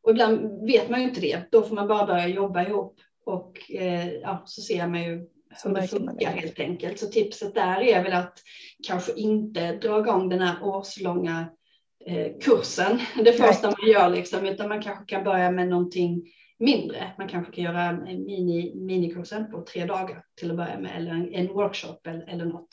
Och 0.04 0.12
ibland 0.12 0.66
vet 0.66 0.90
man 0.90 1.02
ju 1.02 1.08
inte 1.08 1.22
det, 1.22 1.42
då 1.52 1.62
får 1.62 1.76
man 1.76 1.88
bara 1.88 2.06
börja 2.06 2.28
jobba 2.28 2.64
ihop 2.64 3.00
och 3.26 3.72
eh, 3.72 4.12
ja, 4.14 4.44
så 4.46 4.62
ser 4.62 4.88
man 4.88 5.04
ju 5.04 5.28
hur 5.64 5.74
det 5.74 5.88
funkar 5.88 6.32
helt 6.32 6.60
enkelt. 6.60 7.00
Så 7.00 7.08
tipset 7.08 7.56
där 7.56 7.82
är 7.82 8.04
väl 8.04 8.14
att 8.14 8.40
kanske 8.88 9.14
inte 9.14 9.72
dra 9.72 10.00
igång 10.00 10.30
den 10.30 10.42
här 10.42 10.64
årslånga 10.64 11.46
eh, 12.06 12.28
kursen 12.42 13.00
det 13.26 13.34
första 13.34 13.68
man 13.68 13.90
gör, 13.90 14.10
liksom, 14.10 14.46
utan 14.46 14.70
man 14.70 14.82
kanske 14.82 15.06
kan 15.06 15.24
börja 15.24 15.52
med 15.52 15.68
någonting 15.68 16.24
mindre. 16.62 17.12
Man 17.18 17.28
kanske 17.28 17.54
kan 17.54 17.64
göra 17.64 17.84
en 17.84 18.04
mini, 18.04 18.76
minikursen 18.76 19.52
på 19.52 19.62
tre 19.62 19.86
dagar 19.86 20.24
till 20.40 20.52
att 20.52 20.58
börja 20.58 20.80
med 20.80 20.98
eller 20.98 21.12
en, 21.12 21.34
en 21.34 21.48
workshop 21.48 21.98
eller, 22.04 22.30
eller 22.30 22.46
något 22.46 22.70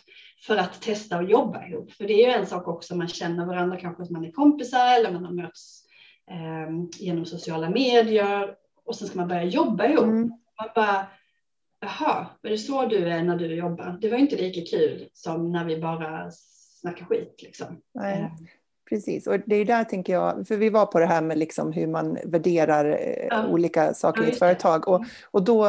för 0.46 0.56
att 0.56 0.82
testa 0.82 1.18
och 1.18 1.30
jobba 1.30 1.66
ihop. 1.66 1.92
För 1.92 2.04
det 2.04 2.12
är 2.12 2.26
ju 2.26 2.32
en 2.32 2.46
sak 2.46 2.68
också, 2.68 2.96
man 2.96 3.08
känner 3.08 3.46
varandra 3.46 3.76
kanske 3.76 4.04
som 4.04 4.12
man 4.12 4.24
är 4.24 4.32
kompisar 4.32 4.98
eller 4.98 5.12
man 5.12 5.24
har 5.24 5.32
mötts 5.32 5.84
eh, 6.30 7.00
genom 7.04 7.26
sociala 7.26 7.70
medier 7.70 8.54
och 8.84 8.96
sen 8.96 9.08
ska 9.08 9.18
man 9.18 9.28
börja 9.28 9.44
jobba 9.44 9.86
ihop. 9.86 10.04
Mm. 10.04 10.28
Man 10.28 10.68
bara, 10.74 11.06
jaha, 11.80 12.26
är 12.42 12.50
det 12.50 12.58
så 12.58 12.86
du 12.86 13.08
är 13.08 13.22
när 13.22 13.36
du 13.36 13.54
jobbar? 13.54 13.98
Det 14.00 14.10
var 14.10 14.18
inte 14.18 14.36
lika 14.36 14.76
kul 14.76 15.08
som 15.12 15.52
när 15.52 15.64
vi 15.64 15.80
bara 15.80 16.30
snackar 16.80 17.04
skit 17.04 17.40
liksom. 17.42 17.80
Nej. 17.94 18.32
Precis, 18.88 19.26
och 19.26 19.40
det 19.46 19.56
är 19.56 19.64
där 19.64 19.84
tänker 19.84 20.12
jag, 20.12 20.48
för 20.48 20.56
vi 20.56 20.70
var 20.70 20.86
på 20.86 20.98
det 20.98 21.06
här 21.06 21.22
med 21.22 21.38
liksom 21.38 21.72
hur 21.72 21.86
man 21.86 22.18
värderar 22.24 22.84
eh, 22.84 23.26
ja. 23.30 23.46
olika 23.48 23.94
saker 23.94 24.22
i 24.22 24.30
ett 24.30 24.38
företag. 24.38 24.88
Och, 24.88 24.96
mm. 24.96 25.08
och 25.30 25.42
då, 25.42 25.66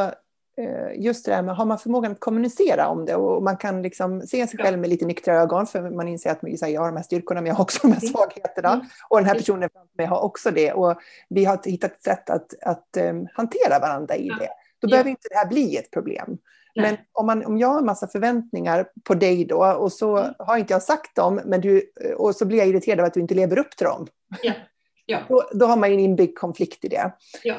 eh, 0.58 0.94
just 0.96 1.26
det 1.26 1.36
här 1.36 1.42
med, 1.42 1.56
har 1.56 1.66
man 1.66 1.80
förmågan 1.80 2.12
att 2.12 2.20
kommunicera 2.20 2.88
om 2.88 3.06
det 3.06 3.16
och 3.16 3.44
man 3.44 3.58
kan 3.58 3.82
liksom 3.82 4.22
se 4.22 4.48
sig 4.48 4.60
själv 4.60 4.80
med 4.80 4.90
lite 4.90 5.06
nyktra 5.06 5.34
ögon, 5.34 5.68
för 5.68 5.90
man 5.90 6.08
inser 6.08 6.32
att 6.32 6.70
jag 6.70 6.82
har 6.82 6.88
de 6.88 6.96
här 6.96 7.04
styrkorna, 7.04 7.42
men 7.42 7.48
jag 7.48 7.56
har 7.56 7.64
också 7.64 7.80
de 7.82 7.92
här 7.94 8.02
mm. 8.02 8.14
svagheterna. 8.14 8.74
Mm. 8.74 8.86
Och 9.10 9.18
den 9.18 9.28
här 9.28 9.36
personen 9.36 9.70
framför 9.74 9.98
mig 9.98 10.06
har 10.06 10.22
också 10.22 10.52
det. 10.52 10.74
Och 10.74 11.00
vi 11.30 11.46
har 11.46 11.60
hittat 11.66 11.92
ett 11.92 12.04
sätt 12.04 12.30
att, 12.30 12.54
att 12.62 12.98
um, 13.10 13.28
hantera 13.34 13.80
varandra 13.80 14.16
i 14.16 14.28
det. 14.28 14.50
Då 14.82 14.88
behöver 14.88 15.10
inte 15.10 15.28
det 15.30 15.36
här 15.36 15.48
bli 15.48 15.78
ett 15.78 15.92
problem. 15.92 16.38
Men 16.76 16.98
om, 17.12 17.26
man, 17.26 17.46
om 17.46 17.58
jag 17.58 17.68
har 17.68 17.80
en 17.80 17.86
massa 17.86 18.08
förväntningar 18.08 18.90
på 19.04 19.14
dig 19.14 19.46
då 19.46 19.66
och 19.66 19.92
så 19.92 20.18
mm. 20.18 20.34
har 20.40 20.58
inte 20.58 20.74
jag 20.74 20.84
sagt 20.84 21.16
dem 21.16 21.42
men 21.46 21.62
du, 21.62 21.92
och 22.18 22.36
så 22.36 22.46
blir 22.46 22.58
jag 22.58 22.68
irriterad 22.68 23.00
av 23.00 23.06
att 23.06 23.14
du 23.14 23.20
inte 23.20 23.34
lever 23.34 23.60
upp 23.60 23.78
till 23.78 23.86
dem. 23.86 24.08
Ja. 24.42 24.54
Ja. 25.06 25.20
Då, 25.30 25.50
då, 25.54 25.66
har 25.66 25.78
man 25.78 25.92
en 25.92 26.00
inbyggd 26.00 26.38
konflikt 26.38 26.86
i 26.86 26.88
det. 26.88 27.12
Ja. 27.44 27.56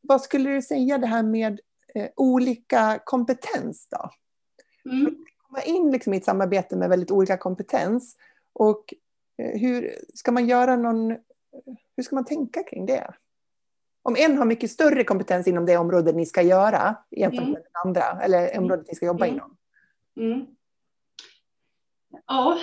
Vad 0.00 0.22
skulle 0.22 0.50
du 0.50 0.62
säga 0.62 0.98
det 0.98 1.06
här 1.06 1.22
med 1.22 1.60
eh, 1.94 2.08
olika 2.16 3.00
kompetens 3.04 3.88
då? 3.90 4.10
Mm. 4.90 5.24
Komma 5.46 5.62
in 5.62 5.90
liksom 5.90 6.14
i 6.14 6.16
ett 6.16 6.24
samarbete 6.24 6.76
med 6.76 6.88
väldigt 6.88 7.10
olika 7.10 7.36
kompetens. 7.36 8.16
Och 8.52 8.94
eh, 9.38 9.60
hur 9.60 9.94
ska 10.14 10.32
man 10.32 10.46
göra 10.46 10.76
någon, 10.76 11.10
hur 11.96 12.02
ska 12.02 12.14
man 12.14 12.24
tänka 12.24 12.62
kring 12.62 12.86
det? 12.86 13.14
Om 14.02 14.16
en 14.16 14.38
har 14.38 14.44
mycket 14.44 14.70
större 14.70 15.04
kompetens 15.04 15.46
inom 15.46 15.66
det 15.66 15.76
område 15.76 16.12
ni 16.12 16.26
ska 16.26 16.42
göra 16.42 16.96
jämfört 17.10 17.40
mm. 17.40 17.52
med 17.52 17.62
den 17.62 17.80
andra, 17.84 18.22
eller 18.22 18.58
området 18.58 18.86
ni 18.88 18.94
ska 18.94 19.06
jobba 19.06 19.26
mm. 19.26 19.36
inom? 19.36 19.56
Mm. 20.16 20.46
Ja, 22.26 22.58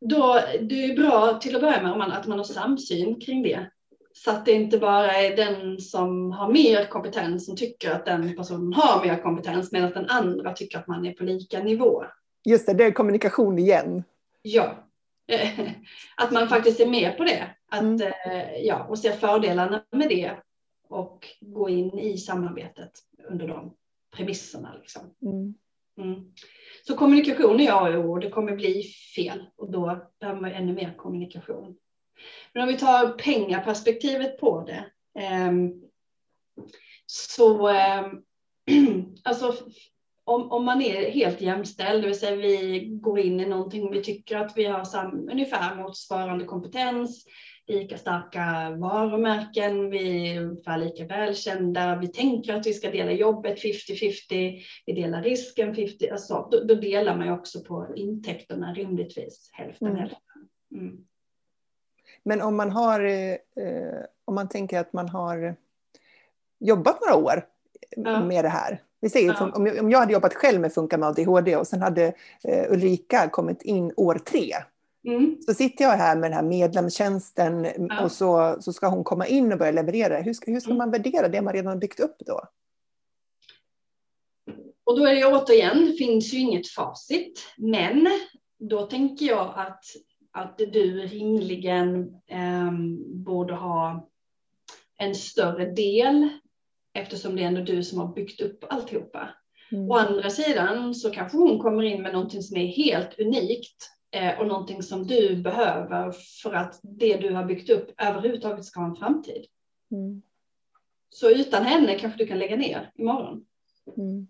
då, 0.00 0.40
det 0.60 0.84
är 0.84 0.96
bra 0.96 1.38
till 1.38 1.56
att 1.56 1.62
börja 1.62 1.82
med 1.82 2.18
att 2.18 2.26
man 2.26 2.38
har 2.38 2.44
samsyn 2.44 3.20
kring 3.20 3.42
det. 3.42 3.70
Så 4.12 4.30
att 4.30 4.44
det 4.44 4.52
inte 4.52 4.78
bara 4.78 5.12
är 5.12 5.36
den 5.36 5.80
som 5.80 6.32
har 6.32 6.52
mer 6.52 6.84
kompetens 6.84 7.46
som 7.46 7.56
tycker 7.56 7.90
att 7.90 8.06
den 8.06 8.36
personen 8.36 8.72
har 8.72 9.06
mer 9.06 9.22
kompetens 9.22 9.72
medan 9.72 9.90
den 9.90 10.08
andra 10.08 10.52
tycker 10.52 10.78
att 10.78 10.86
man 10.86 11.06
är 11.06 11.12
på 11.12 11.24
lika 11.24 11.62
nivå. 11.62 12.04
Just 12.44 12.66
det, 12.66 12.74
det 12.74 12.84
är 12.84 12.90
kommunikation 12.90 13.58
igen. 13.58 14.04
Ja, 14.42 14.74
att 16.16 16.30
man 16.30 16.48
faktiskt 16.48 16.80
är 16.80 16.86
med 16.86 17.16
på 17.16 17.24
det. 17.24 17.46
Att, 17.70 17.80
mm. 17.80 18.02
Eh, 18.02 18.56
ja, 18.62 18.84
och 18.84 18.98
ser 18.98 19.12
fördelarna 19.12 19.82
med 19.92 20.08
det 20.08 20.32
och 20.88 21.26
gå 21.40 21.68
in 21.68 21.98
i 21.98 22.18
samarbetet 22.18 22.92
under 23.28 23.48
de 23.48 23.74
premisserna. 24.16 24.74
Liksom. 24.80 25.02
Mm. 25.22 25.54
Mm. 25.98 26.32
Så 26.86 26.96
kommunikation 26.96 27.60
är 27.60 27.72
A 27.72 27.98
och 27.98 28.04
O 28.04 28.12
och 28.12 28.20
det 28.20 28.30
kommer 28.30 28.56
bli 28.56 28.82
fel 29.16 29.44
och 29.56 29.70
då 29.70 30.10
behöver 30.20 30.40
man 30.40 30.52
ännu 30.52 30.72
mer 30.72 30.94
kommunikation. 30.96 31.76
Men 32.52 32.62
om 32.62 32.68
vi 32.68 32.78
tar 32.78 33.08
pengaperspektivet 33.08 34.40
på 34.40 34.64
det. 34.64 34.84
Eh, 35.22 35.52
så 37.06 37.68
eh, 37.68 38.06
alltså 39.22 39.54
om, 40.28 40.52
om 40.52 40.64
man 40.64 40.82
är 40.82 41.10
helt 41.10 41.40
jämställd, 41.40 42.02
det 42.02 42.06
vill 42.06 42.18
säga 42.18 42.36
vi 42.36 42.86
går 42.90 43.18
in 43.18 43.40
i 43.40 43.46
någonting 43.46 43.88
och 43.88 43.94
vi 43.94 44.02
tycker 44.02 44.36
att 44.36 44.52
vi 44.56 44.64
har 44.64 44.84
sam, 44.84 45.28
ungefär 45.30 45.76
motsvarande 45.76 46.44
kompetens, 46.44 47.24
lika 47.68 47.98
starka 47.98 48.70
varumärken, 48.78 49.90
vi 49.90 50.32
är 50.32 50.42
ungefär 50.42 50.78
lika 50.78 51.04
välkända, 51.04 51.98
vi 52.00 52.08
tänker 52.08 52.54
att 52.54 52.66
vi 52.66 52.74
ska 52.74 52.90
dela 52.90 53.12
jobbet 53.12 53.58
50-50, 53.58 54.62
vi 54.86 54.92
delar 54.92 55.22
risken 55.22 55.74
50, 55.74 56.08
alltså, 56.10 56.48
då, 56.50 56.64
då 56.64 56.74
delar 56.74 57.16
man 57.16 57.26
ju 57.26 57.32
också 57.32 57.60
på 57.60 57.86
intäkterna 57.96 58.74
rimligtvis 58.74 59.50
hälften 59.52 59.88
mm. 59.88 60.00
hälften. 60.00 60.48
Mm. 60.72 60.96
Men 62.22 62.42
om 62.42 62.56
man 62.56 62.70
har, 62.70 63.00
eh, 63.04 63.36
om 64.24 64.34
man 64.34 64.48
tänker 64.48 64.80
att 64.80 64.92
man 64.92 65.08
har 65.08 65.56
jobbat 66.58 67.00
några 67.00 67.16
år 67.16 67.46
ja. 67.96 68.24
med 68.24 68.44
det 68.44 68.48
här. 68.48 68.82
Vi 69.00 69.10
säger, 69.10 69.36
ja. 69.40 69.52
om 69.80 69.90
jag 69.90 69.98
hade 69.98 70.12
jobbat 70.12 70.34
själv 70.34 70.60
med 70.60 70.72
Funka 70.72 70.98
med 70.98 71.08
ADHD 71.08 71.56
och 71.56 71.66
sen 71.66 71.82
hade 71.82 72.12
eh, 72.44 72.72
Ulrika 72.72 73.28
kommit 73.28 73.62
in 73.62 73.92
år 73.96 74.14
tre 74.14 74.54
Mm. 75.08 75.36
Så 75.42 75.54
sitter 75.54 75.84
jag 75.84 75.90
här 75.90 76.16
med 76.16 76.30
den 76.30 76.36
här 76.36 76.42
medlemstjänsten 76.42 77.68
ja. 77.88 78.04
och 78.04 78.12
så, 78.12 78.56
så 78.60 78.72
ska 78.72 78.88
hon 78.88 79.04
komma 79.04 79.26
in 79.26 79.52
och 79.52 79.58
börja 79.58 79.72
leverera. 79.72 80.20
Hur 80.20 80.32
ska, 80.32 80.50
hur 80.50 80.60
ska 80.60 80.70
mm. 80.70 80.78
man 80.78 80.90
värdera 80.90 81.28
det 81.28 81.42
man 81.42 81.54
redan 81.54 81.72
har 81.72 81.76
byggt 81.76 82.00
upp 82.00 82.16
då? 82.26 82.40
Och 84.84 84.98
då 84.98 85.06
är 85.06 85.14
det 85.14 85.26
återigen, 85.26 85.86
det 85.86 85.92
finns 85.92 86.34
ju 86.34 86.38
inget 86.38 86.68
facit, 86.68 87.40
men 87.56 88.08
då 88.58 88.86
tänker 88.86 89.26
jag 89.26 89.54
att, 89.56 89.84
att 90.32 90.58
du 90.58 91.06
rimligen 91.06 92.14
eh, 92.26 92.72
borde 93.06 93.54
ha 93.54 94.08
en 94.98 95.14
större 95.14 95.70
del 95.70 96.28
eftersom 96.94 97.36
det 97.36 97.42
är 97.42 97.46
ändå 97.46 97.60
du 97.60 97.84
som 97.84 97.98
har 97.98 98.14
byggt 98.14 98.40
upp 98.40 98.64
alltihopa. 98.68 99.28
Mm. 99.72 99.90
Å 99.90 99.94
andra 99.94 100.30
sidan 100.30 100.94
så 100.94 101.10
kanske 101.10 101.38
hon 101.38 101.58
kommer 101.58 101.82
in 101.82 102.02
med 102.02 102.12
någonting 102.12 102.42
som 102.42 102.56
är 102.56 102.66
helt 102.66 103.18
unikt 103.18 103.97
och 104.38 104.46
någonting 104.46 104.82
som 104.82 105.06
du 105.06 105.36
behöver 105.36 106.12
för 106.42 106.52
att 106.54 106.80
det 106.82 107.16
du 107.16 107.34
har 107.34 107.44
byggt 107.44 107.70
upp 107.70 107.90
överhuvudtaget 107.98 108.64
ska 108.64 108.80
ha 108.80 108.88
en 108.88 108.96
framtid. 108.96 109.46
Mm. 109.90 110.22
Så 111.10 111.30
utan 111.30 111.64
henne 111.64 111.98
kanske 111.98 112.18
du 112.18 112.26
kan 112.26 112.38
lägga 112.38 112.56
ner 112.56 112.92
imorgon. 112.94 113.44
Mm. 113.96 114.28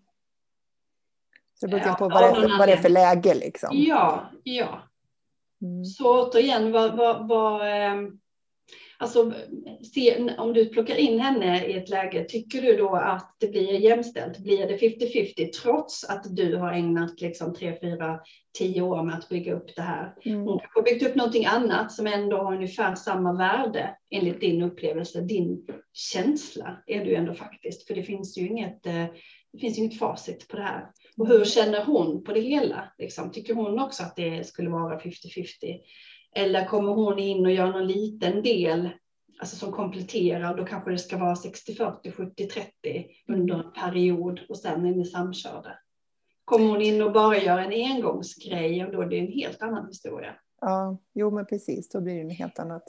Så 1.53 1.67
det 1.67 1.79
beror 1.79 1.93
på 1.93 2.09
vad, 2.09 2.23
det 2.23 2.41
för, 2.41 2.57
vad 2.57 2.67
det 2.67 2.73
är 2.73 2.81
för 2.81 2.89
läge 2.89 3.33
liksom? 3.33 3.69
Ja, 3.73 4.29
ja. 4.43 4.81
Mm. 5.61 5.85
Så 5.85 6.27
återigen, 6.27 6.71
vad, 6.71 6.97
vad, 6.97 7.27
vad 7.27 7.67
ehm, 7.67 8.18
Alltså, 9.01 9.33
se, 9.93 10.35
om 10.37 10.53
du 10.53 10.65
plockar 10.65 10.95
in 10.95 11.19
henne 11.19 11.65
i 11.65 11.73
ett 11.73 11.89
läge, 11.89 12.23
tycker 12.23 12.61
du 12.61 12.77
då 12.77 12.95
att 12.95 13.35
det 13.39 13.47
blir 13.47 13.79
jämställt? 13.79 14.37
Blir 14.37 14.67
det 14.67 14.77
50-50 14.77 15.51
trots 15.51 16.03
att 16.03 16.35
du 16.35 16.55
har 16.55 16.73
ägnat 16.73 17.21
liksom 17.21 17.53
3, 17.53 17.79
4, 17.81 18.19
10 18.57 18.81
år 18.81 19.03
med 19.03 19.15
att 19.15 19.29
bygga 19.29 19.53
upp 19.53 19.75
det 19.75 19.81
här? 19.81 20.15
Mm. 20.25 20.39
Hon 20.39 20.59
kanske 20.59 20.79
har 20.79 20.83
byggt 20.83 21.07
upp 21.07 21.15
någonting 21.15 21.45
annat 21.45 21.91
som 21.91 22.07
ändå 22.07 22.37
har 22.37 22.55
ungefär 22.55 22.95
samma 22.95 23.33
värde 23.33 23.95
enligt 24.09 24.41
din 24.41 24.61
upplevelse, 24.61 25.21
din 25.21 25.65
känsla 25.93 26.83
är 26.87 27.05
du 27.05 27.15
ändå 27.15 27.33
faktiskt. 27.33 27.87
För 27.87 27.95
det 27.95 28.03
finns 28.03 28.37
ju 28.37 28.47
inget, 28.47 28.85
eh, 28.85 29.05
det 29.53 29.59
finns 29.59 29.77
inget 29.77 29.99
facit 29.99 30.47
på 30.47 30.57
det 30.57 30.63
här. 30.63 30.85
Och 31.17 31.27
hur 31.27 31.45
känner 31.45 31.85
hon 31.85 32.23
på 32.23 32.33
det 32.33 32.41
hela? 32.41 32.91
Liksom, 32.97 33.31
tycker 33.31 33.53
hon 33.53 33.79
också 33.79 34.03
att 34.03 34.15
det 34.15 34.47
skulle 34.47 34.69
vara 34.69 34.99
50-50? 34.99 35.79
Eller 36.35 36.65
kommer 36.65 36.91
hon 36.91 37.19
in 37.19 37.45
och 37.45 37.51
gör 37.51 37.71
någon 37.71 37.87
liten 37.87 38.43
del 38.43 38.89
alltså 39.39 39.55
som 39.55 39.71
kompletterar, 39.71 40.57
då 40.57 40.65
kanske 40.65 40.91
det 40.91 40.97
ska 40.97 41.17
vara 41.17 41.33
60-40, 41.33 42.11
70-30 42.11 43.05
under 43.27 43.55
en 43.55 43.71
period 43.71 44.39
och 44.49 44.57
sen 44.57 44.85
är 44.85 44.91
ni 44.91 45.05
samkörda. 45.05 45.79
Kommer 46.45 46.69
hon 46.69 46.81
in 46.81 47.01
och 47.01 47.11
bara 47.11 47.37
gör 47.37 47.59
en 47.59 47.95
engångsgrej 47.95 48.85
och 48.85 48.91
då 48.91 49.01
är 49.01 49.05
det 49.05 49.19
en 49.19 49.31
helt 49.31 49.61
annan 49.61 49.87
historia. 49.87 50.35
Ja, 50.61 50.97
jo 51.13 51.31
men 51.31 51.45
precis, 51.45 51.89
då 51.89 52.01
blir 52.01 52.15
det 52.15 52.21
en 52.21 52.29
helt 52.29 52.59
annat. 52.59 52.83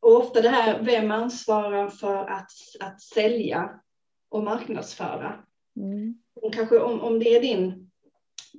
Och 0.00 0.16
ofta 0.16 0.40
det 0.40 0.48
här, 0.48 0.82
vem 0.82 1.10
ansvarar 1.10 1.88
för 1.88 2.16
att, 2.16 2.50
att 2.80 3.00
sälja 3.00 3.80
och 4.28 4.44
marknadsföra? 4.44 5.44
Mm. 5.76 6.22
Och 6.34 6.54
kanske 6.54 6.78
om, 6.78 7.00
om 7.00 7.18
det 7.18 7.36
är 7.36 7.40
din 7.40 7.85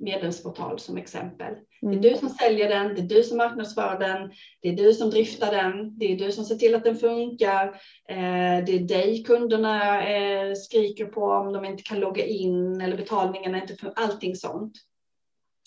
medlemsportal 0.00 0.78
som 0.78 0.96
exempel. 0.96 1.54
Mm. 1.82 2.00
Det 2.00 2.08
är 2.08 2.12
du 2.12 2.18
som 2.18 2.28
säljer 2.28 2.68
den, 2.68 2.94
det 2.94 3.00
är 3.00 3.16
du 3.16 3.22
som 3.22 3.38
marknadsför 3.38 3.98
den, 3.98 4.32
det 4.62 4.68
är 4.68 4.76
du 4.76 4.92
som 4.92 5.10
driftar 5.10 5.50
den, 5.52 5.98
det 5.98 6.12
är 6.12 6.16
du 6.16 6.32
som 6.32 6.44
ser 6.44 6.54
till 6.54 6.74
att 6.74 6.84
den 6.84 6.96
funkar. 6.96 7.66
Eh, 8.08 8.64
det 8.66 8.72
är 8.72 8.88
dig 8.88 9.24
kunderna 9.24 10.08
eh, 10.08 10.54
skriker 10.54 11.06
på 11.06 11.24
om 11.24 11.52
de 11.52 11.64
inte 11.64 11.82
kan 11.82 12.00
logga 12.00 12.26
in 12.26 12.80
eller 12.80 12.96
betalningen 12.96 13.54
är 13.54 13.60
inte 13.60 13.76
för 13.76 13.92
allting 13.96 14.36
sånt. 14.36 14.72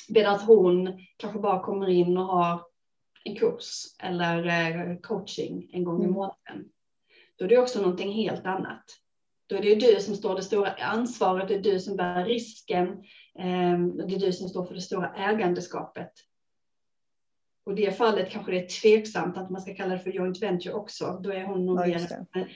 Medan 0.10 0.40
hon 0.40 1.00
kanske 1.18 1.40
bara 1.40 1.64
kommer 1.64 1.90
in 1.90 2.18
och 2.18 2.26
har 2.26 2.62
en 3.24 3.36
kurs 3.36 3.84
eller 4.00 4.46
eh, 4.48 4.98
coaching 4.98 5.70
en 5.74 5.84
gång 5.84 6.02
i 6.02 6.04
mm. 6.04 6.14
månaden. 6.14 6.66
Då 7.38 7.46
är 7.46 7.50
det 7.50 7.58
också 7.58 7.82
någonting 7.82 8.12
helt 8.12 8.46
annat. 8.46 8.84
Då 9.52 9.58
är 9.58 9.62
det 9.62 9.76
du 9.76 10.00
som 10.00 10.16
står 10.16 10.36
det 10.36 10.44
stora 10.44 10.72
ansvaret, 10.72 11.48
det 11.48 11.56
är 11.56 11.62
du 11.62 11.80
som 11.80 11.96
bär 11.96 12.26
risken, 12.26 13.04
det 14.08 14.16
är 14.16 14.20
du 14.20 14.34
som 14.34 14.50
står 14.50 14.66
för 14.66 14.76
det 14.76 14.82
stora 14.82 15.16
ägandeskapet. 15.16 16.12
Och 17.66 17.80
i 17.80 17.86
det 17.86 17.92
fallet 17.92 18.30
kanske 18.30 18.52
det 18.52 18.60
är 18.60 18.82
tveksamt 18.82 19.38
att 19.38 19.50
man 19.50 19.62
ska 19.62 19.74
kalla 19.74 19.94
det 19.94 20.00
för 20.00 20.10
joint 20.10 20.42
venture 20.42 20.74
också. 20.74 21.20
Då 21.24 21.32
är 21.32 21.44
hon 21.44 21.66
nog 21.66 21.88
ja, 21.88 22.00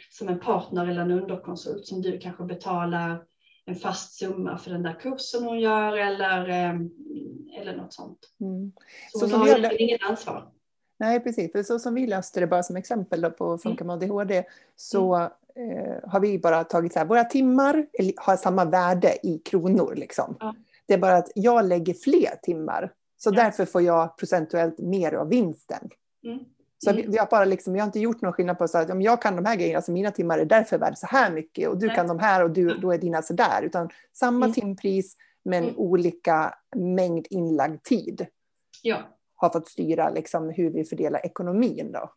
som 0.09 0.28
en 0.28 0.39
partner 0.39 0.88
eller 0.88 1.01
en 1.01 1.11
underkonsult 1.11 1.86
som 1.86 2.01
du 2.01 2.19
kanske 2.19 2.43
betalar 2.43 3.23
en 3.65 3.76
fast 3.76 4.13
summa 4.13 4.57
för 4.57 4.71
den 4.71 4.84
där 4.84 4.99
kursen 4.99 5.43
hon 5.43 5.59
gör 5.59 5.97
eller, 5.97 6.49
ehm, 6.49 6.89
eller 7.59 7.76
något 7.78 7.93
sånt. 7.93 8.19
Mm. 8.41 8.71
Så, 9.11 9.19
så 9.19 9.38
hon 9.38 9.49
har 9.49 9.69
vi... 9.69 9.78
inget 9.78 10.03
ansvar. 10.03 10.51
Nej, 10.97 11.19
precis. 11.19 11.51
För 11.51 11.63
så 11.63 11.80
som 11.80 11.95
vi 11.95 12.07
löste 12.07 12.39
det 12.39 12.47
bara 12.47 12.63
som 12.63 12.76
exempel 12.76 13.21
då 13.21 13.32
på 13.32 13.57
Funka 13.57 13.84
med 13.84 13.93
ADHD 13.93 14.43
så 14.76 15.15
mm 15.15 15.32
eh, 15.55 16.09
har 16.09 16.19
vi 16.19 16.39
bara 16.39 16.63
tagit 16.63 16.93
så 16.93 16.99
här, 16.99 17.05
våra 17.05 17.23
timmar 17.23 17.86
har 18.17 18.38
samma 18.38 18.65
värde 18.65 19.28
i 19.28 19.38
kronor. 19.38 19.93
Liksom. 19.95 20.38
Ja. 20.39 20.55
Det 20.88 20.93
är 20.93 20.97
bara 20.97 21.17
att 21.17 21.31
jag 21.36 21.65
lägger 21.65 21.93
fler 21.93 22.36
timmar. 22.41 22.93
Så 23.17 23.29
ja. 23.29 23.43
därför 23.43 23.65
får 23.65 23.81
jag 23.81 24.17
procentuellt 24.17 24.79
mer 24.79 25.13
av 25.13 25.29
vinsten. 25.29 25.89
Mm. 26.23 26.39
Så 26.77 26.93
vi, 26.93 27.05
vi, 27.07 27.17
har 27.17 27.27
bara 27.27 27.45
liksom, 27.45 27.75
jag 27.75 27.83
har 27.83 27.88
inte 27.88 27.99
gjort 27.99 28.21
någon 28.21 28.33
skillnad 28.33 28.57
på 28.57 28.67
så 28.67 28.77
att 28.77 28.89
om 28.89 29.01
jag 29.01 29.21
kan 29.21 29.36
de 29.36 29.45
här 29.45 29.55
grejerna, 29.55 29.81
så 29.81 29.91
mina 29.91 30.11
timmar 30.11 30.39
är 30.39 30.45
därför 30.45 30.77
värda 30.77 30.95
så 30.95 31.07
här 31.07 31.31
mycket 31.31 31.69
och 31.69 31.77
du 31.77 31.88
Nej. 31.88 31.95
kan 31.95 32.07
de 32.07 32.19
här 32.19 32.43
och 32.43 32.51
du, 32.51 32.77
då 32.77 32.91
är 32.91 32.97
dina 32.97 33.21
så 33.21 33.33
där. 33.33 33.61
Utan 33.63 33.89
samma 34.13 34.45
mm. 34.45 34.53
timpris 34.53 35.17
men 35.45 35.63
mm. 35.63 35.75
olika 35.77 36.55
mängd 36.75 37.27
inlagd 37.29 37.83
tid. 37.83 38.25
Ja. 38.81 38.97
Har 39.36 39.49
fått 39.49 39.67
styra 39.67 40.09
liksom 40.09 40.49
hur 40.49 40.69
vi 40.69 40.83
fördelar 40.83 41.25
ekonomin 41.25 41.91
då. 41.91 42.13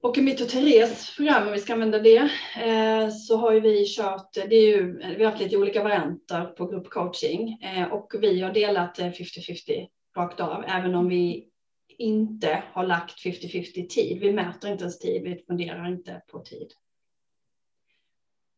Och 0.00 0.18
i 0.18 0.22
mitt 0.22 0.40
och 0.40 0.48
Therese 0.48 1.16
program, 1.16 1.46
om 1.46 1.52
vi 1.52 1.58
ska 1.58 1.72
använda 1.72 1.98
det, 1.98 2.30
eh, 2.56 3.10
så 3.10 3.36
har 3.36 3.52
ju 3.52 3.60
vi 3.60 3.84
kört, 3.86 4.34
det 4.34 4.56
är 4.56 4.66
ju, 4.66 4.98
vi 5.16 5.24
har 5.24 5.30
haft 5.30 5.42
lite 5.42 5.56
olika 5.56 5.82
varianter 5.82 6.44
på 6.44 6.66
gruppcoaching 6.66 7.62
eh, 7.62 7.92
och 7.92 8.12
vi 8.20 8.40
har 8.40 8.52
delat 8.52 8.98
eh, 8.98 9.06
50-50 9.06 9.88
rakt 10.16 10.40
av, 10.40 10.64
även 10.68 10.94
om 10.94 11.08
vi 11.08 11.48
inte 11.88 12.62
har 12.72 12.86
lagt 12.86 13.24
50-50 13.24 13.86
tid. 13.88 14.20
Vi 14.20 14.32
mäter 14.32 14.70
inte 14.70 14.84
ens 14.84 14.98
tid, 14.98 15.22
vi 15.22 15.44
funderar 15.46 15.88
inte 15.88 16.22
på 16.28 16.40
tid. 16.40 16.72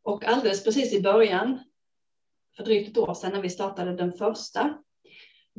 Och 0.03 0.25
alldeles 0.25 0.65
precis 0.65 0.95
i 0.95 1.03
början, 1.03 1.59
för 2.57 2.65
drygt 2.65 2.91
ett 2.91 2.99
år 2.99 3.15
sedan 3.15 3.33
när 3.33 3.43
vi 3.43 3.51
startade 3.51 3.97
den 3.97 4.13
första, 4.13 4.79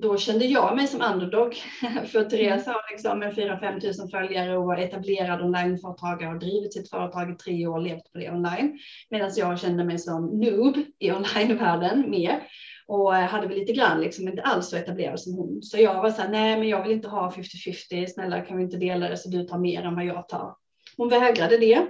då 0.02 0.18
kände 0.18 0.46
jag 0.46 0.76
mig 0.76 0.88
som 0.88 1.02
underdog. 1.02 1.56
För 2.12 2.24
Therese 2.24 2.66
har 2.66 2.92
liksom 2.92 3.24
en 3.24 3.32
4-5 3.32 3.80
tusen 3.80 4.10
följare 4.10 4.58
och 4.58 4.66
var 4.66 4.78
etablerad 4.78 5.42
onlineföretagare 5.42 6.34
och 6.34 6.40
drivit 6.40 6.74
sitt 6.74 6.90
företag 6.90 7.32
i 7.32 7.36
tre 7.36 7.68
år 7.68 7.76
och 7.76 7.84
levt 7.84 8.14
på 8.14 8.20
det 8.20 8.32
online. 8.32 8.80
Medan 9.10 9.32
jag 9.36 9.60
kände 9.60 9.84
mig 9.84 10.00
som 10.00 10.26
noob 10.26 10.78
i 11.00 11.12
onlinevärlden 11.12 12.10
mer 12.10 12.44
och 12.88 13.16
eh, 13.16 13.22
hade 13.22 13.48
väl 13.48 13.58
lite 13.58 13.74
grann 13.74 14.02
liksom 14.02 14.28
inte 14.28 14.42
alls 14.42 14.70
så 14.70 14.76
etablerad 14.76 15.20
som 15.20 15.34
hon. 15.34 15.62
Så 15.64 15.78
jag 15.78 16.02
var 16.02 16.12
så 16.12 16.22
här, 16.22 16.30
nej 16.30 16.58
men 16.58 16.68
jag 16.68 16.84
vill 16.84 16.92
inte 16.92 17.08
ha 17.08 17.32
50-50, 17.32 18.08
snälla 18.08 18.42
kan 18.42 18.58
vi 18.58 18.64
inte 18.64 18.78
dela 18.78 19.10
det 19.10 19.18
så 19.18 19.30
du 19.30 19.44
tar 19.44 19.58
mer 19.58 19.84
än 19.84 19.96
vad 19.96 20.06
jag 20.06 20.28
tar. 20.28 20.56
Hon 20.98 21.10
vägrade 21.10 21.58
det. 21.58 21.88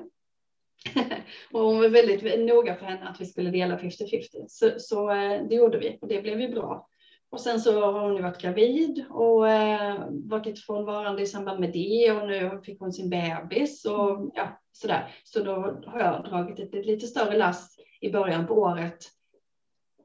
och 1.51 1.62
hon 1.62 1.80
var 1.80 1.89
väldigt 1.89 2.39
noga 2.39 2.76
för 2.76 2.86
henne 2.86 3.10
att 3.10 3.22
vi 3.22 3.26
skulle 3.26 3.49
dela 3.49 3.78
50-50. 3.78 4.26
Så, 4.47 4.72
så 4.78 5.12
eh, 5.12 5.41
det 5.49 5.55
gjorde 5.55 5.78
vi 5.78 5.97
och 6.01 6.07
det 6.07 6.22
blev 6.22 6.41
ju 6.41 6.49
bra. 6.49 6.89
Och 7.32 7.41
sen 7.41 7.61
så 7.61 7.82
har 7.82 8.01
hon 8.01 8.15
ju 8.15 8.21
varit 8.21 8.41
gravid 8.41 9.05
och 9.09 9.49
eh, 9.49 10.05
varit 10.09 10.45
lite 10.45 10.61
frånvarande 10.61 11.21
i 11.21 11.27
samband 11.27 11.59
med 11.59 11.73
det 11.73 12.11
och 12.11 12.27
nu 12.27 12.61
fick 12.63 12.80
hon 12.80 12.93
sin 12.93 13.09
bebis 13.09 13.86
och 13.86 14.32
ja, 14.34 14.61
sådär. 14.71 15.15
Så 15.23 15.43
då 15.43 15.53
har 15.86 15.99
jag 15.99 16.23
dragit 16.23 16.59
ett, 16.59 16.73
ett 16.73 16.86
lite 16.86 17.07
större 17.07 17.38
lass 17.38 17.75
i 18.01 18.11
början 18.11 18.47
på 18.47 18.53
året. 18.53 18.97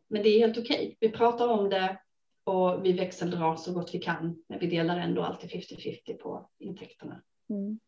Men 0.08 0.22
det 0.22 0.28
är 0.28 0.38
helt 0.38 0.58
okej. 0.58 0.96
Vi 1.00 1.10
pratar 1.10 1.48
om 1.48 1.70
det 1.70 1.98
och 2.44 2.84
vi 2.84 2.92
växeldrar 2.92 3.56
så 3.56 3.72
gott 3.72 3.94
vi 3.94 3.98
kan. 3.98 4.42
Men 4.48 4.58
vi 4.58 4.66
delar 4.66 4.98
ändå 4.98 5.22
alltid 5.22 5.50
50-50 5.50 6.16
på 6.16 6.48
intäkterna. 6.58 7.22
Mm. 7.50 7.78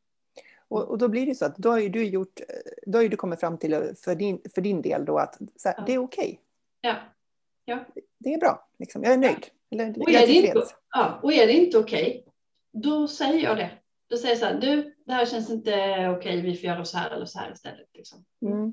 Och, 0.69 0.83
och, 0.83 0.99
då 0.99 1.09
blir 1.09 1.27
det 1.27 1.35
så 1.35 1.45
att 1.45 1.57
då 1.57 1.71
har 1.71 1.79
ju 1.79 1.89
du 1.89 2.05
gjort, 2.05 2.41
då 2.87 2.99
har 2.99 3.09
du 3.09 3.17
kommit 3.17 3.41
fram 3.41 3.59
till 3.59 3.95
för 4.05 4.15
din, 4.15 4.41
för 4.55 4.61
din 4.61 4.83
del 4.83 5.05
då 5.05 5.19
att 5.19 5.39
här, 5.65 5.75
ja. 5.77 5.85
det 5.87 5.95
är 5.95 5.99
okej. 5.99 6.25
Okay. 6.25 6.39
Ja. 6.81 6.97
Ja. 7.69 7.85
Det 8.19 8.35
är 8.35 8.39
bra, 8.39 8.69
liksom. 8.79 9.03
jag 9.03 9.13
är 9.13 9.17
nöjd. 9.17 9.47
Eller, 9.71 10.03
och, 10.03 10.11
är 10.11 10.27
det 10.27 10.33
inte, 10.33 10.63
ja, 10.95 11.21
och 11.23 11.33
är 11.33 11.47
det 11.47 11.53
inte 11.53 11.79
okej, 11.79 12.09
okay, 12.09 12.23
då 12.73 13.09
säger 13.09 13.45
jag 13.45 13.57
det. 13.57 13.71
Då 14.11 14.17
säger 14.17 14.35
jag 14.35 14.39
så 14.39 14.47
här, 14.47 14.61
du, 14.61 14.95
det 15.07 15.13
här 15.13 15.27
känns 15.27 15.51
inte 15.51 15.71
okej, 15.71 16.11
okay, 16.11 16.41
vi 16.41 16.57
får 16.57 16.65
göra 16.65 16.85
så 16.85 16.99
här 16.99 17.11
eller 17.11 17.27
så 17.27 17.39
här 17.39 17.53
istället. 17.53 17.89
Liksom. 17.95 18.25
Mm. 18.43 18.73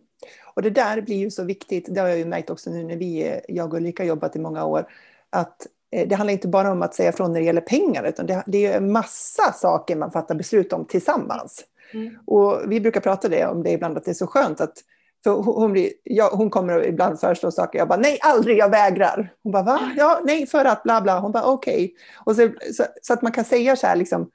Och 0.55 0.61
det 0.61 0.69
där 0.69 1.01
blir 1.01 1.17
ju 1.17 1.31
så 1.31 1.43
viktigt, 1.43 1.95
det 1.95 2.01
har 2.01 2.07
jag 2.07 2.17
ju 2.17 2.25
märkt 2.25 2.49
också 2.49 2.69
nu 2.69 2.83
när 2.83 2.95
vi, 2.95 3.39
jag 3.47 3.73
och 3.73 3.79
Ulrika 3.79 4.03
jobbat 4.03 4.35
i 4.35 4.39
många 4.39 4.65
år, 4.65 4.87
att 5.29 5.67
eh, 5.91 6.07
det 6.07 6.15
handlar 6.15 6.33
inte 6.33 6.47
bara 6.47 6.71
om 6.71 6.81
att 6.81 6.95
säga 6.95 7.11
från 7.11 7.33
när 7.33 7.39
det 7.39 7.45
gäller 7.45 7.61
pengar, 7.61 8.03
utan 8.03 8.25
det, 8.25 8.43
det 8.47 8.65
är 8.65 8.77
en 8.77 8.91
massa 8.91 9.51
saker 9.51 9.95
man 9.95 10.11
fattar 10.11 10.35
beslut 10.35 10.73
om 10.73 10.85
tillsammans. 10.85 11.65
Mm. 11.93 12.17
Och 12.25 12.61
vi 12.67 12.81
brukar 12.81 13.01
prata 13.01 13.29
det, 13.29 13.47
om 13.47 13.63
det 13.63 13.71
ibland, 13.71 13.97
att 13.97 14.05
det 14.05 14.11
är 14.11 14.15
så 14.15 14.27
skönt 14.27 14.61
att 14.61 14.77
för 15.23 15.31
hon, 15.31 15.71
blir, 15.71 15.91
ja, 16.03 16.29
hon 16.33 16.49
kommer 16.49 16.87
ibland 16.87 17.19
föreslå 17.19 17.51
saker, 17.51 17.79
jag 17.79 17.87
bara 17.87 17.99
nej, 17.99 18.19
aldrig, 18.21 18.57
jag 18.57 18.69
vägrar. 18.69 19.33
Hon 19.43 19.51
bara 19.51 19.63
va? 19.63 19.91
Ja, 19.97 20.21
nej, 20.23 20.47
för 20.47 20.65
att 20.65 20.83
bla 20.83 21.01
bla. 21.01 21.19
Hon 21.19 21.31
bara 21.31 21.43
okej. 21.43 21.93
Okay. 22.25 22.47
så, 22.47 22.73
så, 22.73 22.83
så, 23.01 23.13
att 23.13 23.21
man 23.21 23.31
kan 23.31 23.43
säga 23.43 23.75
så 23.75 23.87
här, 23.87 23.95
liksom, 23.95 24.29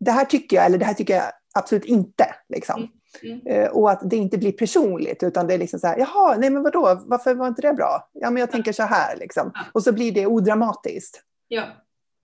det 0.00 0.10
här 0.10 0.24
tycker 0.24 0.56
jag, 0.56 0.66
eller 0.66 0.78
det 0.78 0.84
här 0.84 0.94
tycker 0.94 1.14
jag 1.14 1.24
absolut 1.54 1.84
inte. 1.84 2.34
Liksom. 2.48 2.88
Mm. 3.22 3.40
Mm. 3.46 3.72
Och 3.72 3.90
att 3.90 4.10
det 4.10 4.16
inte 4.16 4.38
blir 4.38 4.52
personligt, 4.52 5.22
utan 5.22 5.46
det 5.46 5.54
är 5.54 5.58
liksom 5.58 5.80
så 5.80 5.86
här, 5.86 5.98
jaha, 5.98 6.36
nej 6.38 6.50
men 6.50 6.62
vadå, 6.62 7.02
varför 7.06 7.34
var 7.34 7.48
inte 7.48 7.62
det 7.62 7.72
bra? 7.72 8.08
Ja, 8.12 8.30
men 8.30 8.40
jag 8.40 8.50
tänker 8.50 8.72
så 8.72 8.82
här, 8.82 9.16
liksom. 9.16 9.50
Ja. 9.54 9.60
Och 9.72 9.82
så 9.82 9.92
blir 9.92 10.12
det 10.12 10.26
odramatiskt. 10.26 11.22
Ja. 11.48 11.64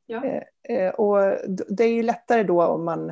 ja. 0.06 0.24
Eh, 0.24 0.42
eh 0.76 0.94
och 0.94 1.38
det 1.68 1.84
är 1.84 1.92
ju 1.92 2.02
lättare 2.02 2.42
då 2.42 2.62
om 2.62 2.84
man 2.84 3.10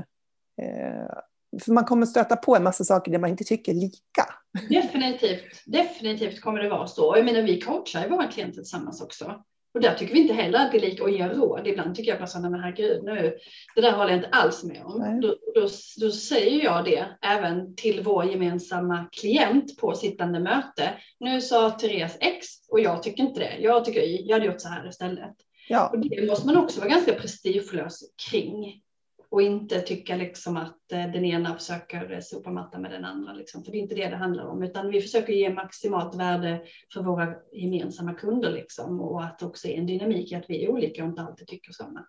eh, 0.62 1.18
för 1.62 1.72
man 1.72 1.84
kommer 1.84 2.06
stöta 2.06 2.36
på 2.36 2.56
en 2.56 2.62
massa 2.62 2.84
saker 2.84 3.12
där 3.12 3.18
man 3.18 3.30
inte 3.30 3.44
tycker 3.44 3.74
lika. 3.74 4.26
Definitivt, 4.68 5.62
definitivt 5.66 6.40
kommer 6.40 6.62
det 6.62 6.68
vara 6.68 6.86
så. 6.86 7.14
Jag 7.16 7.24
menar, 7.24 7.42
vi 7.42 7.60
coachar 7.60 8.02
ju 8.02 8.08
våra 8.08 8.26
klienter 8.26 8.56
tillsammans 8.56 9.02
också. 9.02 9.42
Och 9.74 9.80
där 9.80 9.94
tycker 9.94 10.14
vi 10.14 10.20
inte 10.20 10.34
heller 10.34 10.58
att 10.58 10.72
det 10.72 10.78
är 10.78 10.80
lika 10.80 11.02
och 11.02 11.10
ger 11.10 11.28
råd. 11.28 11.66
Ibland 11.66 11.94
tycker 11.94 12.10
jag 12.10 12.18
bara 12.18 12.26
så 12.26 12.40
men 12.40 12.54
herregud, 12.54 13.04
nu, 13.04 13.36
det 13.74 13.80
där 13.80 13.92
håller 13.92 14.10
jag 14.10 14.18
inte 14.18 14.28
alls 14.28 14.64
med 14.64 14.82
om. 14.84 15.20
Då, 15.20 15.36
då, 15.54 15.68
då, 16.00 16.10
säger 16.10 16.64
jag 16.64 16.84
det 16.84 17.06
även 17.22 17.74
till 17.76 18.02
vår 18.04 18.24
gemensamma 18.24 19.08
klient 19.12 19.76
på 19.76 19.94
sittande 19.94 20.40
möte. 20.40 20.90
Nu 21.20 21.40
sa 21.40 21.70
Therese 21.70 22.16
X 22.20 22.46
och 22.68 22.80
jag 22.80 23.02
tycker 23.02 23.22
inte 23.22 23.40
det. 23.40 23.56
Jag 23.60 23.84
tycker 23.84 24.02
jag 24.28 24.36
hade 24.36 24.46
gjort 24.46 24.60
så 24.60 24.68
här 24.68 24.88
istället. 24.88 25.36
Ja. 25.68 25.88
Och 25.88 25.98
det 25.98 26.26
måste 26.26 26.46
man 26.46 26.56
också 26.56 26.80
vara 26.80 26.90
ganska 26.90 27.12
prestigelös 27.12 28.00
kring. 28.30 28.82
Och 29.30 29.42
inte 29.42 29.80
tycka 29.80 30.16
liksom 30.16 30.56
att 30.56 30.92
eh, 30.92 31.12
den 31.12 31.24
ena 31.24 31.54
försöker 31.54 32.20
sopa 32.20 32.50
matta 32.50 32.78
med 32.78 32.90
den 32.90 33.04
andra. 33.04 33.32
Liksom. 33.32 33.64
För 33.64 33.72
det 33.72 33.78
är 33.78 33.80
inte 33.80 33.94
det 33.94 34.08
det 34.08 34.16
handlar 34.16 34.46
om. 34.46 34.62
Utan 34.62 34.90
vi 34.90 35.00
försöker 35.00 35.32
ge 35.32 35.50
maximalt 35.50 36.14
värde 36.14 36.60
för 36.92 37.02
våra 37.02 37.34
gemensamma 37.52 38.14
kunder. 38.14 38.50
Liksom. 38.50 39.00
Och 39.00 39.24
att 39.24 39.42
också 39.42 39.68
är 39.68 39.78
en 39.78 39.86
dynamik 39.86 40.32
i 40.32 40.34
att 40.34 40.44
vi 40.50 40.64
är 40.64 40.70
olika 40.70 41.02
och 41.02 41.08
inte 41.08 41.22
alltid 41.22 41.46
tycker 41.46 41.72
samma. 41.72 42.06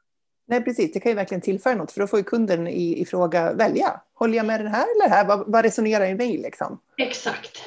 Nej, 0.48 0.64
precis. 0.64 0.94
Det 0.94 1.00
kan 1.00 1.12
ju 1.12 1.16
verkligen 1.16 1.42
tillföra 1.42 1.76
något. 1.76 1.92
För 1.92 2.02
då 2.02 2.08
får 2.08 2.20
ju 2.20 2.24
kunden 2.24 2.68
i, 2.68 3.02
i 3.02 3.06
fråga 3.06 3.54
välja. 3.54 4.02
Håller 4.14 4.38
jag 4.38 4.46
med 4.46 4.60
den 4.60 4.68
här 4.68 4.86
eller 4.96 5.10
här? 5.10 5.28
Vad, 5.28 5.52
vad 5.52 5.64
resonerar 5.66 6.06
i 6.06 6.16
mig 6.16 6.38
liksom? 6.38 6.80
Exakt. 6.98 7.62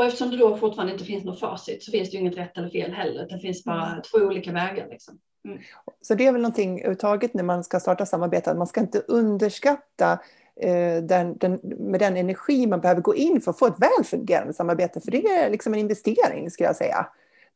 Och 0.00 0.06
eftersom 0.06 0.30
det 0.30 0.36
då 0.36 0.56
fortfarande 0.56 0.92
inte 0.92 1.04
finns 1.04 1.24
något 1.24 1.40
facit 1.40 1.82
så 1.82 1.90
finns 1.90 2.10
det 2.10 2.14
ju 2.14 2.20
inget 2.20 2.36
rätt 2.36 2.58
eller 2.58 2.68
fel 2.68 2.92
heller. 2.92 3.26
Det 3.28 3.38
finns 3.38 3.64
bara 3.64 3.86
mm. 3.86 4.02
två 4.02 4.18
olika 4.18 4.52
vägar. 4.52 4.88
Liksom. 4.90 5.18
Mm. 5.44 5.58
Så 6.00 6.14
det 6.14 6.26
är 6.26 6.32
väl 6.32 6.42
någonting 6.42 6.78
överhuvudtaget 6.78 7.34
när 7.34 7.42
man 7.42 7.64
ska 7.64 7.80
starta 7.80 8.06
samarbete, 8.06 8.50
att 8.50 8.56
man 8.56 8.66
ska 8.66 8.80
inte 8.80 8.98
underskatta 8.98 10.12
eh, 10.60 11.02
den, 11.02 11.36
den, 11.38 11.60
med 11.62 12.00
den 12.00 12.16
energi 12.16 12.66
man 12.66 12.80
behöver 12.80 13.00
gå 13.00 13.14
in 13.14 13.40
för 13.40 13.50
att 13.50 13.58
få 13.58 13.66
ett 13.66 13.78
väl 13.78 14.04
fungerande 14.04 14.52
samarbete. 14.52 15.00
För 15.00 15.10
det 15.10 15.26
är 15.26 15.50
liksom 15.50 15.74
en 15.74 15.80
investering, 15.80 16.50
ska 16.50 16.64
jag 16.64 16.76
säga. 16.76 17.06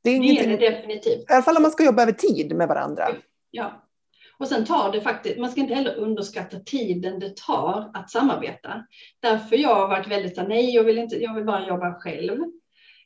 Det 0.03 0.11
är, 0.11 0.21
det 0.21 0.41
är 0.41 0.59
det 0.59 0.71
definitivt. 0.71 1.31
I 1.31 1.33
alla 1.33 1.43
fall 1.43 1.57
om 1.57 1.63
man 1.63 1.71
ska 1.71 1.85
jobba 1.85 2.03
över 2.03 2.13
tid 2.13 2.57
med 2.57 2.69
varandra. 2.69 3.09
Ja. 3.51 3.84
Och 4.45 4.49
sen 4.49 4.65
tar 4.65 4.93
det 4.93 5.01
faktiskt, 5.01 5.39
man 5.39 5.51
ska 5.51 5.61
inte 5.61 5.75
heller 5.75 5.95
underskatta 5.95 6.59
tiden 6.59 7.19
det 7.19 7.37
tar 7.37 7.91
att 7.95 8.11
samarbeta. 8.11 8.85
Därför 9.21 9.57
jag 9.57 9.75
har 9.75 9.89
varit 9.89 10.09
väldigt 10.09 10.49
nej, 10.49 10.75
jag 10.75 10.85
vill, 10.85 10.99
inte, 10.99 11.23
jag 11.23 11.35
vill 11.35 11.45
bara 11.45 11.69
jobba 11.69 11.95
själv. 11.95 12.39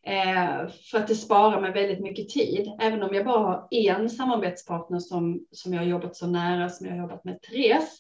Eh, 0.07 0.69
för 0.91 0.99
att 0.99 1.09
det 1.09 1.15
sparar 1.15 1.61
mig 1.61 1.73
väldigt 1.73 2.01
mycket 2.01 2.29
tid. 2.29 2.77
Även 2.81 3.03
om 3.03 3.15
jag 3.15 3.25
bara 3.25 3.39
har 3.39 3.69
en 3.71 4.11
samarbetspartner 4.11 4.99
som, 4.99 5.47
som 5.53 5.75
jag 5.75 5.81
har 5.81 5.87
jobbat 5.87 6.17
så 6.17 6.27
nära 6.27 6.69
som 6.69 6.87
jag 6.87 6.95
har 6.95 7.01
jobbat 7.01 7.25
med 7.25 7.43
Therese, 7.43 7.99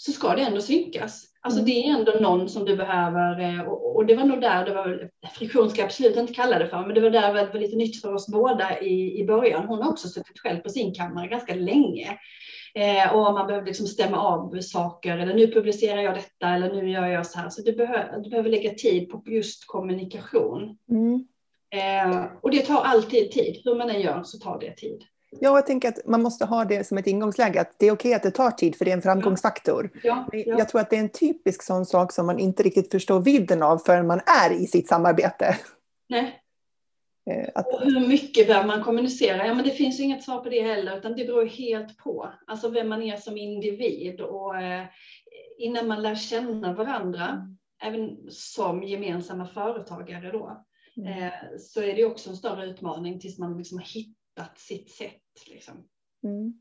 så 0.00 0.12
ska 0.12 0.34
det 0.34 0.42
ändå 0.42 0.60
synkas. 0.60 1.24
Alltså 1.40 1.60
mm. 1.60 1.66
det 1.66 1.72
är 1.72 1.98
ändå 1.98 2.12
någon 2.20 2.48
som 2.48 2.64
du 2.64 2.76
behöver 2.76 3.40
eh, 3.40 3.60
och, 3.60 3.96
och, 3.96 4.06
det 4.06 4.14
var 4.14 4.24
nog 4.24 4.40
där 4.40 4.64
det 4.64 4.74
var, 4.74 5.10
friktion 5.38 5.70
ska 5.70 5.80
jag 5.80 5.86
absolut 5.86 6.16
inte 6.16 6.34
kalla 6.34 6.58
det 6.58 6.68
för, 6.68 6.80
men 6.80 6.94
det 6.94 7.00
var 7.00 7.10
där 7.10 7.34
det 7.34 7.52
var 7.52 7.60
lite 7.60 7.76
nytt 7.76 8.00
för 8.02 8.14
oss 8.14 8.28
båda 8.28 8.80
i, 8.80 9.20
i 9.20 9.26
början. 9.26 9.66
Hon 9.66 9.82
har 9.82 9.90
också 9.90 10.08
suttit 10.08 10.38
själv 10.38 10.58
på 10.58 10.68
sin 10.68 10.94
kammare 10.94 11.28
ganska 11.28 11.54
länge. 11.54 12.18
Eh, 12.74 13.16
och 13.16 13.34
man 13.34 13.46
behöver 13.46 13.66
liksom 13.66 13.86
stämma 13.86 14.18
av 14.18 14.60
saker 14.60 15.18
eller 15.18 15.34
nu 15.34 15.46
publicerar 15.46 16.02
jag 16.02 16.14
detta 16.14 16.48
eller 16.48 16.72
nu 16.72 16.90
gör 16.90 17.06
jag 17.06 17.26
så 17.26 17.38
här. 17.38 17.48
Så 17.48 17.62
du, 17.62 17.72
behöver, 17.72 18.18
du 18.18 18.30
behöver 18.30 18.50
lägga 18.50 18.74
tid 18.74 19.10
på 19.10 19.22
just 19.26 19.66
kommunikation. 19.66 20.78
Mm. 20.90 21.26
Eh, 21.70 22.24
och 22.42 22.50
det 22.50 22.60
tar 22.60 22.82
alltid 22.82 23.30
tid, 23.30 23.60
hur 23.64 23.74
man 23.74 23.90
än 23.90 24.00
gör 24.00 24.22
så 24.22 24.38
tar 24.38 24.60
det 24.60 24.76
tid. 24.76 25.04
Ja, 25.30 25.56
jag 25.56 25.66
tänker 25.66 25.88
att 25.88 26.06
man 26.06 26.22
måste 26.22 26.44
ha 26.44 26.64
det 26.64 26.86
som 26.86 26.98
ett 26.98 27.06
ingångsläge, 27.06 27.60
att 27.60 27.74
det 27.76 27.86
är 27.86 27.92
okej 27.92 28.14
att 28.14 28.22
det 28.22 28.30
tar 28.30 28.50
tid, 28.50 28.76
för 28.76 28.84
det 28.84 28.90
är 28.90 28.96
en 28.96 29.02
framgångsfaktor. 29.02 29.90
Ja, 30.02 30.28
ja. 30.32 30.58
Jag 30.58 30.68
tror 30.68 30.80
att 30.80 30.90
det 30.90 30.96
är 30.96 31.00
en 31.00 31.08
typisk 31.08 31.62
sån 31.62 31.86
sak 31.86 32.12
som 32.12 32.26
man 32.26 32.38
inte 32.38 32.62
riktigt 32.62 32.90
förstår 32.90 33.20
vidden 33.20 33.62
av 33.62 33.78
förrän 33.78 34.06
man 34.06 34.20
är 34.44 34.52
i 34.52 34.66
sitt 34.66 34.88
samarbete. 34.88 35.56
Nej. 36.08 36.42
Eh, 37.30 37.48
att... 37.54 37.66
Och 37.66 37.80
hur 37.80 38.08
mycket 38.08 38.46
behöver 38.46 38.66
man 38.66 38.84
kommunicera? 38.84 39.46
Ja, 39.46 39.54
men 39.54 39.64
det 39.64 39.70
finns 39.70 40.00
ju 40.00 40.04
inget 40.04 40.24
svar 40.24 40.38
på 40.38 40.48
det 40.48 40.62
heller, 40.62 40.98
utan 40.98 41.16
det 41.16 41.24
beror 41.24 41.46
helt 41.46 41.96
på. 41.96 42.32
Alltså 42.46 42.68
vem 42.68 42.88
man 42.88 43.02
är 43.02 43.16
som 43.16 43.36
individ 43.36 44.20
och 44.20 44.56
eh, 44.56 44.84
innan 45.58 45.88
man 45.88 46.02
lär 46.02 46.14
känna 46.14 46.72
varandra, 46.72 47.56
även 47.82 48.30
som 48.30 48.82
gemensamma 48.82 49.46
företagare 49.46 50.32
då, 50.32 50.64
mm. 50.96 51.22
eh, 51.22 51.32
så 51.58 51.82
är 51.82 51.94
det 51.96 52.04
också 52.04 52.30
en 52.30 52.36
större 52.36 52.66
utmaning 52.66 53.20
tills 53.20 53.38
man 53.38 53.58
liksom 53.58 53.78
har 53.78 53.86
hittat 53.86 54.17
hittat 54.38 54.58
sitt 54.58 54.90
sätt. 54.90 55.46
Liksom. 55.46 55.74
Mm. 56.24 56.52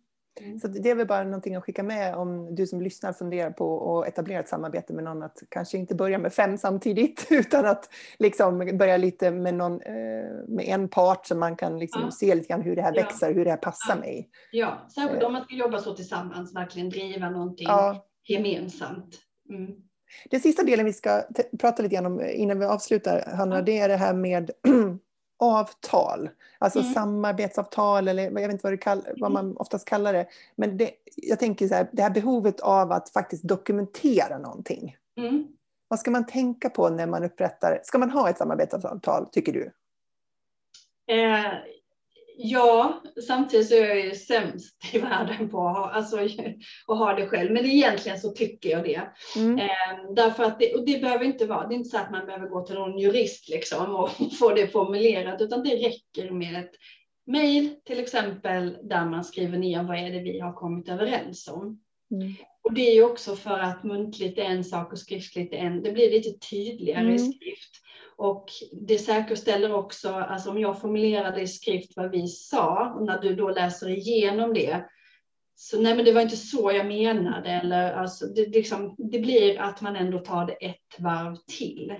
Mm. 0.41 0.59
Så 0.59 0.67
det 0.67 0.89
är 0.89 0.95
väl 0.95 1.07
bara 1.07 1.23
någonting 1.23 1.55
att 1.55 1.63
skicka 1.63 1.83
med 1.83 2.15
om 2.15 2.55
du 2.55 2.67
som 2.67 2.81
lyssnar 2.81 3.13
funderar 3.13 3.51
på 3.51 3.99
att 3.99 4.07
etablera 4.07 4.39
ett 4.39 4.49
samarbete 4.49 4.93
med 4.93 5.03
någon. 5.03 5.23
Att 5.23 5.37
kanske 5.49 5.77
inte 5.77 5.95
börja 5.95 6.17
med 6.17 6.33
fem 6.33 6.57
samtidigt 6.57 7.27
utan 7.29 7.65
att 7.65 7.89
liksom 8.19 8.77
börja 8.77 8.97
lite 8.97 9.31
med, 9.31 9.53
någon, 9.53 9.81
eh, 9.81 9.93
med 10.47 10.65
en 10.67 10.89
part 10.89 11.25
så 11.25 11.35
man 11.35 11.55
kan 11.55 11.79
liksom 11.79 12.01
ja. 12.01 12.11
se 12.11 12.35
lite 12.35 12.47
grann 12.47 12.61
hur 12.61 12.75
det 12.75 12.81
här 12.81 12.93
ja. 12.95 13.03
växer, 13.03 13.33
hur 13.33 13.45
det 13.45 13.51
här 13.51 13.57
passar 13.57 13.95
ja. 13.95 13.99
mig. 13.99 14.29
Ja, 14.51 14.87
särskilt 14.95 15.23
om 15.23 15.33
man 15.33 15.43
ska 15.43 15.55
jobba 15.55 15.77
så 15.77 15.95
tillsammans, 15.95 16.55
verkligen 16.55 16.89
driva 16.89 17.29
någonting 17.29 17.67
gemensamt. 18.27 19.19
Mm. 19.49 19.71
Den 20.29 20.39
sista 20.39 20.63
delen 20.63 20.85
vi 20.85 20.93
ska 20.93 21.23
prata 21.59 21.83
lite 21.83 21.95
grann 21.95 22.05
om 22.05 22.21
innan 22.21 22.59
vi 22.59 22.65
avslutar, 22.65 23.33
Hanna, 23.37 23.61
det 23.61 23.77
är 23.77 23.89
det 23.89 23.95
här 23.95 24.13
med 24.13 24.51
avtal, 25.39 26.29
alltså 26.57 26.79
mm. 26.79 26.93
samarbetsavtal 26.93 28.07
eller 28.07 28.23
jag 28.23 28.31
vet 28.31 28.51
inte 28.51 28.63
vad, 28.63 28.73
det 28.73 28.77
kall, 28.77 29.07
vad 29.17 29.31
man 29.31 29.57
oftast 29.57 29.87
kallar 29.87 30.13
det. 30.13 30.27
Men 30.55 30.77
det, 30.77 30.91
jag 31.15 31.39
tänker 31.39 31.67
så 31.67 31.75
här, 31.75 31.89
det 31.91 32.01
här 32.01 32.09
behovet 32.09 32.59
av 32.59 32.91
att 32.91 33.09
faktiskt 33.09 33.43
dokumentera 33.43 34.37
någonting. 34.37 34.95
Mm. 35.17 35.47
Vad 35.87 35.99
ska 35.99 36.11
man 36.11 36.25
tänka 36.25 36.69
på 36.69 36.89
när 36.89 37.07
man 37.07 37.23
upprättar, 37.23 37.79
ska 37.83 37.97
man 37.97 38.11
ha 38.11 38.29
ett 38.29 38.37
samarbetsavtal 38.37 39.27
tycker 39.31 39.53
du? 39.53 39.71
Eh, 41.13 41.53
Ja, 42.39 43.03
samtidigt 43.27 43.67
så 43.67 43.75
är 43.75 43.87
jag 43.87 44.05
ju 44.05 44.15
sämst 44.15 44.93
i 44.93 44.99
världen 44.99 45.49
på 45.49 45.67
att 45.67 45.77
ha, 45.77 45.89
alltså, 45.89 46.17
att 46.87 46.97
ha 46.97 47.13
det 47.13 47.27
själv. 47.27 47.51
Men 47.51 47.65
egentligen 47.65 48.19
så 48.19 48.31
tycker 48.31 48.69
jag 48.69 48.83
det. 48.83 49.01
Mm. 49.35 49.59
Eh, 49.59 50.13
därför 50.15 50.43
att 50.43 50.59
det, 50.59 50.75
och 50.75 50.85
det 50.85 51.01
behöver 51.01 51.25
inte 51.25 51.45
vara, 51.45 51.67
det 51.67 51.73
är 51.73 51.77
inte 51.77 51.89
så 51.89 51.97
att 51.97 52.11
man 52.11 52.25
behöver 52.25 52.47
gå 52.47 52.65
till 52.65 52.75
någon 52.75 52.99
jurist 52.99 53.49
liksom 53.49 53.95
och 53.95 54.09
få 54.39 54.53
det 54.53 54.67
formulerat, 54.67 55.41
utan 55.41 55.63
det 55.63 55.75
räcker 55.75 56.31
med 56.31 56.59
ett 56.59 56.71
mejl 57.25 57.75
till 57.85 57.99
exempel 57.99 58.77
där 58.83 59.05
man 59.05 59.23
skriver 59.23 59.57
ner 59.57 59.83
vad 59.83 59.97
är 59.97 60.11
det 60.11 60.19
vi 60.19 60.39
har 60.39 60.53
kommit 60.53 60.89
överens 60.89 61.47
om. 61.47 61.79
Mm. 62.11 62.33
Och 62.63 62.73
det 62.73 62.89
är 62.89 62.93
ju 62.93 63.03
också 63.03 63.35
för 63.35 63.59
att 63.59 63.83
muntligt 63.83 64.39
är 64.39 64.43
en 64.43 64.63
sak 64.63 64.91
och 64.91 64.99
skriftligt 64.99 65.53
är 65.53 65.57
en, 65.57 65.83
det 65.83 65.91
blir 65.91 66.11
lite 66.11 66.47
tydligare 66.49 67.01
mm. 67.01 67.15
i 67.15 67.19
skrift. 67.19 67.86
Och 68.17 68.45
det 68.71 68.97
säkerställer 68.97 69.73
också, 69.73 70.09
alltså 70.09 70.49
om 70.49 70.59
jag 70.59 70.81
formulerade 70.81 71.41
i 71.41 71.47
skrift 71.47 71.91
vad 71.95 72.11
vi 72.11 72.27
sa, 72.27 72.93
och 72.95 73.05
när 73.05 73.21
du 73.21 73.35
då 73.35 73.49
läser 73.49 73.89
igenom 73.89 74.53
det, 74.53 74.85
så 75.55 75.81
nej 75.81 75.95
men 75.95 76.05
det 76.05 76.11
var 76.11 76.21
inte 76.21 76.37
så 76.37 76.71
jag 76.71 76.85
menade, 76.85 77.49
eller 77.49 77.93
alltså 77.93 78.25
det, 78.25 78.45
liksom, 78.45 78.95
det 78.97 79.19
blir 79.19 79.59
att 79.59 79.81
man 79.81 79.95
ändå 79.95 80.19
tar 80.19 80.45
det 80.45 80.53
ett 80.53 80.99
varv 80.99 81.35
till. 81.57 81.93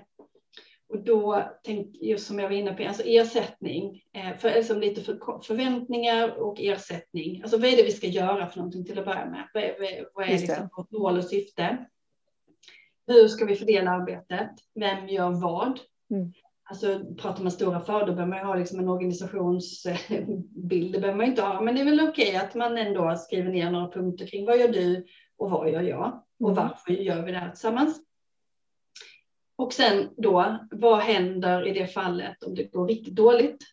Och 0.90 1.04
då, 1.04 1.44
tänk, 1.64 1.96
just 1.96 2.28
som 2.28 2.40
jag 2.40 2.50
var 2.50 2.56
inne 2.56 2.74
på, 2.74 2.84
alltså 2.84 3.04
ersättning, 3.06 4.04
eh, 4.14 4.38
för, 4.38 4.50
alltså 4.50 4.80
lite 4.80 5.02
för, 5.02 5.42
förväntningar 5.44 6.40
och 6.40 6.60
ersättning. 6.60 7.42
Alltså 7.42 7.58
vad 7.58 7.70
är 7.70 7.78
det 7.78 7.84
vi 7.84 7.92
ska 7.92 8.08
göra 8.08 8.48
för 8.48 8.58
någonting 8.58 8.86
till 8.86 9.00
att 9.00 9.06
börja 9.06 9.26
med? 9.26 9.50
Vad 9.54 9.64
är, 9.64 10.10
vad 10.14 10.26
är 10.26 10.32
liksom 10.32 10.70
vårt 10.78 10.92
mål 10.92 11.18
och 11.18 11.26
syfte? 11.26 11.86
Hur 13.08 13.28
ska 13.28 13.46
vi 13.46 13.56
fördela 13.56 13.92
arbetet? 13.92 14.50
Vem 14.76 15.08
gör 15.08 15.30
vad? 15.30 15.80
Mm. 16.10 16.34
Alltså 16.70 17.16
pratar 17.16 17.44
man 17.44 17.52
stora 17.52 17.80
för 17.80 18.00
då 18.00 18.06
behöver 18.06 18.26
man 18.26 18.38
ju 18.38 18.44
ha 18.44 18.56
liksom 18.56 18.80
en 18.80 18.90
organisationsbild, 18.90 20.94
det 20.94 21.00
behöver 21.00 21.18
man 21.18 21.26
inte 21.26 21.42
ha, 21.42 21.62
men 21.62 21.76
det 21.76 21.82
är 21.82 21.86
väl 21.86 22.10
okej 22.10 22.36
att 22.36 22.56
man 22.56 22.78
ändå 22.78 23.16
skriver 23.16 23.52
ner 23.52 23.72
några 23.72 23.92
punkter 23.92 24.28
kring 24.28 24.46
vad 24.46 24.58
gör 24.58 24.68
du 24.68 25.06
och 25.38 25.52
vad 25.52 25.72
gör 25.72 25.82
jag 25.82 26.24
och 26.40 26.52
mm. 26.52 26.64
varför 26.64 26.94
gör 26.94 27.26
vi 27.26 27.32
det 27.32 27.38
här 27.38 27.50
tillsammans. 27.50 28.02
Och 29.56 29.74
sen 29.74 30.10
då, 30.18 30.58
vad 30.72 31.00
händer 31.00 31.68
i 31.68 31.74
det 31.74 31.88
fallet 31.88 32.44
om 32.44 32.56
det 32.56 32.64
går 32.64 32.88
riktigt 32.88 33.16
dåligt? 33.16 33.64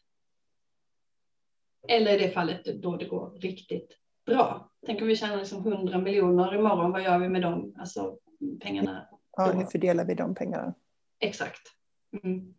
Eller 1.89 2.15
i 2.15 2.19
det 2.19 2.31
fallet 2.31 2.65
då 2.65 2.97
det 2.97 3.05
går 3.05 3.31
riktigt 3.31 3.99
bra. 4.27 4.71
Tänk 4.87 5.03
om 5.03 5.09
vi 5.09 5.17
tjänar 5.17 5.37
liksom 5.37 5.73
100 5.73 5.99
miljoner 5.99 6.55
imorgon, 6.55 6.93
vad 6.93 7.03
gör 7.03 7.19
vi 7.19 7.29
med 7.29 7.43
de 7.43 7.75
alltså, 7.79 8.19
pengarna? 8.63 9.09
Ja, 9.37 9.53
hur 9.53 9.65
fördelar 9.65 10.05
vi 10.05 10.15
de 10.15 10.35
pengarna? 10.35 10.75
Exakt. 11.21 11.75
Mm. 12.23 12.55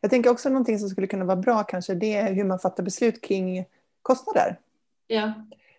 Jag 0.00 0.10
tänker 0.10 0.30
också 0.30 0.48
någonting 0.48 0.78
som 0.78 0.88
skulle 0.88 1.06
kunna 1.06 1.24
vara 1.24 1.36
bra 1.36 1.62
kanske, 1.62 1.94
det 1.94 2.14
är 2.14 2.32
hur 2.32 2.44
man 2.44 2.58
fattar 2.58 2.82
beslut 2.82 3.22
kring 3.22 3.64
kostnader. 4.02 4.58
Ja. 5.06 5.32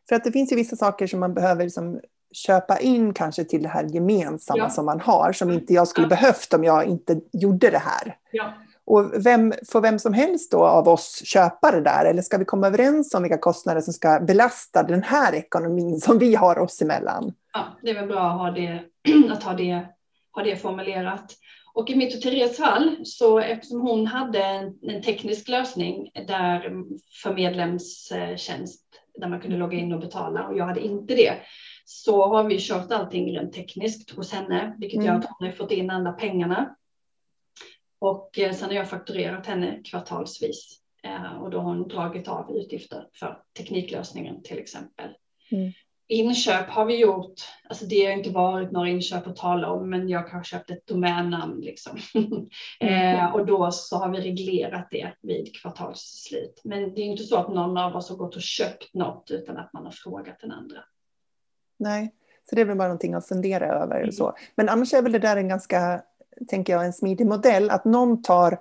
För 0.09 0.15
att 0.15 0.24
det 0.24 0.32
finns 0.32 0.51
ju 0.51 0.55
vissa 0.55 0.76
saker 0.76 1.07
som 1.07 1.20
man 1.20 1.34
behöver 1.34 1.63
liksom 1.63 1.99
köpa 2.32 2.80
in 2.80 3.13
kanske 3.13 3.43
till 3.43 3.63
det 3.63 3.70
här 3.70 3.84
gemensamma 3.84 4.59
ja. 4.59 4.70
som 4.70 4.86
man 4.86 4.99
har, 4.99 5.34
som 5.34 5.51
inte 5.51 5.74
jag 5.74 5.88
skulle 5.88 6.05
ja. 6.05 6.09
behövt 6.09 6.53
om 6.53 6.63
jag 6.63 6.86
inte 6.86 7.22
gjorde 7.32 7.70
det 7.70 7.82
här. 7.86 8.17
Ja. 8.32 8.53
Och 8.86 9.26
vem, 9.26 9.53
får 9.72 9.82
vem 9.82 9.99
som 9.99 10.13
helst 10.13 10.51
då 10.51 10.65
av 10.65 10.88
oss 10.88 11.22
köpa 11.26 11.72
det 11.72 11.82
där? 11.82 12.05
Eller 12.05 12.22
ska 12.22 12.38
vi 12.38 12.45
komma 12.45 12.67
överens 12.67 13.13
om 13.13 13.24
vilka 13.24 13.38
kostnader 13.38 13.82
som 13.82 13.93
ska 13.93 14.20
belasta 14.20 14.84
den 14.84 15.03
här 15.03 15.36
ekonomin 15.36 15.99
som 15.99 16.20
vi 16.20 16.36
har 16.36 16.59
oss 16.59 16.82
emellan? 16.82 17.34
Ja, 17.53 17.65
det 17.82 17.89
är 17.89 17.95
väl 17.95 18.07
bra 18.07 18.30
att 18.30 18.38
ha 18.38 18.51
det, 18.51 18.84
att 19.32 19.43
ha 19.43 19.53
det, 19.53 19.86
ha 20.32 20.43
det 20.43 20.55
formulerat. 20.55 21.36
Och 21.74 21.89
i 21.89 21.95
mitt 21.95 22.15
och 22.15 22.22
Therese 22.22 22.57
fall, 22.57 22.95
så 23.03 23.39
eftersom 23.39 23.82
hon 23.82 24.07
hade 24.07 24.43
en, 24.43 24.80
en 24.82 25.01
teknisk 25.01 25.47
lösning 25.47 26.11
där 26.13 26.84
för 27.24 27.34
medlemstjänst, 27.34 28.86
där 29.17 29.28
man 29.28 29.41
kunde 29.41 29.57
logga 29.57 29.78
in 29.78 29.93
och 29.93 29.99
betala 29.99 30.47
och 30.47 30.57
jag 30.57 30.65
hade 30.65 30.86
inte 30.86 31.15
det, 31.15 31.36
så 31.86 32.28
har 32.28 32.43
vi 32.43 32.59
kört 32.59 32.91
allting 32.91 33.38
rent 33.38 33.53
tekniskt 33.53 34.11
hos 34.11 34.34
henne, 34.34 34.76
vilket 34.80 34.97
mm. 34.99 35.07
gör 35.07 35.15
att 35.15 35.30
hon 35.38 35.47
har 35.47 35.55
fått 35.55 35.72
in 35.72 35.89
alla 35.89 36.11
pengarna. 36.11 36.76
Och 37.99 38.39
eh, 38.39 38.53
sen 38.53 38.70
har 38.70 38.76
jag 38.76 38.89
fakturerat 38.89 39.45
henne 39.45 39.82
kvartalsvis. 39.86 40.80
Eh, 41.03 41.41
och 41.41 41.49
då 41.49 41.57
har 41.59 41.70
hon 41.70 41.88
dragit 41.88 42.28
av 42.28 42.57
utgifter 42.57 43.07
för 43.13 43.41
tekniklösningen 43.57 44.43
till 44.43 44.59
exempel. 44.59 45.09
Mm. 45.51 45.72
Inköp 46.12 46.70
har 46.70 46.86
vi 46.86 47.01
gjort, 47.01 47.34
alltså 47.70 47.86
det 47.86 48.05
har 48.05 48.12
inte 48.12 48.30
varit 48.30 48.72
några 48.72 48.89
inköp 48.89 49.28
att 49.28 49.36
tala 49.36 49.72
om, 49.72 49.89
men 49.89 50.10
jag 50.10 50.30
har 50.30 50.43
köpt 50.43 50.70
ett 50.70 50.88
domännamn 50.88 51.62
liksom. 51.62 51.97
Mm. 52.82 53.16
eh, 53.16 53.36
och 53.36 53.45
då 53.45 53.72
så 53.72 53.97
har 53.97 54.10
vi 54.10 54.18
reglerat 54.18 54.88
det 54.91 55.14
vid 55.22 55.55
kvartalsslut. 55.55 56.62
Men 56.64 56.93
det 56.93 57.01
är 57.01 57.05
inte 57.05 57.24
så 57.24 57.38
att 57.38 57.49
någon 57.49 57.78
av 57.78 57.95
oss 57.95 58.10
har 58.10 58.16
gått 58.16 58.36
och 58.36 58.41
köpt 58.41 58.93
något 58.93 59.32
utan 59.32 59.57
att 59.57 59.74
man 59.74 59.86
har 59.86 59.91
frågat 59.91 60.39
den 60.39 60.51
andra. 60.51 60.78
Nej, 61.80 62.14
så 62.49 62.55
det 62.55 62.62
är 62.62 62.66
väl 62.66 62.78
bara 62.78 62.88
någonting 62.88 63.14
att 63.14 63.28
fundera 63.28 63.66
över. 63.66 63.99
Mm. 63.99 64.12
Så. 64.12 64.34
Men 64.55 64.70
annars 64.70 64.93
är 64.93 65.01
väl 65.01 65.12
det 65.12 65.20
där 65.20 65.38
en 65.38 65.47
ganska, 65.47 66.01
tänker 66.47 66.74
jag, 66.74 66.86
en 66.86 66.93
smidig 66.93 67.28
modell, 67.28 67.70
att 67.70 67.86
någon 67.86 68.22
tar 68.22 68.60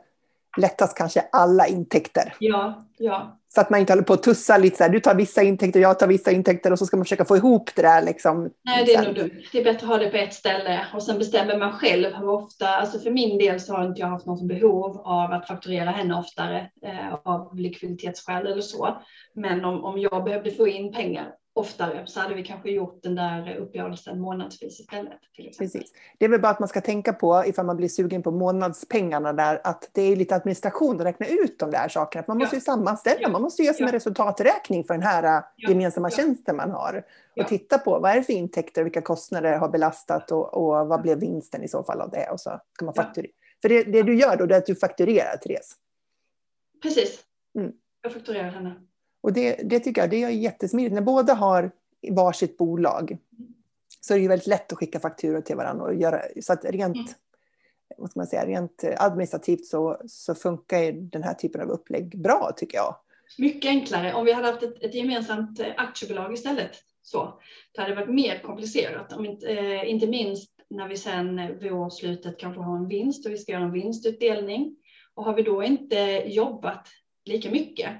lättast 0.59 0.97
kanske 0.97 1.21
alla 1.33 1.67
intäkter. 1.67 2.35
Ja, 2.39 2.87
ja. 2.99 3.39
Så 3.55 3.61
att 3.61 3.71
man 3.71 3.81
inte 3.81 3.93
håller 3.93 4.03
på 4.03 4.13
att 4.13 4.23
tussa 4.23 4.59
lite 4.59 4.77
så 4.77 4.83
här, 4.83 4.91
du 4.91 5.01
tar 5.01 5.15
vissa 5.15 5.43
intäkter, 5.43 5.81
jag 5.81 5.99
tar 5.99 6.07
vissa 6.07 6.31
intäkter 6.31 6.73
och 6.73 6.79
så 6.79 6.87
ska 6.87 6.97
man 6.97 7.05
försöka 7.05 7.25
få 7.25 7.37
ihop 7.37 7.71
det 7.77 7.83
där. 7.83 8.03
Liksom. 8.03 8.51
Nej, 8.65 8.85
det 8.85 8.95
är 8.95 9.05
nog 9.05 9.15
dumt. 9.15 9.43
Det 9.53 9.61
är 9.61 9.65
bättre 9.65 9.87
att 9.87 9.93
ha 9.93 9.99
det 9.99 10.11
på 10.11 10.17
ett 10.17 10.35
ställe 10.35 10.87
och 10.95 11.03
sen 11.03 11.19
bestämmer 11.19 11.59
man 11.59 11.73
själv 11.73 12.15
hur 12.15 12.29
ofta. 12.29 12.69
Alltså 12.69 12.99
för 12.99 13.11
min 13.11 13.39
del 13.39 13.61
så 13.61 13.75
har 13.75 13.85
inte 13.85 14.01
jag 14.01 14.09
haft 14.09 14.27
något 14.27 14.49
behov 14.49 15.01
av 15.05 15.33
att 15.33 15.47
fakturera 15.47 15.91
henne 15.91 16.19
oftare 16.19 16.71
eh, 16.83 17.15
av 17.25 17.57
likviditetsskäl 17.57 18.47
eller 18.47 18.63
så. 18.63 19.03
Men 19.35 19.65
om, 19.65 19.85
om 19.85 19.99
jag 19.99 20.25
behövde 20.25 20.51
få 20.51 20.69
in 20.69 20.93
pengar 20.93 21.27
oftare 21.59 22.07
så 22.07 22.21
hade 22.21 22.35
vi 22.35 22.43
kanske 22.43 22.71
gjort 22.71 23.03
den 23.03 23.15
där 23.15 23.57
uppgörelsen 23.57 24.21
månadsvis 24.21 24.81
istället. 24.81 25.19
Precis. 25.59 25.93
Det 26.19 26.25
är 26.25 26.29
väl 26.29 26.41
bara 26.41 26.53
att 26.53 26.59
man 26.59 26.69
ska 26.69 26.81
tänka 26.81 27.13
på 27.13 27.45
ifall 27.47 27.67
man 27.67 27.77
blir 27.77 27.89
sugen 27.89 28.23
på 28.23 28.31
månadspengarna 28.31 29.33
där 29.33 29.61
att 29.65 29.91
det 29.93 30.03
är 30.03 30.17
lite 30.17 30.37
administration 30.37 30.97
att 30.97 31.07
räkna 31.07 31.27
ut 31.27 31.59
de 31.59 31.71
där 31.71 31.89
sakerna. 31.89 32.25
Man 32.29 32.39
måste 32.39 32.57
ju 32.57 32.61
sammanställa, 32.61 33.19
ja. 33.21 33.29
man 33.29 33.43
måste 33.43 33.63
göra 33.63 33.75
som 33.75 33.85
en 33.85 33.89
ja. 33.89 33.97
resultaträkning 33.97 34.85
för 34.85 34.95
den 34.95 35.03
här 35.03 35.23
äh, 35.23 35.45
ja. 35.57 35.69
gemensamma 35.69 36.11
tjänsten 36.11 36.57
man 36.57 36.71
har. 36.71 37.05
Och 37.41 37.49
titta 37.49 37.79
på 37.79 37.99
vad 37.99 38.11
är 38.11 38.17
det 38.17 38.23
för 38.23 38.33
intäkter, 38.33 38.85
vilka 38.85 39.03
kostnader 39.03 39.57
har 39.57 39.69
belastat 39.69 40.33
och, 40.33 40.55
och 40.55 40.89
vad 40.89 41.03
blev 41.03 41.21
vinsten 41.21 41.63
i 41.63 41.69
så 41.69 41.85
fall 41.85 42.01
av 42.01 42.11
det. 42.11 42.31
Och 42.31 42.41
så 42.41 42.51
kan 42.79 42.87
man 42.87 42.95
fakturera. 42.95 43.33
För 43.63 43.69
det, 43.69 43.83
det, 43.83 44.03
du 44.03 44.19
gör 44.19 44.37
då 44.37 44.47
det 44.47 44.55
är 44.55 44.59
att 44.59 44.67
du 44.67 44.75
fakturerar 44.75 45.37
Therese. 45.37 45.77
Precis, 46.83 47.25
mm. 47.59 47.73
jag 48.03 48.13
fakturerar 48.13 48.51
henne. 48.51 48.88
Och 49.21 49.33
det, 49.33 49.61
det 49.65 49.81
tycker 49.81 50.01
jag 50.01 50.11
det 50.11 50.23
är 50.23 50.29
jättesmidigt. 50.29 50.95
När 50.95 51.03
båda 51.03 51.35
har 51.35 51.71
varsitt 52.11 52.57
bolag 52.57 53.19
så 54.01 54.15
är 54.15 54.19
det 54.19 54.23
ju 54.23 54.29
väldigt 54.29 54.47
lätt 54.47 54.73
att 54.73 54.79
skicka 54.79 55.01
fakturor 55.01 55.41
till 55.41 55.57
varandra. 55.57 55.85
Och 55.85 55.95
göra, 55.95 56.23
så 56.43 56.53
att 56.53 56.65
rent, 56.65 56.97
mm. 56.97 57.09
vad 57.97 58.17
man 58.17 58.27
säga, 58.27 58.47
rent 58.47 58.85
administrativt 58.97 59.67
så, 59.67 60.01
så 60.07 60.35
funkar 60.35 60.93
den 60.93 61.23
här 61.23 61.35
typen 61.35 61.61
av 61.61 61.69
upplägg 61.69 62.19
bra 62.23 62.53
tycker 62.57 62.77
jag. 62.79 62.97
Mycket 63.39 63.69
enklare. 63.69 64.15
Om 64.15 64.25
vi 64.25 64.33
hade 64.33 64.47
haft 64.47 64.63
ett, 64.63 64.83
ett 64.83 64.95
gemensamt 64.95 65.61
aktiebolag 65.77 66.33
istället 66.33 66.71
så, 67.03 67.41
då 67.73 67.83
hade 67.83 67.95
det 67.95 68.01
varit 68.01 68.15
mer 68.15 68.43
komplicerat. 68.43 69.13
Om 69.13 69.27
inte, 69.27 69.49
eh, 69.49 69.91
inte 69.91 70.07
minst 70.07 70.51
när 70.71 70.89
vi 70.89 70.97
sen 70.97 71.59
vid 71.59 71.73
årsslutet 71.73 72.39
kanske 72.39 72.63
har 72.63 72.77
en 72.77 72.89
vinst 72.89 73.27
och 73.27 73.33
vi 73.33 73.39
ska 73.39 73.53
göra 73.53 73.65
en 73.65 73.73
vinstutdelning. 73.73 74.77
Och 75.15 75.25
har 75.25 75.35
vi 75.35 75.43
då 75.43 75.63
inte 75.63 76.23
jobbat 76.27 76.89
lika 77.25 77.51
mycket 77.51 77.91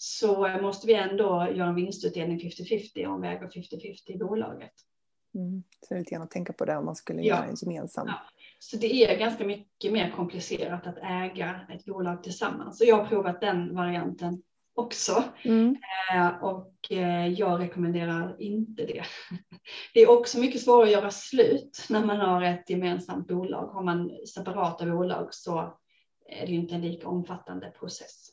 så 0.00 0.48
måste 0.62 0.86
vi 0.86 0.94
ändå 0.94 1.48
göra 1.54 1.68
en 1.68 1.74
vinstutdelning 1.74 2.38
50-50 2.38 3.06
om 3.06 3.20
vi 3.20 3.28
äger 3.28 3.46
50-50 3.46 3.98
i 4.06 4.18
bolaget. 4.18 4.72
Mm. 5.34 5.62
Så 5.80 5.86
det 5.88 5.94
är 5.94 5.98
lite 5.98 6.10
grann 6.10 6.22
att 6.22 6.30
tänka 6.30 6.52
på 6.52 6.64
det 6.64 6.76
om 6.76 6.84
man 6.84 6.96
skulle 6.96 7.22
ja. 7.22 7.36
göra 7.36 7.44
en 7.44 7.56
gemensam. 7.62 8.06
Ja. 8.06 8.20
Så 8.58 8.76
det 8.76 9.04
är 9.04 9.18
ganska 9.18 9.44
mycket 9.44 9.92
mer 9.92 10.10
komplicerat 10.10 10.86
att 10.86 10.98
äga 10.98 11.60
ett 11.74 11.84
bolag 11.84 12.22
tillsammans. 12.22 12.78
Så 12.78 12.84
jag 12.84 12.96
har 12.96 13.06
provat 13.06 13.40
den 13.40 13.74
varianten 13.74 14.42
också. 14.74 15.24
Mm. 15.44 15.76
Eh, 16.14 16.44
och 16.44 16.92
eh, 16.92 17.26
jag 17.26 17.60
rekommenderar 17.60 18.36
inte 18.38 18.86
det. 18.86 19.02
Det 19.94 20.00
är 20.00 20.10
också 20.10 20.38
mycket 20.38 20.60
svårare 20.60 20.84
att 20.84 20.92
göra 20.92 21.10
slut 21.10 21.86
när 21.90 22.04
man 22.04 22.16
har 22.16 22.42
ett 22.42 22.70
gemensamt 22.70 23.28
bolag. 23.28 23.66
Har 23.66 23.82
man 23.82 24.10
separata 24.34 24.86
bolag 24.86 25.34
så 25.34 25.78
är 26.28 26.46
det 26.46 26.52
inte 26.52 26.74
en 26.74 26.80
lika 26.80 27.08
omfattande 27.08 27.70
process. 27.70 28.30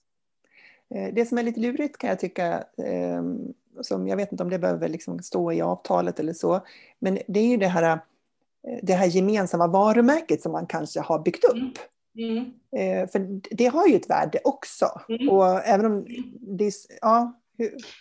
Eh, 0.96 1.14
det 1.14 1.26
som 1.26 1.38
är 1.38 1.44
lite 1.44 1.60
lurigt 1.60 1.98
kan 1.98 2.10
jag 2.10 2.20
tycka, 2.20 2.64
ehm, 2.78 3.54
som 3.82 4.08
jag 4.08 4.18
vet 4.18 4.32
inte 4.32 4.44
om 4.44 4.50
det 4.50 4.60
behöver 4.60 4.90
liksom 4.90 5.20
stå 5.20 5.52
i 5.52 5.62
avtalet 5.62 6.20
eller 6.20 6.34
så, 6.34 6.62
men 7.00 7.20
det 7.28 7.40
är 7.40 7.48
ju 7.48 7.58
det 7.58 7.68
här, 7.68 7.84
eh, 8.68 8.80
det 8.84 8.94
här 8.94 9.06
gemensamma 9.08 9.68
varumärket 9.68 10.42
som 10.42 10.52
man 10.52 10.68
kanske 10.68 11.00
har 11.00 11.20
byggt 11.20 11.44
upp. 11.44 11.56
Mm. 11.56 11.74
Mm. 12.18 12.52
Eh, 12.76 13.10
för 13.10 13.42
det 13.56 13.66
har 13.66 13.88
ju 13.88 13.96
ett 13.96 14.10
värde 14.10 14.40
också. 14.44 14.86
Mm. 15.10 15.30
Och 15.30 15.46
även 15.46 15.86
om 15.86 16.06
det 16.40 16.72
ja, 17.02 17.34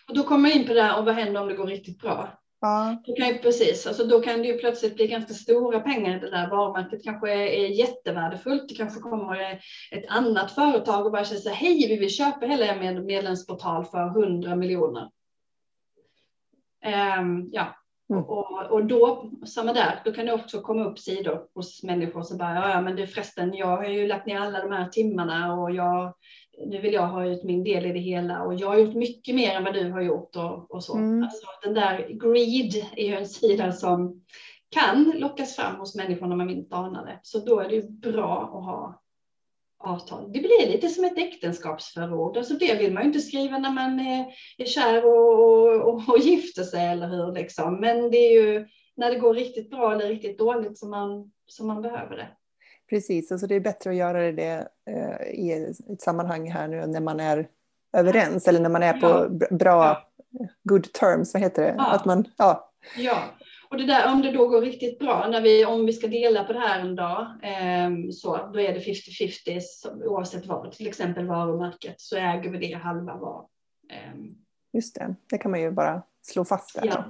och 0.08 0.14
då 0.14 0.22
kommer 0.22 0.42
man 0.42 0.50
in 0.50 0.66
på 0.66 0.74
det 0.74 0.82
här, 0.82 0.98
och 0.98 1.04
vad 1.04 1.14
händer 1.14 1.40
om 1.40 1.48
det 1.48 1.54
går 1.54 1.66
riktigt 1.66 2.00
bra? 2.00 2.28
Ja. 2.64 3.02
Då 3.06 3.14
kan 3.14 3.28
ju, 3.28 3.38
precis, 3.38 3.86
alltså 3.86 4.04
då 4.04 4.20
kan 4.20 4.42
det 4.42 4.48
ju 4.48 4.58
plötsligt 4.58 4.96
bli 4.96 5.06
ganska 5.06 5.34
stora 5.34 5.80
pengar 5.80 6.16
i 6.16 6.20
det 6.20 6.30
där 6.30 6.50
varumärket. 6.50 7.04
kanske 7.04 7.32
är, 7.32 7.46
är 7.46 7.66
jättevärdefullt. 7.66 8.68
Det 8.68 8.74
kanske 8.74 9.00
kommer 9.00 9.60
ett 9.90 10.04
annat 10.08 10.52
företag 10.52 11.06
och 11.06 11.12
bara 11.12 11.24
säger 11.24 11.50
hej, 11.50 11.88
vi 11.88 11.96
vill 11.96 12.10
köpa 12.10 12.46
hela 12.46 12.66
er 12.66 13.00
medlemsportal 13.00 13.84
för 13.84 14.06
100 14.06 14.56
miljoner. 14.56 15.10
Um, 17.20 17.48
ja, 17.52 17.76
mm. 18.10 18.24
och, 18.24 18.62
och 18.70 18.84
då, 18.84 19.30
samma 19.46 19.72
där, 19.72 20.02
då 20.04 20.12
kan 20.12 20.26
det 20.26 20.32
också 20.32 20.60
komma 20.60 20.84
upp 20.84 20.98
sidor 20.98 21.46
hos 21.54 21.82
människor 21.82 22.22
som 22.22 22.38
bara, 22.38 22.70
ja, 22.70 22.80
men 22.80 22.96
det 22.96 23.06
förresten, 23.06 23.54
jag 23.54 23.76
har 23.76 23.84
ju 23.84 24.06
lagt 24.06 24.26
ner 24.26 24.40
alla 24.40 24.60
de 24.60 24.72
här 24.72 24.88
timmarna 24.88 25.54
och 25.54 25.74
jag 25.74 26.14
nu 26.66 26.80
vill 26.80 26.92
jag 26.92 27.06
ha 27.06 27.26
ut 27.26 27.44
min 27.44 27.64
del 27.64 27.86
i 27.86 27.92
det 27.92 27.98
hela 27.98 28.42
och 28.42 28.54
jag 28.54 28.68
har 28.68 28.78
gjort 28.78 28.94
mycket 28.94 29.34
mer 29.34 29.54
än 29.54 29.64
vad 29.64 29.74
du 29.74 29.90
har 29.90 30.00
gjort 30.00 30.36
och, 30.36 30.74
och 30.74 30.84
så. 30.84 30.94
Mm. 30.94 31.22
Alltså, 31.22 31.46
den 31.62 31.74
där 31.74 32.08
greed 32.08 32.86
är 32.96 33.06
ju 33.06 33.14
en 33.14 33.26
sida 33.26 33.72
som 33.72 34.24
kan 34.70 35.12
lockas 35.16 35.56
fram 35.56 35.76
hos 35.76 35.94
människor 35.94 36.26
när 36.26 36.36
man 36.36 36.50
inte 36.50 36.76
anar 36.76 37.06
det. 37.06 37.20
Så 37.22 37.38
då 37.38 37.60
är 37.60 37.68
det 37.68 37.74
ju 37.74 37.90
bra 37.90 38.42
att 38.42 38.64
ha 38.64 39.02
avtal. 39.78 40.32
Det 40.32 40.40
blir 40.40 40.72
lite 40.72 40.88
som 40.88 41.04
ett 41.04 41.18
äktenskapsförord. 41.18 42.36
Alltså 42.36 42.54
det 42.54 42.74
vill 42.74 42.92
man 42.92 43.02
ju 43.02 43.06
inte 43.06 43.20
skriva 43.20 43.58
när 43.58 43.70
man 43.70 44.00
är, 44.00 44.26
är 44.58 44.64
kär 44.64 45.06
och, 45.06 45.88
och, 45.88 46.08
och 46.08 46.18
gifter 46.18 46.62
sig, 46.62 46.86
eller 46.86 47.08
hur? 47.08 47.32
Liksom. 47.32 47.80
Men 47.80 48.10
det 48.10 48.16
är 48.16 48.42
ju 48.42 48.68
när 48.96 49.10
det 49.10 49.18
går 49.18 49.34
riktigt 49.34 49.70
bra 49.70 49.92
eller 49.92 50.08
riktigt 50.08 50.38
dåligt 50.38 50.78
som 50.78 50.90
man, 50.90 51.32
som 51.46 51.66
man 51.66 51.82
behöver 51.82 52.16
det. 52.16 52.28
Precis, 52.90 53.32
alltså 53.32 53.46
det 53.46 53.54
är 53.54 53.60
bättre 53.60 53.90
att 53.90 53.96
göra 53.96 54.32
det 54.32 54.68
eh, 54.90 55.28
i 55.28 55.74
ett 55.92 56.02
sammanhang 56.02 56.50
här 56.50 56.68
nu 56.68 56.86
när 56.86 57.00
man 57.00 57.20
är 57.20 57.48
överens 57.96 58.48
eller 58.48 58.60
när 58.60 58.70
man 58.70 58.82
är 58.82 58.92
på 58.92 59.06
ja. 59.06 59.56
bra, 59.56 60.06
ja. 60.30 60.48
good 60.62 60.92
terms, 60.92 61.34
vad 61.34 61.42
heter 61.42 61.62
det? 61.62 61.74
Ja. 61.78 61.92
Att 61.92 62.04
man, 62.04 62.24
ja. 62.36 62.72
ja, 62.96 63.22
och 63.68 63.76
det 63.76 63.86
där, 63.86 64.12
om 64.12 64.22
det 64.22 64.30
då 64.30 64.48
går 64.48 64.60
riktigt 64.60 64.98
bra, 64.98 65.28
när 65.28 65.40
vi, 65.40 65.64
om 65.64 65.86
vi 65.86 65.92
ska 65.92 66.06
dela 66.06 66.44
på 66.44 66.52
det 66.52 66.58
här 66.58 66.80
en 66.80 66.96
dag, 66.96 67.20
eh, 67.42 68.10
så 68.12 68.50
då 68.52 68.60
är 68.60 68.72
det 68.72 68.80
50-50 68.80 70.04
oavsett 70.04 70.46
vad, 70.46 70.72
till 70.72 70.86
exempel 70.86 71.26
varumärket, 71.26 72.00
så 72.00 72.16
äger 72.16 72.50
vi 72.50 72.58
det 72.58 72.74
halva 72.74 73.16
var. 73.16 73.46
Eh. 73.90 74.14
Just 74.72 74.94
det, 74.94 75.14
det 75.30 75.38
kan 75.38 75.50
man 75.50 75.60
ju 75.60 75.70
bara 75.70 76.02
slå 76.26 76.44
fast 76.44 76.74
där. 76.74 76.86
Ja. 76.86 77.04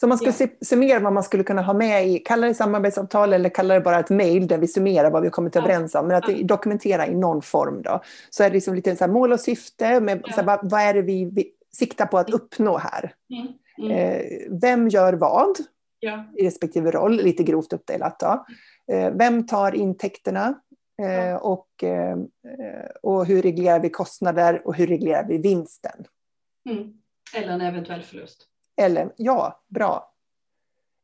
Så 0.00 0.06
om 0.06 0.08
man 0.08 0.18
ska 0.18 0.44
ja. 0.44 0.48
summera 0.60 1.00
vad 1.00 1.12
man 1.12 1.22
skulle 1.22 1.44
kunna 1.44 1.62
ha 1.62 1.74
med 1.74 2.08
i, 2.08 2.18
kalla 2.18 2.46
det 2.46 2.54
samarbetsavtal 2.54 3.32
eller 3.32 3.48
kalla 3.48 3.74
det 3.74 3.80
bara 3.80 3.98
ett 3.98 4.10
mejl 4.10 4.46
där 4.46 4.58
vi 4.58 4.66
summerar 4.66 5.10
vad 5.10 5.22
vi 5.22 5.30
kommit 5.30 5.54
ja. 5.54 5.60
överens 5.60 5.94
om, 5.94 6.06
men 6.06 6.16
att 6.16 6.28
ja. 6.28 6.36
dokumentera 6.42 7.06
i 7.06 7.14
någon 7.14 7.42
form 7.42 7.82
då. 7.82 8.02
Så 8.30 8.42
är 8.42 8.48
det 8.50 8.54
liksom 8.54 8.74
lite 8.74 8.96
så 8.96 9.04
här 9.04 9.12
mål 9.12 9.32
och 9.32 9.40
syfte, 9.40 10.00
med, 10.00 10.22
så 10.24 10.30
här, 10.30 10.42
vad, 10.42 10.70
vad, 10.70 10.80
är 10.80 10.94
det 10.94 11.02
vi, 11.02 11.24
vi 11.24 11.50
siktar 11.72 12.06
på 12.06 12.18
att 12.18 12.30
uppnå 12.30 12.78
här? 12.78 13.14
Mm. 13.30 13.52
Mm. 13.78 13.90
Eh, 13.90 14.22
vem 14.60 14.88
gör 14.88 15.12
vad 15.12 15.56
i 16.36 16.46
respektive 16.46 16.90
roll, 16.90 17.16
lite 17.16 17.42
grovt 17.42 17.72
uppdelat 17.72 18.20
då. 18.20 18.44
Eh, 18.92 19.10
vem 19.10 19.46
tar 19.46 19.74
intäkterna? 19.74 20.54
Eh, 21.02 21.34
och, 21.34 21.84
eh, 21.84 22.18
och 23.02 23.26
hur 23.26 23.42
reglerar 23.42 23.80
vi 23.80 23.90
kostnader 23.90 24.66
och 24.66 24.74
hur 24.74 24.86
reglerar 24.86 25.26
vi 25.28 25.38
vinsten? 25.38 26.04
Mm. 26.70 26.92
Eller 27.36 27.52
en 27.52 27.60
eventuell 27.60 28.02
förlust. 28.02 28.46
Eller, 28.80 29.12
ja, 29.16 29.62
bra. 29.68 30.12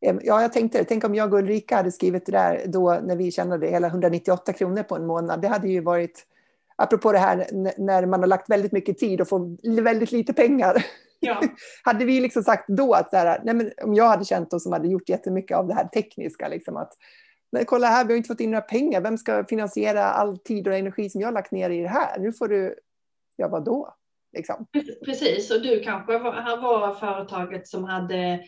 Ja, 0.00 0.42
jag 0.42 0.52
tänkte 0.52 0.84
tänk 0.84 1.04
om 1.04 1.14
jag 1.14 1.32
och 1.32 1.38
Ulrika 1.38 1.76
hade 1.76 1.92
skrivit 1.92 2.26
det 2.26 2.32
där 2.32 2.64
då 2.66 3.00
när 3.02 3.16
vi 3.16 3.32
tjänade 3.32 3.66
hela 3.66 3.86
198 3.86 4.52
kronor 4.52 4.82
på 4.82 4.96
en 4.96 5.06
månad. 5.06 5.40
Det 5.40 5.48
hade 5.48 5.68
ju 5.68 5.80
varit, 5.80 6.26
apropå 6.76 7.12
det 7.12 7.18
här 7.18 7.46
när 7.78 8.06
man 8.06 8.20
har 8.20 8.26
lagt 8.26 8.50
väldigt 8.50 8.72
mycket 8.72 8.98
tid 8.98 9.20
och 9.20 9.28
får 9.28 9.82
väldigt 9.82 10.12
lite 10.12 10.32
pengar. 10.32 10.84
Ja. 11.20 11.42
hade 11.82 12.04
vi 12.04 12.20
liksom 12.20 12.42
sagt 12.42 12.68
då 12.68 12.92
att 12.92 13.10
så 13.10 13.16
här, 13.16 13.40
nej 13.44 13.54
men 13.54 13.70
om 13.82 13.94
jag 13.94 14.08
hade 14.08 14.24
känt 14.24 14.52
oss 14.52 14.62
som 14.62 14.72
hade 14.72 14.88
gjort 14.88 15.08
jättemycket 15.08 15.56
av 15.56 15.66
det 15.66 15.74
här 15.74 15.88
tekniska, 15.88 16.48
liksom 16.48 16.76
att 16.76 16.92
men 17.52 17.64
kolla 17.64 17.86
här, 17.86 18.04
vi 18.04 18.12
har 18.12 18.16
inte 18.16 18.26
fått 18.26 18.40
in 18.40 18.50
några 18.50 18.62
pengar, 18.62 19.00
vem 19.00 19.18
ska 19.18 19.44
finansiera 19.44 20.04
all 20.04 20.38
tid 20.38 20.68
och 20.68 20.74
energi 20.74 21.10
som 21.10 21.20
jag 21.20 21.28
har 21.28 21.32
lagt 21.32 21.52
ner 21.52 21.70
i 21.70 21.80
det 21.80 21.88
här? 21.88 22.18
Nu 22.18 22.32
får 22.32 22.48
du, 22.48 22.74
ja 23.36 23.48
vadå? 23.48 23.94
Liksom. 24.36 24.66
Precis, 25.04 25.50
och 25.50 25.62
du 25.62 25.80
kanske 25.80 26.18
var, 26.18 26.56
var 26.62 26.94
företaget 26.94 27.68
som 27.68 27.84
hade 27.84 28.40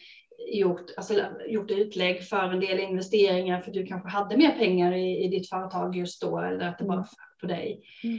gjort, 0.53 0.87
alltså, 0.97 1.15
gjort 1.49 1.71
utlägg 1.71 2.29
för 2.29 2.53
en 2.53 2.61
del 2.61 2.79
investeringar 2.79 3.61
för 3.61 3.71
du 3.71 3.87
kanske 3.87 4.09
hade 4.09 4.37
mer 4.37 4.51
pengar 4.51 4.93
i, 4.93 5.25
i 5.25 5.29
ditt 5.29 5.49
företag 5.49 5.97
just 5.97 6.23
då 6.23 6.39
eller 6.39 6.69
att 6.69 6.79
det 6.79 6.85
bara 6.85 6.95
mm. 6.95 7.05
föll 7.05 7.41
på 7.41 7.47
dig. 7.47 7.83
Mm. 8.05 8.19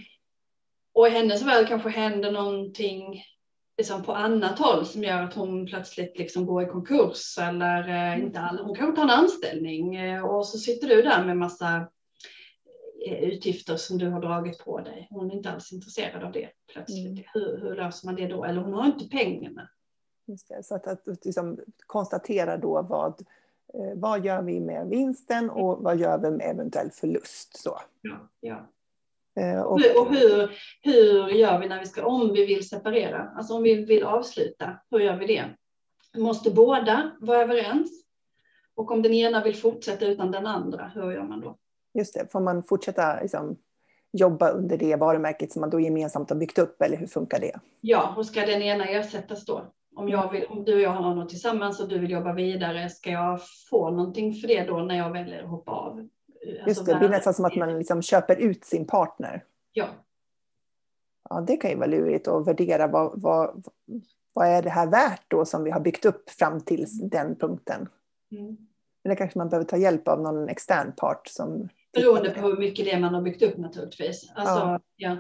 och 0.94 1.08
i 1.08 1.10
hennes 1.10 1.42
värld 1.42 1.68
kanske 1.68 1.90
händer 1.90 2.32
någonting 2.32 3.24
liksom 3.78 4.04
på 4.04 4.14
annat 4.14 4.60
håll 4.60 4.86
som 4.86 5.04
gör 5.04 5.24
att 5.24 5.34
hon 5.34 5.66
plötsligt 5.66 6.20
liksom 6.20 6.46
går 6.46 6.64
i 6.64 6.66
konkurs 6.66 7.38
eller 7.38 7.90
eh, 7.90 8.14
mm. 8.14 8.26
inte 8.26 8.40
all, 8.40 8.60
hon 8.60 8.76
kanske 8.76 8.96
tar 8.96 9.04
en 9.04 9.20
anställning 9.20 9.96
eh, 9.96 10.26
och 10.26 10.48
så 10.48 10.58
sitter 10.58 10.88
du 10.88 11.02
där 11.02 11.26
med 11.26 11.38
massa 11.38 11.88
utgifter 13.06 13.76
som 13.76 13.98
du 13.98 14.10
har 14.10 14.22
dragit 14.22 14.60
på 14.60 14.80
dig. 14.80 15.08
Hon 15.10 15.32
är 15.32 15.36
inte 15.36 15.52
alls 15.52 15.74
intresserad 15.74 16.24
av 16.24 16.32
det 16.32 16.50
plötsligt. 16.74 17.06
Mm. 17.06 17.24
Hur, 17.34 17.58
hur, 17.62 17.76
löser 17.76 18.08
man 18.08 18.16
det 18.16 18.28
då? 18.28 18.46
Eller 18.46 18.62
hon 18.62 18.74
har 18.74 18.86
inte 18.86 19.10
pengarna. 19.10 19.70
Det, 20.26 20.66
så 20.66 20.76
att, 20.76 20.88
att 20.88 21.26
liksom, 21.26 21.60
konstatera 21.86 22.58
då 22.58 22.82
vad, 22.82 23.26
vad 23.96 24.26
gör 24.26 24.42
vi 24.42 24.60
med 24.60 24.88
vinsten 24.88 25.50
och 25.50 25.84
vad 25.84 25.98
gör 25.98 26.18
vi 26.18 26.32
med 26.32 26.50
eventuell 26.50 26.92
förlust. 26.92 27.58
Så. 27.58 27.80
Ja, 28.02 28.30
ja. 28.40 28.70
Eh, 29.40 29.62
och, 29.62 29.74
och 29.74 30.16
hur, 30.16 30.52
hur 30.82 31.30
gör 31.30 31.60
vi 31.60 31.68
när 31.68 31.80
vi 31.80 31.86
ska, 31.86 32.06
om 32.06 32.34
vi 32.34 32.46
vill 32.46 32.70
separera, 32.70 33.32
alltså 33.36 33.54
om 33.54 33.64
vi 33.64 33.86
vill 33.86 34.04
avsluta, 34.04 34.80
hur 34.92 35.00
gör 35.00 35.16
vi 35.16 35.28
det? 35.28 35.46
Måste 36.18 36.52
båda 36.52 37.12
vara 37.20 37.42
överens? 37.42 38.06
Och 38.76 38.92
om 38.92 39.02
den 39.02 39.14
ena 39.14 39.44
vill 39.44 39.56
fortsätta 39.56 40.06
utan 40.06 40.32
den 40.32 40.48
andra, 40.48 40.92
hur 40.96 41.12
gör 41.12 41.24
man 41.24 41.42
då? 41.42 41.58
Just 41.94 42.14
det, 42.14 42.32
får 42.32 42.40
man 42.40 42.64
fortsätta 42.64 43.22
liksom, 43.22 43.58
jobba 44.12 44.50
under 44.50 44.78
det 44.78 44.96
varumärket 44.96 45.52
som 45.52 45.60
man 45.60 45.70
då 45.70 45.80
gemensamt 45.80 46.30
har 46.30 46.38
byggt 46.38 46.58
upp 46.58 46.82
eller 46.82 46.98
hur 46.98 47.08
funkar 47.08 47.40
det? 47.40 47.60
Ja, 47.82 48.14
och 48.18 48.26
ska 48.26 48.42
den 48.42 48.62
ena 48.62 48.86
ersättas 48.86 49.46
då? 49.46 49.66
Om, 49.96 50.10
jag 50.10 50.32
vill, 50.32 50.46
om 50.46 50.66
du 50.66 50.74
och 50.74 50.82
jag 50.82 50.90
har 50.90 51.16
något 51.16 51.30
tillsammans 51.30 51.80
och 51.80 51.90
du 51.90 52.00
vill 52.00 52.12
jobba 52.12 52.34
vidare, 52.34 52.90
ska 52.90 53.12
jag 53.12 53.40
få 53.70 53.90
någonting 53.90 54.34
för 54.34 54.48
det 54.48 54.64
då 54.64 54.78
när 54.78 54.98
jag 54.98 55.12
väljer 55.12 55.44
att 55.44 55.50
hoppa 55.50 55.72
av? 55.72 56.08
Just 56.44 56.68
alltså 56.68 56.84
det, 56.84 56.94
det 56.94 57.00
blir 57.00 57.10
nästan 57.10 57.34
som 57.34 57.46
att 57.46 57.56
man 57.56 57.78
liksom 57.78 58.02
köper 58.02 58.36
ut 58.36 58.66
sin 58.66 58.88
partner. 58.88 59.44
Ja. 59.74 59.86
Ja, 61.30 61.42
det 61.42 61.58
kan 61.58 61.72
ju 61.72 61.78
vara 61.78 61.88
lurigt 61.88 62.28
att 62.28 62.48
värdera 62.48 62.88
vad, 62.88 63.22
vad, 63.22 63.68
vad 64.34 64.48
är 64.48 64.62
det 64.62 64.70
här 64.70 64.88
värt 64.88 65.24
då 65.28 65.46
som 65.46 65.64
vi 65.64 65.72
har 65.72 65.80
byggt 65.80 66.06
upp 66.06 66.30
fram 66.30 66.62
till 66.62 66.86
den 67.02 67.36
punkten. 67.36 67.90
Mm. 68.32 68.58
Men 69.04 69.10
det 69.10 69.16
kanske 69.16 69.38
man 69.38 69.50
behöver 69.50 69.68
ta 69.68 69.78
hjälp 69.78 70.08
av 70.08 70.22
någon 70.22 70.50
extern 70.50 70.92
part 70.98 71.28
som 71.28 71.70
Beroende 71.94 72.30
på 72.30 72.42
hur 72.42 72.58
mycket 72.58 72.86
det 72.86 73.00
man 73.00 73.14
har 73.14 73.22
byggt 73.22 73.42
upp 73.42 73.58
naturligtvis. 73.58 74.32
Alltså, 74.36 74.60
ja. 74.60 74.80
ja. 74.96 75.18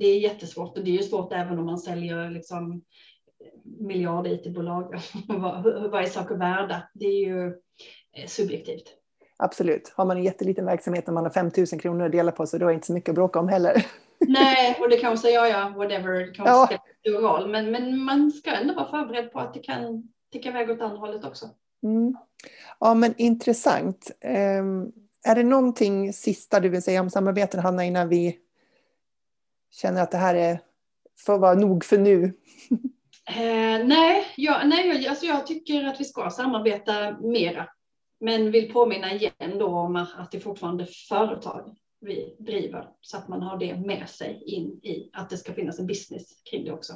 det 0.00 0.06
är 0.06 0.18
jättesvårt 0.18 0.78
och 0.78 0.84
det 0.84 0.90
är 0.90 0.96
ju 0.96 1.02
svårt 1.02 1.32
även 1.32 1.58
om 1.58 1.66
man 1.66 1.78
säljer 1.78 2.30
liksom 2.30 2.82
miljard 3.64 4.26
IT-bolag. 4.26 4.94
vad, 5.90 6.02
är 6.02 6.06
saker 6.06 6.34
värda? 6.34 6.82
Det 6.94 7.06
är 7.06 7.26
ju 7.26 7.46
eh, 8.16 8.26
subjektivt. 8.26 8.96
Absolut. 9.36 9.92
Har 9.96 10.04
man 10.04 10.16
en 10.16 10.24
jätteliten 10.24 10.66
verksamhet 10.66 11.08
och 11.08 11.14
man 11.14 11.24
har 11.24 11.30
5 11.30 11.50
000 11.56 11.66
kronor 11.66 12.06
att 12.06 12.12
dela 12.12 12.32
på 12.32 12.46
så 12.46 12.58
då 12.58 12.66
är 12.66 12.68
det 12.68 12.74
inte 12.74 12.86
så 12.86 12.92
mycket 12.92 13.08
att 13.08 13.14
bråka 13.14 13.38
om 13.38 13.48
heller. 13.48 13.86
Nej, 14.28 14.76
och 14.80 14.88
det 14.88 14.96
kan 14.96 15.10
man 15.10 15.18
säga, 15.18 15.48
ja, 15.48 15.72
whatever, 15.76 16.12
det 16.12 16.32
kan 16.32 16.46
ja. 16.46 16.68
stor 17.00 17.20
roll. 17.20 17.50
Men, 17.50 17.70
men 17.70 17.98
man 17.98 18.30
ska 18.30 18.50
ändå 18.50 18.74
vara 18.74 18.90
förberedd 18.90 19.32
på 19.32 19.40
att 19.40 19.54
det 19.54 19.60
kan 19.60 20.08
ticka 20.32 20.48
iväg 20.48 20.70
åt 20.70 20.80
andra 20.80 20.98
hållet 20.98 21.24
också. 21.24 21.46
Mm. 21.82 22.16
Ja, 22.80 22.94
men 22.94 23.14
intressant. 23.16 24.10
Um, 24.60 24.92
är 25.24 25.34
det 25.34 25.42
någonting 25.42 26.12
sista 26.12 26.60
du 26.60 26.68
vill 26.68 26.82
säga 26.82 27.00
om 27.00 27.10
samarbeten, 27.10 27.60
Hanna, 27.60 27.84
innan 27.84 28.08
vi 28.08 28.38
känner 29.70 30.02
att 30.02 30.10
det 30.10 30.18
här 30.18 30.34
är, 30.34 30.60
får 31.18 31.38
vara 31.38 31.54
nog 31.54 31.84
för 31.84 31.98
nu? 31.98 32.32
Eh, 33.26 33.86
nej, 33.86 34.26
jag, 34.36 34.68
nej 34.68 35.08
alltså 35.08 35.26
jag 35.26 35.46
tycker 35.46 35.84
att 35.84 36.00
vi 36.00 36.04
ska 36.04 36.30
samarbeta 36.30 37.18
mera. 37.20 37.68
Men 38.20 38.50
vill 38.50 38.72
påminna 38.72 39.12
igen 39.12 39.58
då 39.58 39.66
om 39.66 39.96
att 39.96 40.30
det 40.32 40.40
fortfarande 40.40 40.84
är 40.84 40.88
företag 41.08 41.76
vi 42.00 42.36
driver 42.38 42.88
så 43.00 43.16
att 43.16 43.28
man 43.28 43.42
har 43.42 43.58
det 43.58 43.76
med 43.76 44.08
sig 44.08 44.42
in 44.46 44.80
i 44.82 45.10
att 45.12 45.30
det 45.30 45.36
ska 45.36 45.52
finnas 45.52 45.78
en 45.78 45.86
business 45.86 46.42
kring 46.50 46.64
det 46.64 46.72
också. 46.72 46.94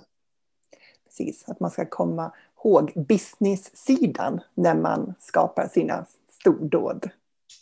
Precis, 1.04 1.48
att 1.48 1.60
man 1.60 1.70
ska 1.70 1.86
komma 1.86 2.32
ihåg 2.64 2.92
business-sidan 3.08 4.40
när 4.54 4.74
man 4.74 5.14
skapar 5.20 5.68
sina 5.68 6.06
stordåd. 6.28 7.10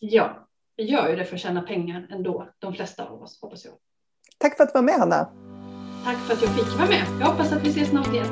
Ja, 0.00 0.48
vi 0.76 0.84
gör 0.84 1.08
ju 1.08 1.16
det 1.16 1.24
för 1.24 1.34
att 1.34 1.40
tjäna 1.40 1.62
pengar 1.62 2.06
ändå, 2.10 2.48
de 2.58 2.74
flesta 2.74 3.04
av 3.04 3.22
oss 3.22 3.38
hoppas 3.40 3.64
jag. 3.64 3.74
Tack 4.38 4.56
för 4.56 4.64
att 4.64 4.68
du 4.68 4.78
var 4.78 4.82
med 4.82 4.94
Hanna. 4.94 5.28
Tack 6.04 6.16
för 6.16 6.34
att 6.34 6.42
jag 6.42 6.50
fick 6.50 6.78
vara 6.78 6.88
med. 6.88 7.06
Jag 7.20 7.26
hoppas 7.26 7.52
att 7.52 7.64
vi 7.64 7.68
ses 7.68 7.88
snart 7.88 8.12
igen. 8.12 8.26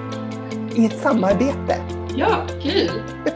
I 0.77 0.87
ett 0.87 1.01
samarbete. 1.03 1.83
Ja, 2.17 2.47
kul! 2.63 3.03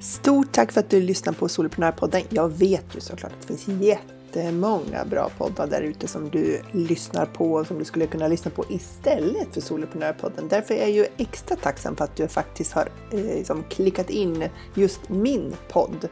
Stort 0.00 0.52
tack 0.52 0.72
för 0.72 0.80
att 0.80 0.90
du 0.90 1.00
lyssnar 1.00 1.32
på 1.32 1.48
Soloprenörpodden. 1.48 2.22
Jag 2.28 2.48
vet 2.48 2.96
ju 2.96 3.00
såklart 3.00 3.32
att 3.32 3.40
det 3.40 3.56
finns 3.56 3.82
jättemånga 3.82 5.04
bra 5.04 5.30
poddar 5.38 5.66
där 5.66 5.82
ute 5.82 6.08
som 6.08 6.30
du 6.30 6.60
lyssnar 6.72 7.26
på 7.26 7.52
och 7.52 7.66
som 7.66 7.78
du 7.78 7.84
skulle 7.84 8.06
kunna 8.06 8.28
lyssna 8.28 8.50
på 8.50 8.64
istället 8.68 9.54
för 9.54 9.60
Soloprenörpodden. 9.60 10.48
Därför 10.48 10.74
är 10.74 10.80
jag 10.80 10.90
ju 10.90 11.06
extra 11.16 11.56
tacksam 11.56 11.96
för 11.96 12.04
att 12.04 12.16
du 12.16 12.28
faktiskt 12.28 12.72
har 12.72 12.88
eh, 13.12 13.20
liksom 13.20 13.62
klickat 13.62 14.10
in 14.10 14.48
just 14.74 15.08
min 15.08 15.56
podd. 15.68 16.08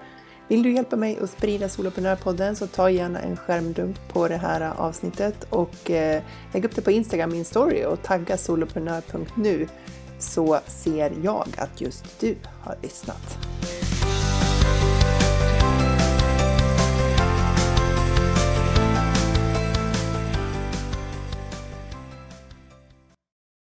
Vill 0.49 0.63
du 0.63 0.73
hjälpa 0.73 0.97
mig 0.97 1.19
att 1.23 1.31
sprida 1.31 1.69
Soloprenörpodden 1.69 2.57
så 2.57 2.67
ta 2.67 2.91
gärna 2.91 3.21
en 3.21 3.37
skärmdump 3.37 4.09
på 4.09 4.29
det 4.29 4.37
här 4.37 4.73
avsnittet 4.77 5.47
och 5.51 5.91
eh, 5.91 6.23
lägg 6.53 6.65
upp 6.65 6.75
det 6.75 6.83
på 6.83 6.91
Instagram 6.91 7.35
i 7.35 7.45
story 7.45 7.85
och 7.85 8.03
tagga 8.03 8.37
soloprenör.nu 8.37 9.69
så 10.19 10.61
ser 10.67 11.13
jag 11.23 11.47
att 11.57 11.81
just 11.81 12.21
du 12.21 12.37
har 12.63 12.77
lyssnat. 12.83 13.39